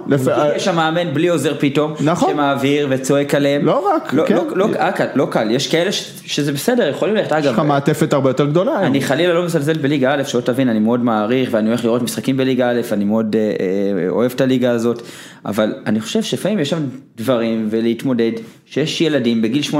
[0.55, 2.31] יש שם מאמן בלי עוזר פתאום, נכון.
[2.31, 3.65] שמעביר וצועק עליהם.
[3.65, 4.35] לא רק, לא, כן.
[4.35, 7.67] לא, לא, קל, לא קל, יש כאלה ש, שזה בסדר, יכולים ללכת, יש לך אגב,
[7.67, 8.85] מעטפת הרבה יותר גדולה היום.
[8.85, 12.37] אני חלילה לא מזלזל בליגה א', שלא תבין, אני מאוד מעריך ואני הולך לראות משחקים
[12.37, 15.01] בליגה א', אני מאוד אה, אה, אוהב את הליגה הזאת,
[15.45, 16.83] אבל אני חושב שלפעמים יש שם
[17.17, 18.31] דברים ולהתמודד,
[18.65, 19.75] שיש ילדים בגיל 18-19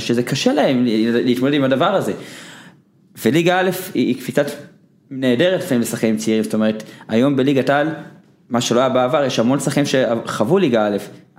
[0.00, 0.84] שזה קשה להם
[1.24, 2.12] להתמודד עם הדבר הזה.
[3.24, 4.46] וליגה א' היא קפיצת
[5.10, 7.88] נהדרת לפעמים לשחקנים צעירים, זאת אומרת, היום בליגת העל,
[8.48, 10.96] מה שלא היה בעבר, יש המון שחקנים שחוו ליגה א',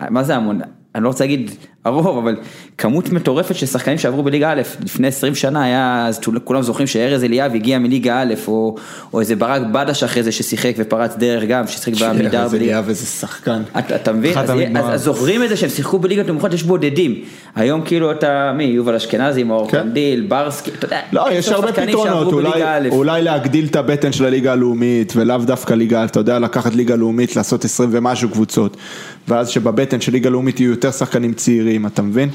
[0.10, 0.62] מה זה המון?
[0.96, 1.52] אני לא רוצה להגיד
[1.86, 2.36] הרוב, אבל
[2.78, 7.24] כמות מטורפת של שחקנים שעברו בליגה א', לפני 20 שנה היה, אז כולם זוכרים שארז
[7.24, 8.76] אליאב הגיע מליגה א', או,
[9.14, 12.72] או איזה ברק בדש אחרי זה ששיחק ופרץ דרך גם, ששיחק בעמידר זה בליגה.
[12.72, 13.62] נהיה וזה שחקן.
[13.80, 14.38] אתה, אתה מבין?
[14.38, 14.56] אז, אז.
[14.76, 17.16] אז זוכרים את זה שהם שיחקו בליגות נמוכות, יש בודדים.
[17.56, 19.82] היום כאילו אתה, מי, יובל אשכנזי, מאור כן.
[19.82, 22.96] קנדיל, ברסקי, אתה יודע, לא, יש הרבה פתרונות, אולי, בליגה.
[22.96, 27.36] אולי להגדיל את הבטן של הליגה הלאומית ולאו דווקא ליגה, אתה יודע, לקחת ליגה לאומית,
[27.36, 28.78] לעשות 20 ומשהו קבוצות,
[29.28, 32.30] ואז שבבטן של ליגה לאומית יהיו יותר שחקנים צעירים, אתה מבין?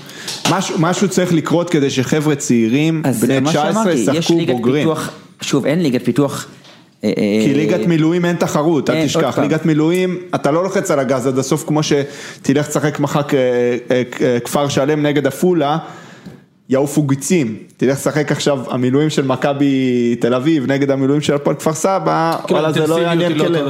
[0.50, 4.54] משהו, משהו צריך לקרות כדי שחבר'ה צעירים, בני זה מה 19, שאמרתי, יש ישחקו ליגת
[4.54, 4.82] בוגרים.
[4.82, 5.10] פיתוח,
[5.40, 6.46] שוב, אין ליגת פיתוח.
[7.04, 7.12] אה,
[7.44, 9.38] כי אה, ליגת מילואים אין תחרות, אל תשכח.
[9.38, 13.36] ליגת מילואים, אתה לא לוחץ על הגז עד הסוף כמו שתלך תשחק מחר אה,
[13.90, 15.78] אה, אה, כפר שלם נגד עפולה,
[16.68, 21.74] יעופו גיצים, תלך לשחק עכשיו המילואים של מכבי תל אביב נגד המילואים של הפועל כפר
[21.74, 23.66] סבא, כאילו, וואלה זה לא יעניין לא כלב.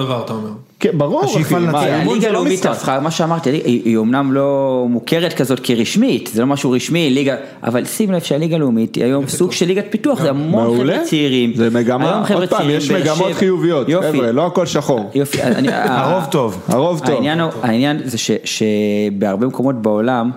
[0.80, 1.76] כן, ברור אחי, השאיפה לנצח.
[1.78, 2.66] הליגה לא הלאומית.
[2.66, 7.34] הפכה, מה שאמרתי, היא, היא אומנם לא מוכרת כזאת כרשמית, זה לא משהו רשמי, ליגה,
[7.62, 11.52] אבל שים לב שהליגה הלאומית היא היום סוג של ליגת פיתוח, זה המון חבר'ה צעירים.
[11.54, 13.86] זה מגמה, עוד פעם, צעירים, יש מגמות שבע- חיוביות.
[14.12, 15.10] חבר'ה, לא הכל שחור.
[15.14, 16.62] יופי, אני- הרוב טוב.
[16.68, 17.24] הרוב טוב.
[17.62, 20.30] העניין, זה ש, שבהרבה מקומות בעולם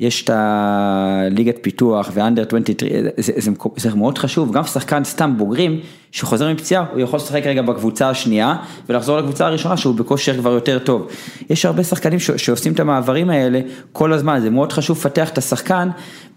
[0.00, 5.80] יש את הליגת פיתוח ואנדר 23, זה, זה, זה מאוד חשוב, גם שחקן סתם בוגרים
[6.12, 8.56] שחוזר מפציעה, הוא יכול לשחק רגע בקבוצה השנייה
[8.88, 11.08] ולחזור לקבוצה הראשונה שהוא בכושר כבר יותר טוב.
[11.50, 13.60] יש הרבה שחקנים ש, שעושים את המעברים האלה
[13.92, 15.88] כל הזמן, זה מאוד חשוב לפתח את השחקן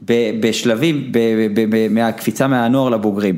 [0.05, 1.19] ב, בשלבים, ב,
[1.53, 3.35] ב, ב, מהקפיצה מהנוער לבוגרים.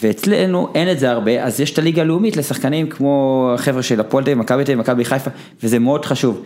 [0.00, 4.24] ואצלנו אין את זה הרבה, אז יש את הליגה הלאומית לשחקנים כמו החבר'ה של הפועל
[4.24, 5.30] תל אביב, מכבי תל אביב, מכבי חיפה,
[5.62, 6.42] וזה מאוד חשוב.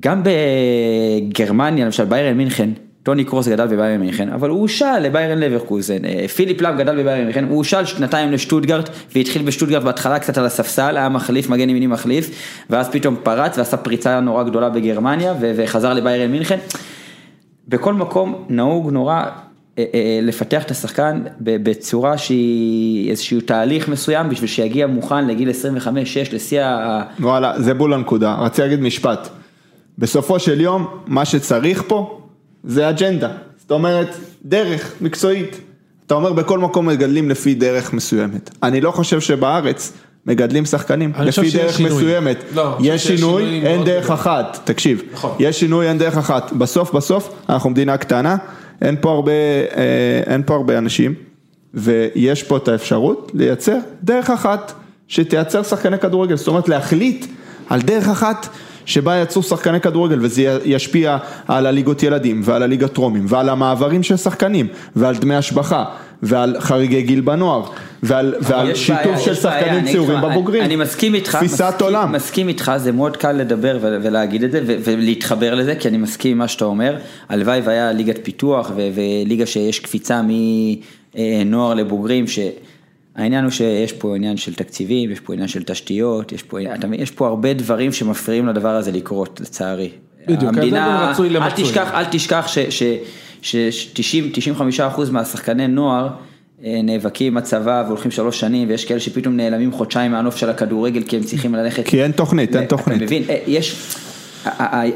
[0.00, 2.70] גם בגרמניה, למשל ביירן מינכן,
[3.02, 7.24] טוני קרוס גדל בביירן מינכן, אבל הוא הושל לביירן לברקוזן, אה, פיליפ לאם גדל בביירן
[7.24, 11.86] מינכן, הוא הושל שנתיים לשטוטגרט, והתחיל בשטוטגרט בהתחלה קצת על הספסל, היה מחליף, מגן ימיני
[11.86, 12.30] מחליף,
[12.70, 16.58] ואז פתאום פרץ ועשה פריצה נורא גדולה בגרמניה, וחזר לביירן מינכן.
[17.68, 19.24] בכל מקום נהוג נורא
[19.78, 25.54] אה, אה, לפתח את השחקן בצורה שהיא איזשהו תהליך מסוים בשביל שיגיע מוכן לגיל 25-6
[26.32, 27.02] לשיא ה...
[27.20, 28.34] וואלה, זה בול הנקודה.
[28.34, 29.39] רציתי להגיד משפט.
[29.98, 32.20] בסופו של יום, מה שצריך פה
[32.64, 33.28] זה אג'נדה.
[33.60, 34.08] זאת אומרת,
[34.44, 35.60] דרך מקצועית.
[36.06, 38.50] אתה אומר בכל מקום מגדלים לפי דרך מסוימת.
[38.62, 39.92] אני לא חושב שבארץ
[40.26, 41.92] מגדלים שחקנים לפי דרך שינוי.
[41.92, 42.36] מסוימת.
[42.54, 44.16] לא, יש שינוי, שינוי אין דרך גדול.
[44.16, 44.60] אחת.
[44.64, 45.36] תקשיב, נכון.
[45.38, 46.52] יש שינוי, אין דרך אחת.
[46.52, 48.36] בסוף בסוף, אנחנו מדינה קטנה,
[48.82, 51.14] אין פה הרבה, אה, אין פה הרבה אנשים,
[51.74, 54.72] ויש פה את האפשרות לייצר דרך אחת
[55.08, 56.36] שתייצר שחקני כדורגל.
[56.36, 57.26] זאת אומרת, להחליט
[57.68, 58.48] על דרך אחת.
[58.84, 61.18] שבה יצאו שחקני כדורגל וזה ישפיע
[61.48, 64.66] על הליגות ילדים ועל הליגת טרומים ועל המעברים של שחקנים
[64.96, 65.84] ועל דמי השבחה
[66.22, 67.62] ועל חריגי גיל בנוער
[68.02, 70.62] ועל, ועל יש בעיה, שיתוף של שחקנים צעירים בבוגרים.
[70.62, 72.12] אני מסכים איתך, תפיסת מסכים, עולם.
[72.12, 76.38] מסכים איתך, זה מאוד קל לדבר ולהגיד את זה ולהתחבר לזה, כי אני מסכים עם
[76.38, 76.96] מה שאתה אומר.
[77.28, 80.20] הלוואי והיה ליגת פיתוח וליגה שיש קפיצה
[81.14, 82.24] מנוער לבוגרים,
[83.20, 86.86] שהעניין הוא שיש פה עניין של תקציבים, יש פה עניין של תשתיות, יש פה, אתה
[86.92, 89.90] יש פה הרבה דברים שמפריעים לדבר הזה לקרות, לצערי.
[90.26, 91.50] בדיוק, בין רצוי אל.
[91.56, 92.46] תשכח, אל תשכח
[93.42, 96.08] ש-90-95% מהשחקני נוער
[96.64, 101.02] אה, נאבקים עם הצבא והולכים שלוש שנים ויש כאלה שפתאום נעלמים חודשיים מהנוף של הכדורגל
[101.02, 101.86] כי הם צריכים ללכת.
[101.86, 103.02] כי אין תוכנית, אין אתה תוכנית.
[103.02, 103.96] מבין, אה, יש,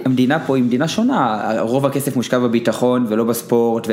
[0.05, 3.89] המדינה פה היא מדינה שונה, רוב הכסף מושקע בביטחון ולא בספורט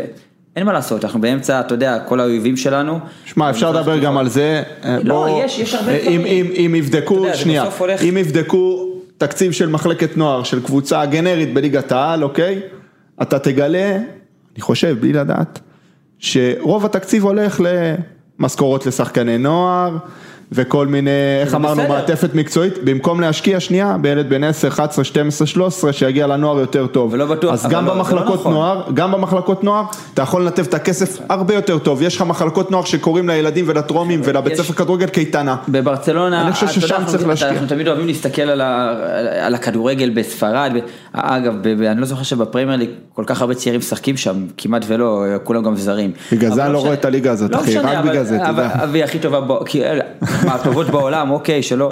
[0.55, 2.99] ואין מה לעשות, אנחנו באמצע, אתה יודע, כל האויבים שלנו.
[3.25, 4.63] שמע, אפשר לדבר גם על זה.
[4.85, 6.51] אה, לא, יש- יש הרבה אה, אם- דברים.
[6.55, 7.65] אם- יבדקו, שנייה,
[8.09, 8.87] אם יבדקו
[9.17, 12.59] תקציב של מחלקת נוער של קבוצה גנרית בליגת העל, אוקיי?
[13.21, 13.95] אתה תגלה,
[14.53, 15.59] אני חושב, בלי לדעת,
[16.19, 17.61] שרוב התקציב הולך
[18.39, 19.97] למשכורות לשחקני נוער.
[20.53, 21.09] וכל מיני,
[21.41, 21.93] איך אמרנו, בסדר.
[21.93, 27.13] מעטפת מקצועית, במקום להשקיע שנייה בילד בן 10, 11, 12, 13, שיגיע לנוער יותר טוב.
[27.13, 28.53] ולא בטוח, אז גם לא, זה לא במחלקות נכון.
[28.53, 29.83] נוער, גם במחלקות נוער,
[30.13, 32.01] אתה יכול לנתב את הכסף הרבה יותר טוב.
[32.01, 35.55] יש לך מחלקות נוער שקוראים לילדים ולטרומים ולבית ספר כדורגל קייטנה.
[35.67, 37.49] בברצלונה, אני חושב ששם אנחנו- צריך להשקיע.
[37.49, 38.93] אנחנו תמיד אוהבים להסתכל על, ה,
[39.45, 40.71] על הכדורגל בספרד,
[41.13, 44.85] אגב, ב, ב, אני לא זוכר שבפרמייר ליג כל כך הרבה צעירים משחקים שם, כמעט
[44.87, 46.11] ולא, כולם גם זרים.
[46.31, 48.47] בגלל זה אני לא משנה- רואה את הליגה הזאת, לא אחי, רק בגלל זה, אתה
[48.49, 48.69] יודע.
[48.91, 49.81] והיא הכי טובה, בו- כי
[50.47, 51.89] מהטובות בעולם, אוקיי, שלא.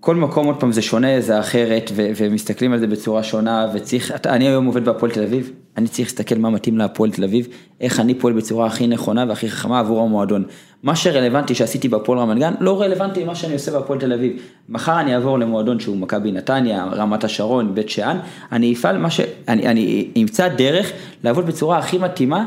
[0.00, 4.12] כל מקום עוד פעם זה שונה, זה אחרת, ו- ומסתכלים על זה בצורה שונה, וצריך,
[4.14, 7.46] אתה- אני היום עובד בהפועל תל אביב, אני צריך להסתכל מה מתאים להפועל תל אביב,
[7.80, 10.44] איך אני פועל בצורה הכי נכונה והכי חכמה עבור המועדון.
[10.82, 14.32] מה שרלוונטי שעשיתי בהפועל רמת גן, לא רלוונטי למה שאני עושה בהפועל תל אביב.
[14.68, 18.18] מחר אני אעבור למועדון שהוא מכבי נתניה, רמת השרון, בית שאן,
[18.52, 19.20] אני אפעל מה ש...
[19.48, 20.92] אני, אני אמצא דרך
[21.24, 22.44] לעבוד בצורה הכי מתאימה.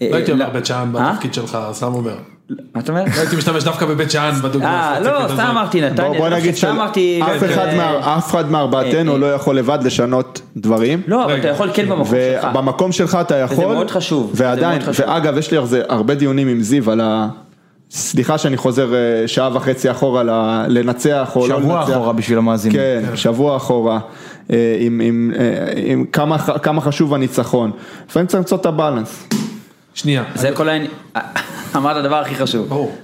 [0.00, 1.12] לא הייתי אה, אומר ל- בית שאן אה?
[1.12, 2.16] בתפקיד שלך, סתם אומר.
[2.74, 3.04] מה אתה אומר?
[3.04, 5.28] לא הייתי משתמש דווקא בבית שאן בדוגמה אה, לא.
[5.34, 6.18] סתם אמרתי נתניה.
[6.18, 6.56] בוא, לא, נגיד.
[6.56, 7.66] שאף אה, אחד,
[8.18, 11.02] אחד מארבעתנו אה, לא יכול לבד לשנות דברים.
[11.06, 12.46] לא, אבל אתה יכול כן במקום שלך.
[12.50, 15.06] ובמקום שלך אתה יכול, מאוד חשוב, זה ועדיין, מאוד חשוב.
[15.08, 17.28] ואגב יש לי על זה הרבה דיונים עם זיו על ה...
[17.90, 18.88] סליחה שאני חוזר
[19.26, 20.22] שעה וחצי אחורה
[20.68, 21.64] לנצח או לא לנצח.
[21.64, 22.78] שבוע אחורה בשביל המאזינים.
[22.78, 23.98] כן, שבוע אחורה,
[24.48, 25.32] עם, עם,
[25.76, 27.70] עם כמה, ח- כמה חשוב הניצחון.
[28.10, 29.28] לפעמים צריך למצוא את הבאלנס.
[29.94, 30.90] שנייה, זה כל העניין,
[31.76, 32.68] אמרת הדבר הכי חשוב.
[32.68, 32.96] ברור.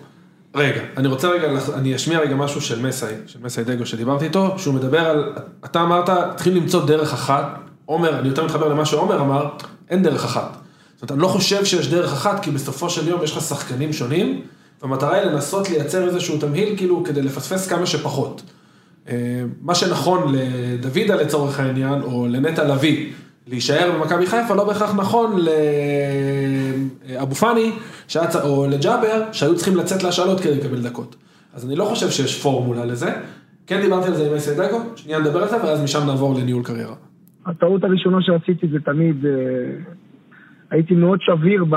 [0.54, 4.54] רגע, אני רוצה רגע, אני אשמיע רגע משהו של מסאי, של מסאי דגו שדיברתי איתו,
[4.58, 5.32] שהוא מדבר על,
[5.64, 9.48] אתה אמרת, צריכים למצוא דרך אחת, עומר, אני יותר מתחבר למה שעומר אמר,
[9.90, 10.56] אין דרך אחת.
[10.94, 13.92] זאת אומרת, אני לא חושב שיש דרך אחת, כי בסופו של יום יש לך שחקנים
[13.92, 14.40] שונים,
[14.82, 18.42] והמטרה היא לנסות לייצר איזשהו תמהיל, כאילו, כדי לפספס כמה שפחות.
[19.08, 19.14] אה,
[19.60, 23.12] מה שנכון לדוידה לצורך העניין, או לנטע לביא,
[23.46, 25.36] להישאר במכבי חיפה, לא בהכרח נכון
[27.09, 27.72] לאבו פאני,
[28.44, 31.16] או לג'אבר, שהיו צריכים לצאת להשאלות כדי לקבל דקות.
[31.54, 33.11] אז אני לא חושב שיש פורמולה לזה.
[33.66, 36.62] כן דיברתי על זה עם אסי דגו, שנייה נדבר על זה, ואז משם נעבור לניהול
[36.64, 36.94] קריירה.
[37.46, 39.32] הטעות הראשונה שעשיתי זה תמיד, אה,
[40.70, 41.76] הייתי מאוד שביר ב...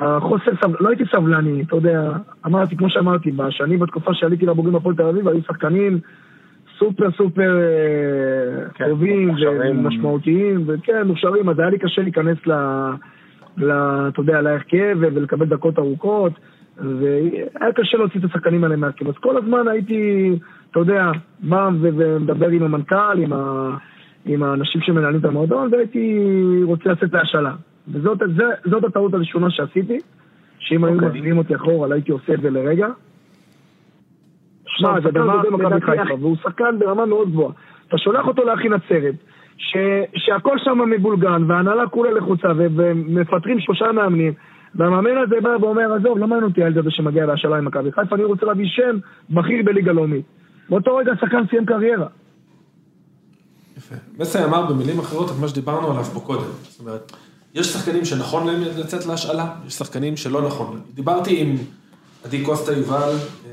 [0.00, 2.10] החוסר סבלני, לא הייתי סבלני, אתה יודע,
[2.46, 6.00] אמרתי, כמו שאמרתי, בשנים בתקופה שעליתי לבוגרים בפועל תל אביב, היו שחקנים
[6.78, 9.34] סופר סופר אה, כן, טובים.
[9.60, 12.52] ומשמעותיים, וכן, מוכשרים, אז היה לי קשה להיכנס ל...
[13.56, 16.32] אתה יודע, להרכב ולקבל דקות ארוכות,
[16.76, 19.08] והיה קשה להוציא את השחקנים האלה מהרכב.
[19.08, 20.30] אז כל הזמן הייתי,
[20.70, 23.76] אתה יודע, בא ומדבר עם המנכ"ל, עם, ה...
[24.24, 26.18] עם האנשים שמנהלים את המועדון, והייתי
[26.64, 27.54] רוצה לצאת להשאלה.
[27.88, 29.98] וזאת זה, זאת הטעות הראשונה שעשיתי,
[30.58, 32.88] שאם היו מביאים אותי אחורה, לא הייתי עושה את זה לרגע.
[34.66, 35.40] שמע, זה דבר
[35.80, 37.52] חיפה, והוא שחקן ברמה מאוד גבוהה.
[37.88, 39.14] אתה שולח אותו להכין עצרת,
[39.56, 39.76] ש...
[40.16, 42.48] שהכל שם מבולגן, וההנהלה כולה לחוצה.
[42.56, 44.32] ומפטרים שלושה מאמנים,
[44.74, 48.16] והמאמן הזה בא ואומר, עזוב, לא מעניין אותי הילד הזה שמגיע להשאלה עם מכבי חיפה,
[48.16, 48.98] אני רוצה להביא שם
[49.30, 50.24] בכיר בליגה לאומית.
[50.68, 52.06] באותו רגע השחקן סיים קריירה.
[53.76, 53.94] יפה.
[54.18, 56.50] מסי אמר במילים אחרות את מה שדיברנו עליו פה קודם.
[56.62, 57.12] זאת אומרת,
[57.54, 60.80] יש שחקנים שנכון להם לצאת להשאלה, יש שחקנים שלא נכון.
[60.94, 61.56] דיברתי עם
[62.24, 63.12] עדי קוסטה יובל,
[63.46, 63.50] אה,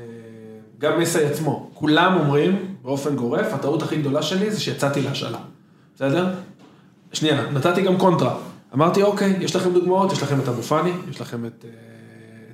[0.78, 1.70] גם מסי עצמו.
[1.74, 5.38] כולם אומרים, באופן גורף, הטעות הכי גדולה שלי זה שיצאתי להשאלה.
[6.00, 6.26] בסדר?
[7.12, 8.34] שנייה, נתתי גם קונטרה.
[8.74, 11.64] אמרתי, אוקיי, יש לכם דוגמאות, יש לכם את אבו פאני, יש לכם את...
[11.64, 11.70] אה,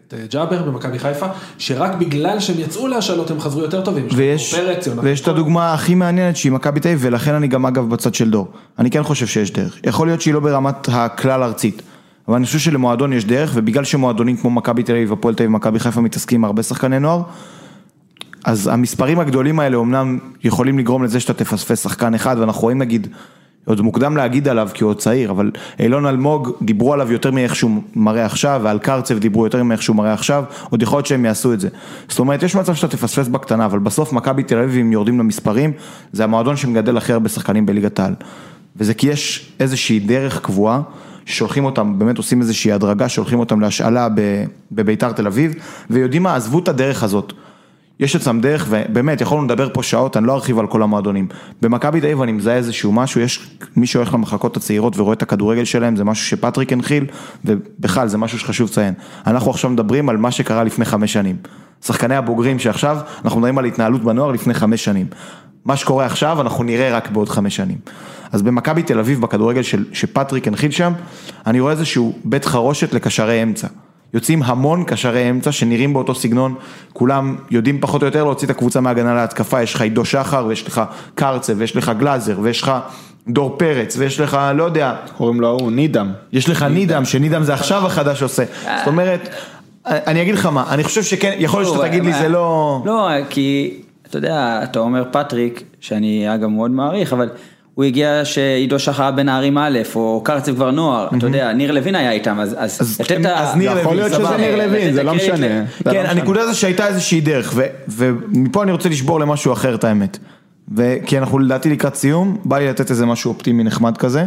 [0.09, 1.27] את אה, ג'אבר במכבי חיפה,
[1.59, 4.07] שרק בגלל שהם יצאו להשאלות הם חזרו יותר טובים.
[4.15, 5.29] ויש, פרץ, ויש את.
[5.29, 8.49] הדוגמה הכי מעניינת שהיא מכבי תל אביב, ולכן אני גם אגב בצד של דור.
[8.79, 9.79] אני כן חושב שיש דרך.
[9.85, 11.83] יכול להיות שהיא לא ברמת הכלל ארצית,
[12.29, 15.51] אבל אני חושב שלמועדון יש דרך, ובגלל שמועדונים כמו מכבי תל אביב, הפועל תל אביב
[15.51, 17.23] ומכבי חיפה מתעסקים עם הרבה שחקני נוער,
[18.47, 23.07] אז המספרים הגדולים האלה אומנם יכולים לגרום לזה שאתה תפספס שחקן אחד, ואנחנו רואים נגיד,
[23.65, 27.57] עוד מוקדם להגיד עליו כי הוא עוד צעיר, אבל אילון אלמוג דיברו עליו יותר מאיך
[27.57, 31.25] שהוא מראה עכשיו, ועל קרצב דיברו יותר מאיך שהוא מראה עכשיו, עוד יכול להיות שהם
[31.25, 31.69] יעשו את זה.
[32.09, 35.73] זאת אומרת, יש מצב שאתה תפספס בקטנה, אבל בסוף מכבי תל אביב, אם יורדים למספרים,
[36.13, 38.15] זה המועדון שמגדל הכי הרבה שחקנים בליגת העל.
[38.77, 40.81] וזה כי יש איזושהי דרך קבועה,
[41.25, 44.09] ששולחים אותם, באמת עושים איזושהי הדרגה, שולחים אותם להשאלה
[44.73, 45.55] בביתר תל אביב,
[45.91, 47.33] ויודעים מה, עזבו את הדרך הזאת.
[48.01, 51.29] יש אצלם דרך, ובאמת, יכולנו לדבר פה שעות, אני לא ארחיב על כל המועדונים.
[51.63, 55.97] במכבי אביב אני מזהה איזשהו משהו, יש מי שהולך למחלקות הצעירות ורואה את הכדורגל שלהם,
[55.97, 57.07] זה משהו שפטריק הנחיל,
[57.45, 58.95] ובכלל זה משהו שחשוב לציין.
[59.27, 61.37] אנחנו עכשיו מדברים על מה שקרה לפני חמש שנים.
[61.85, 65.07] שחקני הבוגרים שעכשיו, אנחנו מדברים על התנהלות בנוער לפני חמש שנים.
[65.65, 67.79] מה שקורה עכשיו, אנחנו נראה רק בעוד חמש שנים.
[68.33, 70.93] אז במכבי תל אביב, בכדורגל של, שפטריק הנחיל שם,
[71.47, 73.69] אני רואה איזשהו בית חרושת לקשרי אמצע.
[74.15, 76.55] יוצאים המון קשרי אמצע שנראים באותו סגנון,
[76.93, 80.67] כולם יודעים פחות או יותר להוציא את הקבוצה מהגנה להתקפה, יש לך עידו שחר ויש
[80.67, 80.83] לך
[81.15, 82.73] קרצב ויש לך גלאזר ויש לך
[83.29, 86.13] דור פרץ ויש לך, לא יודע, קוראים לו ההוא, נידם.
[86.33, 88.45] יש לך נידם, שנידם זה עכשיו החדש עושה,
[88.79, 89.29] זאת אומרת,
[89.87, 92.83] אני אגיד לך מה, אני חושב שכן, יכול להיות שאתה תגיד לי זה לא...
[92.85, 97.29] לא, כי אתה יודע, אתה אומר פטריק, שאני אגב מאוד מעריך, אבל
[97.77, 101.95] הוא הגיע שעידו שחר היה בנערים א', או קרצב כבר נוער, אתה יודע, ניר לוין
[101.95, 103.41] היה איתם, אז- לתת את ה...
[103.43, 104.37] אז ניר יכול לוין, להיות שזה.
[104.37, 105.37] ניר לוין, זה לא משנה.
[105.37, 106.11] ל- זה לא כן, משנה.
[106.11, 110.19] הנקודה זה שהייתה איזושהי דרך, ו- ומפה אני רוצה לשבור למשהו אחר את האמת.
[111.07, 114.25] כי אנחנו לדעתי לקראת סיום, בא לי לתת איזה משהו אופטימי נחמד כזה,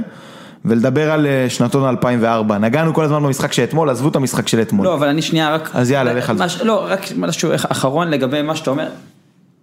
[0.65, 2.57] ולדבר על אה, שנתון 2004.
[2.57, 4.85] נגענו כל הזמן במשחק של אתמול, עזבו את המשחק של אתמול.
[4.85, 5.69] לא, אבל אני שנייה רק...
[5.73, 6.63] אז יאללה, לך על זה.
[6.63, 8.87] לא, רק משהו אחרון לגבי מה שאתה אומר.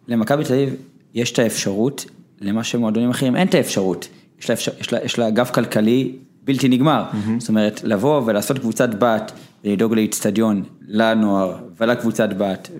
[0.08, 0.74] למכבי תל אביב
[1.14, 2.04] יש את האפשרות,
[2.40, 4.08] למה שמועדונים אחרים אין את האפשרות.
[4.40, 6.12] יש לה, אפשר, יש לה, יש לה גב כלכלי
[6.44, 7.04] בלתי נגמר.
[7.38, 9.32] זאת אומרת, לבוא ולעשות קבוצת בת,
[9.64, 12.70] ולדאוג לאיצטדיון, לנוער ולקבוצת בת,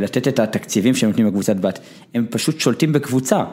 [0.00, 1.78] ולתת את התקציבים שהם נותנים לקבוצת בת.
[2.14, 3.44] הם פשוט שולטים בקבוצה.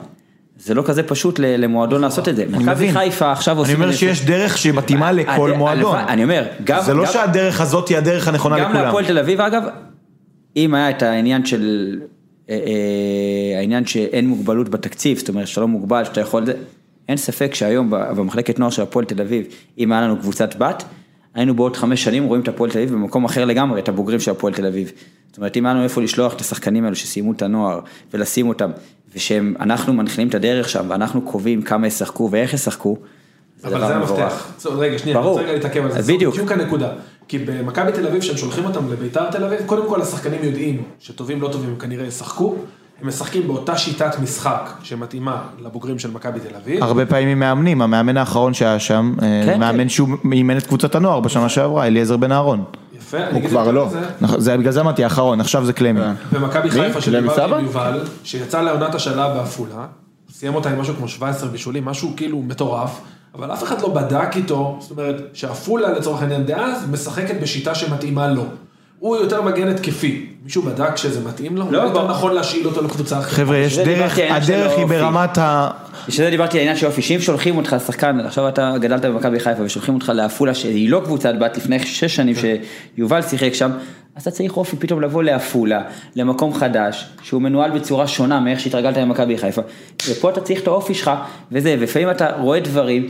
[0.58, 2.46] זה לא כזה פשוט למועדון לעשות את זה.
[2.50, 2.92] מכבי.
[2.92, 3.76] חיפה עכשיו אני עושים...
[3.76, 3.98] אומר את זה.
[4.00, 5.98] שיש דרך שמתאימה לכל הד- מועדון.
[5.98, 6.82] אני אומר, גם...
[6.86, 8.86] זה לא גם- שהדרך הזאת היא הדרך הנכונה גם לכולם.
[8.86, 9.64] להפועל תל אביב אגב,
[10.58, 12.13] אם היה את העניין של, אה, אה,
[13.58, 16.54] העניין שאין מוגבלות בתקציב, זאת אומרת שאתה לא מוגבל, שאתה יכול, זה,
[17.10, 19.46] אין ספק שהיום במחלקת נוער של הפועל תל אביב,
[19.78, 20.84] אם היה לנו קבוצת בת,
[21.36, 24.32] היינו בעוד חמש שנים רואים את הפועל תל אביב במקום אחר לגמרי, את הבוגרים של
[24.32, 24.92] הפועל תל אביב.
[25.30, 27.80] זאת אומרת, אם היה לנו איפה לשלוח את השחקנים האלו שסיימו את הנוער,
[28.14, 28.72] ולשים אותם,
[29.16, 32.98] ושאנחנו מנחילים את הדרך שם, ואנחנו קובעים כמה ישחקו ואיך ישחקו,
[33.62, 34.20] זה אבל דבר זה מבורך.
[34.22, 34.54] המפתח.
[34.58, 35.34] זאת- רגע, שנייה, אני ברור.
[35.38, 36.14] רוצה רגע להתעכב על זה.
[36.14, 36.34] בדיוק.
[36.34, 36.94] בדיוק הנקודה.
[37.28, 41.42] כי במכבי תל אביב, כשהם שולחים אותם לביתר תל אביב, קודם כל השחקנים יודעים שטובים
[41.42, 42.56] לא טובים הם כנראה ישחקו.
[43.02, 46.84] הם משחקים באותה שיטת משחק שמתאימה לבוגרים של מכבי תל אביב.
[46.84, 49.90] הרבה פעמים מאמנים, המאמן האחרון שהיה שם, אה, כן, מאמן כן.
[49.90, 52.64] שהוא אימן את קבוצת הנוער בשנה שעברה, אליעזר בן אהרון.
[52.98, 53.88] יפה, אני הוא אגיד כבר לא.
[53.88, 54.02] מזה.
[54.22, 56.00] נכון, זה בגלל זה אמרתי האחרון, עכשיו זה קלמי.
[56.32, 57.54] במכבי חיפה קלמי שדיברתי?
[57.54, 59.86] עם יובל, שיצא לעונת השאלה בעפולה,
[60.32, 63.02] סיים אותה עם משהו כמו 17 בישולים, משהו כאילו מטורף,
[63.36, 68.28] אבל אף אחד לא בדק איתו, זאת אומרת, שעפולה לצורך העניין דאז, משחקת בשיטה שמתאימה
[68.28, 68.46] לו.
[69.00, 71.72] הוא יותר מגן התקפי, מישהו בדק שזה מתאים לו?
[71.72, 72.08] לא, אולי יותר.
[72.08, 73.32] נכון להשאיל אותו לקבוצה אחרת.
[73.32, 74.86] חבר'ה, יש דרך, הדרך היא.
[74.86, 75.70] ברמת ה...
[76.08, 79.40] בשביל זה דיברתי על העניין של אופי, שאם שולחים אותך שחקן, עכשיו אתה גדלת במכבי
[79.40, 83.72] חיפה ושולחים אותך לעפולה שהיא לא קבוצת בת לפני שש שנים שיובל שיחק שם,
[84.16, 85.82] אז אתה צריך אופי פתאום לבוא לעפולה,
[86.16, 89.62] למקום חדש, שהוא מנוהל בצורה שונה מאיך שהתרגלת במכבי חיפה,
[90.10, 91.12] ופה אתה צריך את האופי שלך,
[91.52, 93.10] וזה, ולפעמים אתה רואה דברים,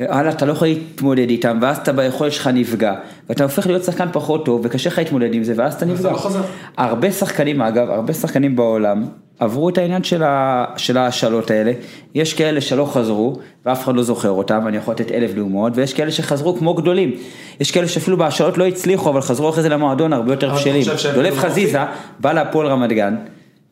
[0.00, 2.94] וואלה, אתה לא יכול להתמודד איתם, ואז אתה ביכולת שלך נפגע,
[3.28, 6.10] ואתה הופך להיות שחקן פחות טוב, וקשה לך להתמודד עם זה, ואז אתה נפגע.
[6.10, 6.28] לא.
[6.76, 9.04] הרבה שחקנים אגב, הרבה שחקנים בעולם
[9.38, 11.72] עברו את העניין של, ה, של ההשאלות האלה,
[12.14, 15.94] יש כאלה שלא חזרו ואף אחד לא זוכר אותם, אני יכול לתת אלף דוגמאות, ויש
[15.94, 17.14] כאלה שחזרו כמו גדולים,
[17.60, 20.82] יש כאלה שאפילו בהשאלות לא הצליחו, אבל חזרו אחרי זה למועדון הרבה יותר בשלים.
[21.14, 21.78] דולב חזיזה
[22.20, 23.16] בא להפועל רמת גן,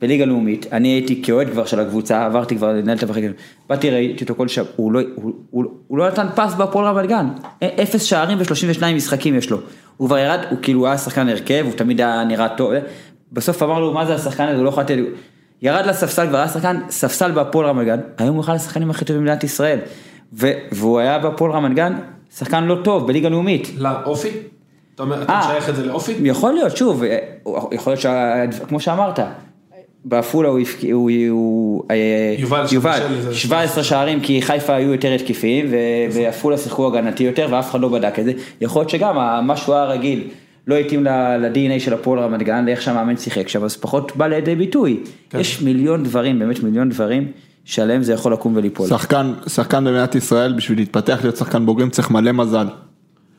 [0.00, 3.30] בליגה לאומית, אני הייתי כאוהד כבר של הקבוצה, עברתי כבר לנהל את המחלקת,
[3.68, 7.08] באתי ראיתי אותו כל שבוע, הוא לא, הוא, הוא, הוא לא נתן פס בהפועל רמת
[7.08, 7.28] גן,
[7.82, 9.58] אפס שערים ו-32 משחקים יש לו,
[9.96, 12.72] הוא כבר ירד, הוא כאילו היה שחקן הרכב, הוא תמיד היה נראה טוב,
[13.32, 14.98] בסוף אמר לו מה זה השחקן הזה, הוא לא יכול לתת,
[15.62, 19.22] ירד לספסל כבר היה שחקן, ספסל בהפועל רמת גן, היום הוא אחד השחקנים הכי טובים
[19.22, 19.78] במדינת ישראל.
[20.32, 21.92] ו- והוא היה בהפועל רמת גן,
[22.38, 23.70] שחקן לא טוב, בליגה לאומית.
[23.78, 24.28] לאופי?
[24.94, 25.38] אתה אומר, אתה אה.
[25.40, 26.12] משייך את זה לאופי?
[26.24, 27.18] יכול להיות, שוב, אה,
[27.72, 28.34] יכול להיות, שה-
[28.68, 29.18] כמו שאמרת,
[30.04, 31.96] בעפולה הוא הבקיע, הוא, הוא, אה,
[32.38, 35.76] יובל יובל, בישל איזה 17 שערים כי חיפה היו יותר התקפיים ו-
[36.12, 39.74] ועפולה שיחקו הגנתי יותר ואף אחד לא בדק את זה, יכול להיות שגם מה שהוא
[39.74, 40.28] היה רגיל
[40.66, 44.54] לא התאים ל-DNA של הפועל רמת גן, לאיך שהמאמן שיחק שם, אז פחות בא לידי
[44.54, 45.00] ביטוי,
[45.30, 45.38] כן.
[45.40, 47.28] יש מיליון דברים, באמת מיליון דברים,
[47.64, 48.88] שעליהם זה יכול לקום וליפול.
[48.88, 52.66] שחקן, שחקן במדינת ישראל, בשביל להתפתח להיות שחקן בוגרים צריך מלא מזל.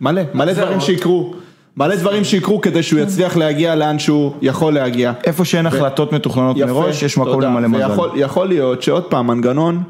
[0.01, 0.53] מלא, מלא.
[0.53, 1.33] דברים שיקרו.
[1.77, 5.13] מלא דברים שיקרו כדי שהוא יצליח להגיע לאן שהוא יכול להגיע.
[5.23, 7.41] איפה שאין החלטות מתוכננות מראש, יש מקום.
[7.41, 7.89] למלא מזל.
[7.91, 9.83] ויכול- יכול להיות שעוד פעם, מנגנון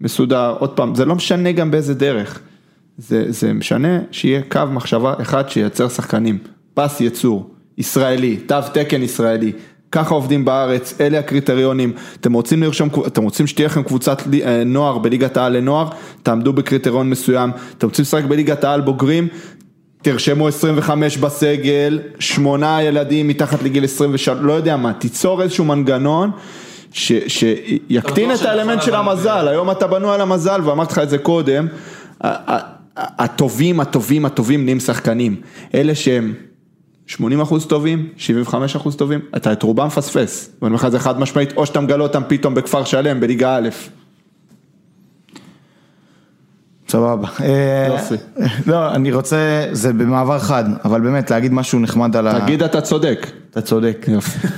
[0.00, 2.40] מסודר, עוד פעם, זה לא משנה גם באיזה דרך.
[2.98, 6.38] זה, זה משנה שיהיה קו מחשבה אחד שייצר שחקנים.
[6.80, 9.52] פס ייצור, ישראלי, תו תקן ישראלי.
[9.92, 14.98] ככה עובדים בארץ, אלה הקריטריונים, אתם רוצים לרשום, אתם רוצים שתהיה לכם קבוצת אה, נוער
[14.98, 15.88] בליגת העל לנוער,
[16.22, 19.28] תעמדו בקריטריון מסוים, אתם רוצים לשחק בליגת העל בוגרים,
[20.02, 26.30] תרשמו 25 בסגל, שמונה ילדים מתחת לגיל 23, לא יודע מה, תיצור איזשהו מנגנון
[26.92, 31.10] ש, שיקטין בטוח את האלמנט של המזל, היום אתה בנוי על המזל ואמרתי לך את
[31.10, 31.66] זה קודם,
[32.96, 35.36] הטובים, הטובים, הטובים נהיים שחקנים,
[35.74, 36.34] אלה שהם
[37.10, 41.20] 80 אחוז טובים, 75 אחוז טובים, אתה את רובם מפספס, ואני אומר לך זה חד
[41.20, 43.68] משמעית, או שאתה מגלה אותם פתאום בכפר שלם, בליגה א',
[46.88, 47.28] סבבה.
[47.40, 48.14] אה, יופי.
[48.66, 52.40] לא, אני רוצה, זה במעבר חד, אבל באמת להגיד משהו נחמד על ה...
[52.40, 53.26] תגיד אתה צודק.
[53.50, 54.06] אתה צודק.
[54.08, 54.48] יופי.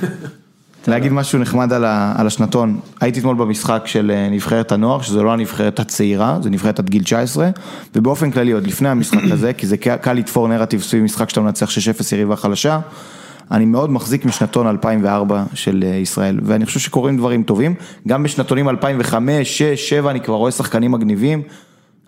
[0.88, 2.80] להגיד משהו נחמד על, ה, על השנתון.
[3.00, 7.02] הייתי אתמול במשחק של אה, נבחרת הנוער, שזה לא הנבחרת הצעירה, זה נבחרת עד גיל
[7.02, 7.50] 19,
[7.94, 11.70] ובאופן כללי, עוד לפני המשחק הזה, כי זה קל לתפור נרטיב סביב משחק שאתה מנצח
[11.70, 11.72] 6-0
[12.12, 12.80] יריבה חלשה,
[13.50, 17.74] אני מאוד מחזיק משנתון 2004 של אה, ישראל, ואני חושב שקורים דברים טובים,
[18.08, 21.42] גם בשנתונים 2005, 6, 7, אני כבר רואה שחקנים מגניבים.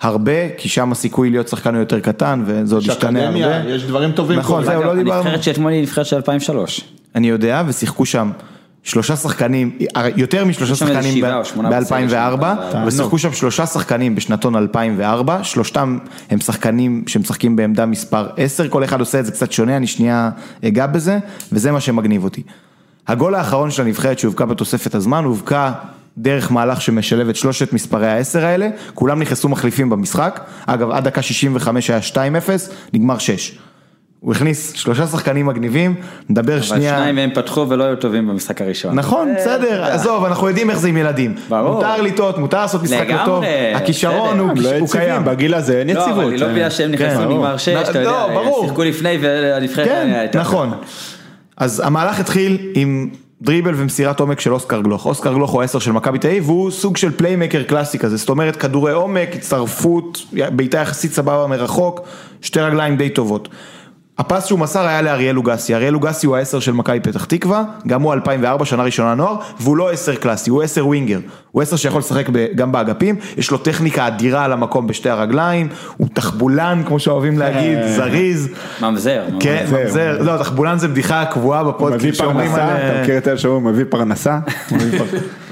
[0.00, 3.68] הרבה, כי שם הסיכוי להיות שחקן הוא יותר קטן, וזה עוד יש ישתנה הרבה.
[3.68, 4.38] יש דברים טובים.
[4.38, 4.64] נכון.
[4.64, 5.20] זהו, לא דיברנו.
[5.20, 6.80] הנבחרת שאתמול היא נבחרת של 2003.
[7.14, 8.30] אני יודע, ושיחקו שם
[8.84, 9.78] שלושה שחקנים,
[10.16, 12.86] יותר משלושה שחקנים שבעה או שמונה בסגל של ב-2004, 2004.
[12.86, 15.98] ושיחקו שם שלושה שחקנים בשנתון 2004, שלושתם
[16.30, 20.30] הם שחקנים שמשחקים בעמדה מספר 10, כל אחד עושה את זה קצת שונה, אני שנייה
[20.64, 21.18] אגע בזה,
[21.52, 22.42] וזה מה שמגניב אותי.
[23.08, 25.72] הגול האחרון של הנבחרת שהובקע בתוספת הזמן, הובקע
[26.18, 31.22] דרך מהלך שמשלב את שלושת מספרי העשר האלה, כולם נכנסו מחליפים במשחק, אגב עד דקה
[31.22, 32.16] 65 היה 2-0,
[32.92, 33.58] נגמר 6.
[34.24, 35.94] הוא הכניס שלושה שחקנים מגניבים,
[36.28, 36.96] נדבר אבל שנייה.
[36.96, 38.94] שניים מהם פתחו ולא היו טובים במשחק הראשון.
[38.94, 41.34] נכון, בסדר, עזוב, אנחנו יודעים איך זה עם ילדים.
[41.48, 41.74] ברור.
[41.74, 43.44] מותר לטעות, מותר לעשות משחק לא לגמרי, טוב,
[43.74, 44.38] הכישרון.
[44.38, 45.24] הוא לא הוא יציבים, קיים.
[45.24, 46.18] בגיל הזה אין לא, יציבות.
[46.18, 47.56] אבל אני לא מבינה שהם נכנסו כן, נגמר ברור.
[47.56, 48.50] שש, אתה לא, יודע.
[48.62, 50.70] שיחקו לפני והנבחרת כן, הייתה- נכון.
[51.56, 53.08] אז המהלך התחיל עם
[53.42, 55.06] דריבל ומסירת עומק של אוסקר גלוך.
[55.06, 58.28] אוסקר גלוך הוא העשר של מכבי תל אביב, והוא סוג של playmaker קלאסי כזה, זאת
[58.28, 62.00] אומרת כדורי עומק, הצטרפות, בעיטה יחסית סבבה מרחוק,
[62.42, 63.48] שתי רגליים די טובות.
[64.18, 68.02] הפס שהוא מסר היה לאריאל לוגסי, אריאל לוגסי הוא העשר של מכבי פתח תקווה, גם
[68.02, 71.18] הוא 2004, שנה ראשונה נוער, והוא לא עשר קלאסי, הוא עשר winger,
[71.50, 75.68] הוא עשר שיכול לשחק ב- גם באגפים, יש לו טכניקה אדירה על המקום בשתי הרגליים,
[75.96, 78.48] הוא תחבולן, כמו שאוהבים להגיד, זריז.
[78.82, 79.22] ממזר.
[79.40, 80.22] כן, ממזר.
[80.22, 82.76] לא, תחבולן זה בדיחה קבועה הוא מביא בפודקאסט שאומרים פרנסה, על...
[82.76, 84.38] אתה מכיר את אלה שאומרים, הוא מביא פרנסה?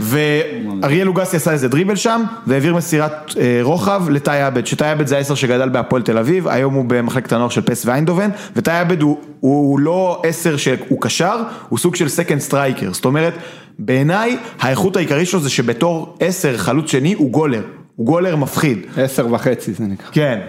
[0.00, 5.16] ואריאל לוגסי עשה איזה דריבל שם, והעביר מסירת אה, רוחב לטי עבד, שטי עבד זה
[5.16, 9.18] העשר שגדל בהפועל תל אביב, היום הוא במחלקת הנוער של פס ואיינדובן, וטי עבד הוא,
[9.40, 13.34] הוא לא עשר שהוא קשר, הוא סוג של second striker, זאת אומרת,
[13.78, 17.62] בעיניי האיכות העיקרית שלו זה שבתור עשר חלוץ שני הוא גולר,
[17.96, 18.78] הוא גולר מפחיד.
[18.96, 20.06] עשר וחצי זה נקרא.
[20.12, 20.40] כן.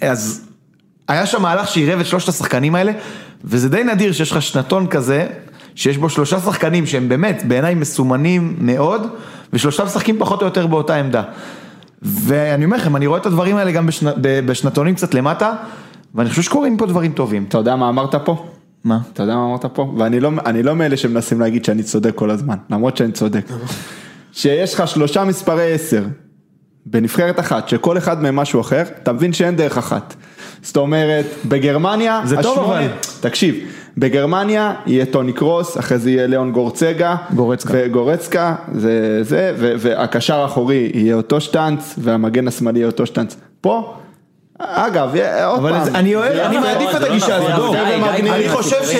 [0.00, 0.44] אז
[1.08, 2.92] היה שם מהלך שעירב את שלושת השחקנים האלה,
[3.44, 5.26] וזה די נדיר שיש לך שנתון כזה,
[5.74, 9.06] שיש בו שלושה שחקנים שהם באמת בעיניי מסומנים מאוד,
[9.52, 11.22] ושלושה משחקים פחות או יותר באותה עמדה.
[12.02, 14.06] ואני אומר לכם, אני רואה את הדברים האלה גם בשנ...
[14.20, 15.52] בשנתונים קצת למטה,
[16.14, 17.44] ואני חושב שקורים פה דברים טובים.
[17.48, 18.46] אתה יודע מה אמרת פה?
[18.84, 18.98] מה?
[19.12, 19.94] אתה יודע מה אמרת פה?
[19.98, 20.30] ואני לא,
[20.64, 23.44] לא מאלה שמנסים להגיד שאני צודק כל הזמן, למרות שאני צודק.
[24.32, 26.04] שיש לך שלושה מספרי עשר
[26.86, 30.14] בנבחרת אחת, שכל אחד מהם משהו אחר, אתה מבין שאין דרך אחת.
[30.62, 32.88] זאת אומרת, בגרמניה, זה טוב, אבל.
[33.20, 33.54] תקשיב,
[33.98, 37.72] בגרמניה יהיה טוני קרוס, אחרי זה יהיה ליאון גורצגה, גורצקה.
[37.76, 43.36] וגורצקה, זה זה, והקשר האחורי יהיה אותו שטנץ, והמגן השמאלי יהיה אותו שטנץ.
[43.60, 43.94] פה,
[44.68, 45.14] אגב,
[45.44, 46.58] עוד פעם, אני אוהב, אני.
[46.58, 47.76] מעדיף את לא הגישה נכון, הזאת,
[48.16, 48.96] אני חושב ש...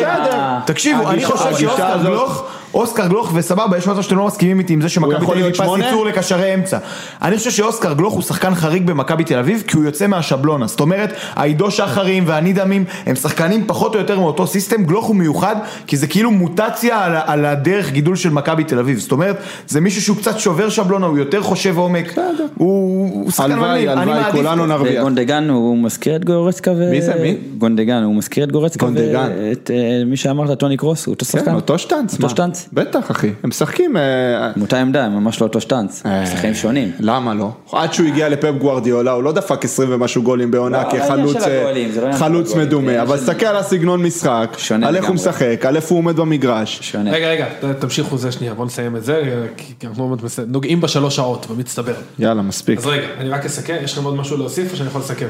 [0.65, 2.45] תקשיבו, אני חושב שאוסקר גלוך
[2.75, 5.69] אוסקר גלוך וסבבה, יש מצב שאתם לא מסכימים איתי עם זה שמכבי תל אביב פס?
[5.79, 6.79] ייצור לקשרי אמצע.
[7.23, 10.67] אני חושב שאוסקר גלוך הוא שחקן חריג במכבי תל אביב, כי הוא יוצא מהשבלונה.
[10.67, 15.57] זאת אומרת, העידו שחרים והנידמים הם שחקנים פחות או יותר מאותו סיסטם, גלוך הוא מיוחד,
[15.87, 18.99] כי זה כאילו מוטציה על, על הדרך גידול של מכבי תל אביב.
[18.99, 19.37] זאת אומרת,
[19.69, 22.15] זה מישהו שהוא קצת שובר שבלונה, הוא יותר חושב עומק,
[22.57, 23.89] הוא הוא שחקן מדהים.
[23.89, 25.03] אני הלוואי, מעדיף- כולנו נרוויח.
[25.03, 26.91] גונדגן הוא מזכיר את גורצקה ו...
[26.91, 27.37] מי זה, מי?
[27.59, 28.87] גונדגן, הוא מזכיר את גורצקה.
[28.87, 31.45] ואת אה, מי שאמרת, טוני קרוס, הוא אותו שחקן.
[31.45, 35.61] כן, אותו שטנץ, בטח אחי, הם משחקים, אה, עם אותה עמדה, הם ממש לא אותו
[35.61, 36.93] שטנץ, אה, שחקנים שונים.
[37.01, 37.51] למה לא?
[37.73, 41.37] עד שהוא הגיע לפפ גוארדיולה, הוא לא דפק 20 ומשהו גולים בעונה לא, לא כחלוץ
[41.37, 45.15] אה, לא זה מדומה, העניין אבל תסתכל על הסגנון משחק, על איך הוא.
[45.15, 46.97] משחק, על איפה הוא עומד במגרש.
[47.05, 47.47] רגע, רגע,
[47.79, 50.17] תמשיכו זה שנייה, בוא נסיים את זה, כי אנחנו
[50.47, 51.95] נוגעים בשלוש שעות, במצטבר.
[52.19, 52.79] יאללה, מספיק.
[52.79, 55.29] אז רגע, אני רק אסכם, יש לכם עוד משהו להוסיף או שאני יכול לסכם?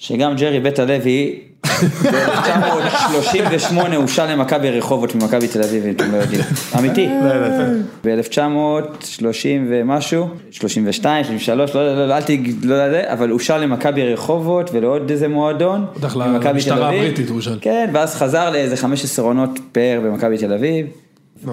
[0.00, 1.40] שגם ג'רי בית הלוי
[2.02, 6.40] ב-1938 הושל למכבי רחובות ממכבי תל אביב, אם אתם לא יודעים.
[6.78, 7.08] אמיתי.
[8.04, 9.22] ב-1930
[9.70, 15.10] ומשהו, 32, 33, לא, לא, לא, אל תגיד, לא יודע, אבל הושל למכבי רחובות ולעוד
[15.10, 15.86] איזה מועדון.
[15.96, 16.88] בטח למשטרה.
[16.88, 17.58] הבריטית הוא הושל.
[17.60, 20.86] כן, ואז חזר לאיזה 15 עונות פאר במכבי תל אביב.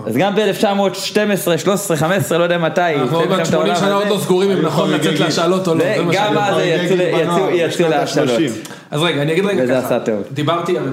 [0.06, 1.16] אז גם ב-1912,
[1.58, 2.82] 13, 15, לא יודע מתי.
[2.82, 3.94] אנחנו עוד מעט מלחמת 80 העולם שנה.
[3.96, 5.20] עוד לא סגורים אם נכון לצאת.
[5.20, 5.84] להשאלות או לא.
[6.14, 8.40] שאני- אז יצאו להשאלות.
[8.92, 9.98] אז רגע, אני אגיד רגע וזה ככה.
[10.34, 10.90] דיברתי הרי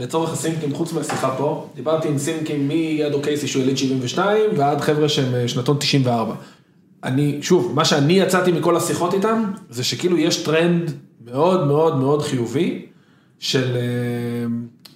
[0.00, 5.08] לצורך הסינקים, חוץ מהשיחה פה, דיברתי עם סינקים מיד אוקייסי שהוא יליד 72 ועד חבר'ה
[5.08, 6.34] שהם אה, שנתון 94.
[7.04, 10.90] אני, שוב, מה שאני יצאתי מכל השיחות איתם, זה שכאילו יש טרנד
[11.32, 12.86] מאוד מאוד מאוד חיובי
[13.38, 13.80] של אה,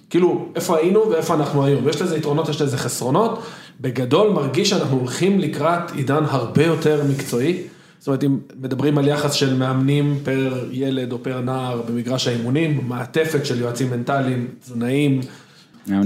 [0.09, 3.43] כאילו איפה היינו ואיפה אנחנו היום, יש לזה יתרונות, יש לזה חסרונות,
[3.81, 7.63] בגדול מרגיש שאנחנו הולכים לקראת עידן הרבה יותר מקצועי.
[7.99, 12.81] זאת אומרת, אם מדברים על יחס של מאמנים פר ילד או פר נער במגרש האימונים,
[12.87, 15.21] מעטפת של יועצים מנטליים, תזונאים.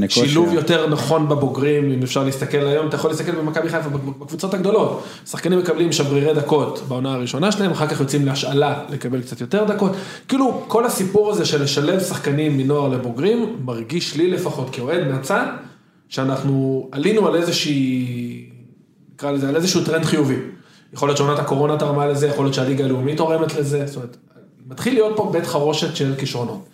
[0.10, 5.04] שילוב יותר נכון בבוגרים, אם אפשר להסתכל היום, אתה יכול להסתכל במכבי חיפה בקבוצות הגדולות.
[5.26, 9.92] שחקנים מקבלים שברירי דקות בעונה הראשונה שלהם, אחר כך יוצאים להשאלה לקבל קצת יותר דקות.
[10.28, 15.46] כאילו, כל הסיפור הזה של לשלב שחקנים מנוער לבוגרים, מרגיש לי לפחות כאוהד מהצד,
[16.10, 18.50] שאנחנו עלינו על איזושהי,
[19.14, 20.36] נקרא לזה, על איזשהו טרנד חיובי.
[20.94, 24.18] יכול להיות שעונת הקורונה תרמה לזה, יכול להיות שהליגה הלאומית תורמת לזה, זאת אומרת,
[24.68, 26.73] מתחיל להיות פה בית חרושת של כישרונות.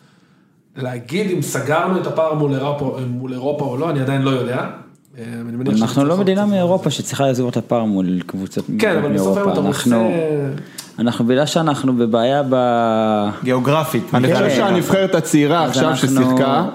[0.78, 4.66] להגיד אם סגרנו את הפער מול אירופה, מול אירופה או לא, אני עדיין לא יודע.
[5.18, 5.24] אה,
[5.82, 9.68] אנחנו לא מדינה מאירופה שצריכה לסגור את הפער מול קבוצות כן, אבל בסוף אתה מאירופה.
[9.68, 9.90] רוצה...
[9.90, 10.12] אנחנו,
[11.00, 12.56] אנחנו בגלל שאנחנו בבעיה ב...
[13.44, 14.04] גיאוגרפית.
[14.14, 14.34] אני.
[14.34, 16.66] חושב שהנבחרת הצעירה עכשיו ששיחקה,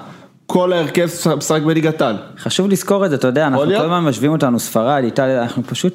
[0.46, 2.16] כל ההרכב משחק בליגת העל.
[2.38, 3.64] חשוב לזכור את זה, אתה יודע, אנחנו.
[3.64, 5.94] כל הזמן משווים אותנו, ספרד, איטליה, אנחנו פשוט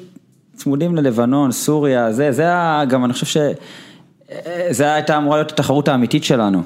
[0.54, 2.44] צמודים ללבנון, סוריה, זה, זה
[2.88, 3.36] גם אני חושב ש...
[4.70, 6.62] זה הייתה אמורה להיות התחרות האמיתית שלנו.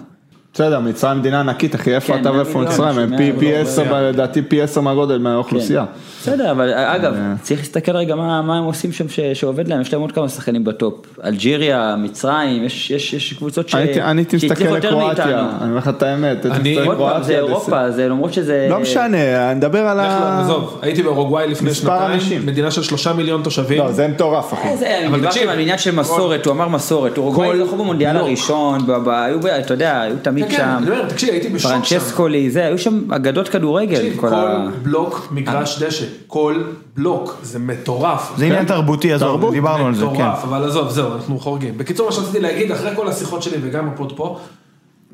[0.55, 3.91] בסדר, מצרים מדינה ענקית, אחי, איפה כן, אתה ואיפה מצרים, הם מאה פי- עשר, כן.
[4.05, 5.85] לדעתי פי עשר מהגודל מהאוכלוסייה.
[6.23, 9.93] בסדר, אבל אגב, צריך להסתכל רגע מה, מה הם עושים שם ש, שעובד להם, יש
[9.93, 10.95] להם עוד כמה שחקנים בטופ.
[11.25, 13.75] אלג'יריה, מצרים, יש, יש, יש קבוצות ש...
[13.75, 15.49] הייתי- אני הייתי מסתכל שהצליחו יותר לקרואטיה, מאיתנו.
[15.61, 16.77] אני אומר לך את האמת, אני-
[17.23, 18.67] זה אירופה, זה למרות שזה...
[18.71, 20.41] לא משנה, אני מדבר על לא, ה...
[20.41, 22.21] עזוב, הייתי באורוגוואי לפני שנתיים.
[22.47, 23.79] מדינה של שלושה מיליון תושבים.
[23.79, 24.69] לא, זה מטורף, אחי.
[24.69, 28.13] אה, זה, אבל תקשיב, על עניין של מסורת, הוא אמר מסורת, אורוגוואי כל זכו במונדיאל
[28.13, 28.23] בלוק.
[28.27, 31.91] הראשון, ב- ב- היו, ב- אתה יודע, היו תמיד כן, כן, שם, אני.
[31.91, 34.69] פרנצ'סקולי, זה, היו שם אגדות כדורגל, תקשיב, כל כל ה...
[34.83, 36.63] בלוק מגרש דשא, כל
[36.97, 38.33] בלוק, זה מטורף.
[38.37, 39.53] זה עניין תרבותי, עזוב, תרבות.
[39.53, 40.13] דיברנו על זה, כן.
[40.13, 41.79] מטורף, אבל עזוב, זהו, אנחנו חורגים.
[41.79, 44.39] בקיצור, מה שרציתי להגיד, אחרי כל השיחות שלי וגם הפוד פה,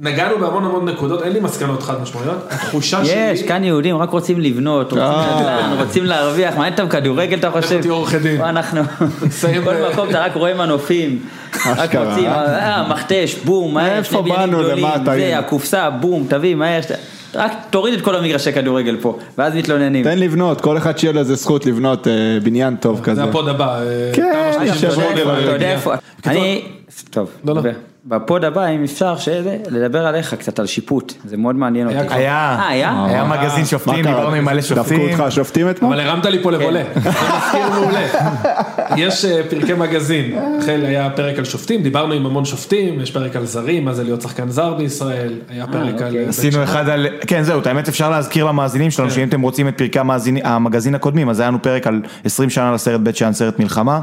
[0.03, 3.15] נגענו בהמון המון נקודות, אין לי מסקנות חד משמעיות, התחושה שלי...
[3.15, 7.81] יש, כאן יהודים רק רוצים לבנות, רוצים נדל"ן, רוצים להרוויח, מעניין אותם כדורגל אתה חושב?
[7.81, 8.39] תהיו עורכי דין.
[8.39, 8.81] פה אנחנו,
[9.65, 11.19] כל מקום אתה רק רואה מנופים,
[11.67, 12.87] רק אשכרה, רוצים, אה?
[12.91, 14.63] מכתש, בום, מה יש, מאיפה שני בניינים באנו,
[15.03, 15.39] גדולים, זה?
[15.39, 16.87] הקופסה, בום, תביא, מה יש,
[17.35, 20.05] רק תוריד את כל המגרשי כדורגל פה, ואז מתלוננים.
[20.05, 22.13] תן לבנות, כל אחד שיהיה לו איזה זכות לבנות אה,
[22.43, 23.15] בניין טוב כזה.
[23.15, 23.79] זה הפוד הבא.
[23.83, 25.95] אה, כן, אתה יודע איפה-
[26.27, 26.63] אני,
[27.11, 27.63] טוב, לא, לא.
[28.05, 32.09] בפוד הבא אם אפשר שזה, לדבר עליך קצת על שיפוט, זה מאוד מעניין אותי.
[32.09, 32.17] כבר.
[32.17, 33.05] היה, אה, היה?
[33.09, 34.05] היה מגזין שופטים?
[34.05, 35.11] דיברנו עם מלא דפקו שופטים.
[35.11, 35.93] אותך השופטים אתמול?
[35.93, 37.01] אבל הרמת לי פה לבולה, כן.
[37.01, 38.07] זה מזכיר מעולה.
[38.97, 43.37] יש אה, פרקי מגזין, החל היה פרק על שופטים, דיברנו עם המון שופטים, יש פרק
[43.37, 46.07] על זרים, מה זה להיות שחקן זר בישראל, היה פרק על...
[46.07, 46.25] אוקיי.
[46.25, 49.79] אה, עשינו אחד על, כן זהו, האמת אפשר להזכיר למאזינים שלנו שאם אתם רוצים את
[49.79, 49.99] פרקי
[50.45, 54.01] המגזין הקודמים, אז היה לנו פרק על 20 שנה לסרט בית שאן, סרט מלחמה,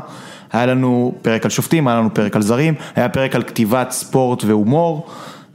[0.52, 4.44] היה לנו פרק על שופטים, היה לנו פרק על זרים, היה פרק על כתיבת ספורט
[4.44, 5.08] והומור,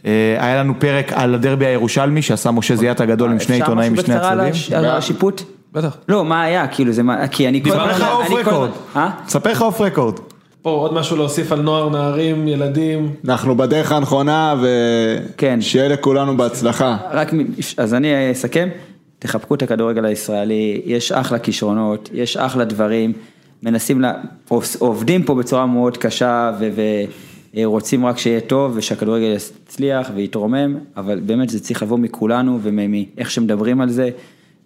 [0.07, 0.11] אה,
[0.41, 4.15] היה לנו פרק על הדרבי הירושלמי שעשה משה זיאת הגדול עם שני עיתונאים אפשר משני
[4.17, 4.53] משהו בקצרה על הצדדים.
[4.53, 5.43] הש- על השיפוט?
[5.73, 5.97] בטח.
[6.09, 8.71] לא, מה היה, כאילו זה מה, כי אני כל דיברנו הזמן, לך off record.
[8.97, 9.11] אה?
[9.29, 10.15] ספר לך off record.
[10.63, 13.11] פה עוד משהו להוסיף על נוער, נערים, ילדים.
[13.25, 14.55] אנחנו בדרך הנכונה
[15.37, 15.57] כן.
[15.61, 16.97] ושיהיה לכולנו בהצלחה.
[17.13, 17.45] רק, מ-
[17.77, 18.69] אז אני אסכם,
[19.19, 23.13] תחבקו את הכדורגל הישראלי, יש אחלה כישרונות, יש אחלה דברים,
[23.63, 24.13] מנסים, לה,
[24.79, 26.53] עובדים פה בצורה מאוד קשה
[27.55, 33.81] ורוצים רק שיהיה טוב ושהכדורגל יצליח ויתרומם, אבל באמת זה צריך לבוא מכולנו ומאיך שמדברים
[33.81, 34.11] על זה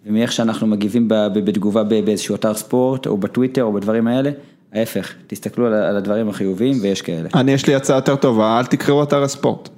[0.05, 4.31] ומאיך שאנחנו מגיבים בתגובה באיזשהו אתר ספורט או בטוויטר או בדברים האלה.
[4.73, 7.29] ההפך, תסתכלו על הדברים החיוביים ויש כאלה.
[7.35, 9.69] אני יש לי הצעה יותר טובה, אל תקראו אתר הספורט.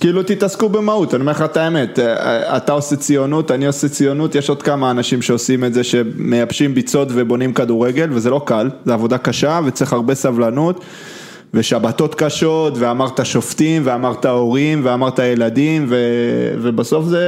[0.00, 1.98] כאילו תתעסקו במהות, אני אומר לך את האמת,
[2.56, 7.08] אתה עושה ציונות, אני עושה ציונות, יש עוד כמה אנשים שעושים את זה שמייבשים ביצות
[7.10, 10.84] ובונים כדורגל וזה לא קל, זה עבודה קשה וצריך הרבה סבלנות
[11.54, 15.96] ושבתות קשות ואמרת שופטים ואמרת הורים ואמרת ילדים ו...
[16.62, 17.24] ובסוף זה,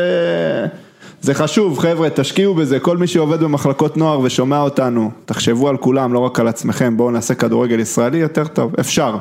[1.21, 1.79] זה חשוב.
[1.79, 6.41] חבר'ה תשקיעו בזה, כל מי שעובד במחלקות נוער ושומע אותנו, תחשבו על כולם, לא רק
[6.41, 9.17] על עצמכם, בואו נעשה כדורגל ישראלי יותר טוב, אפשר.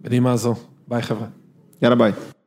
[0.00, 0.54] בנימה זו,
[0.88, 1.37] ביי חבר'ה.
[1.82, 2.37] יאללה ביי.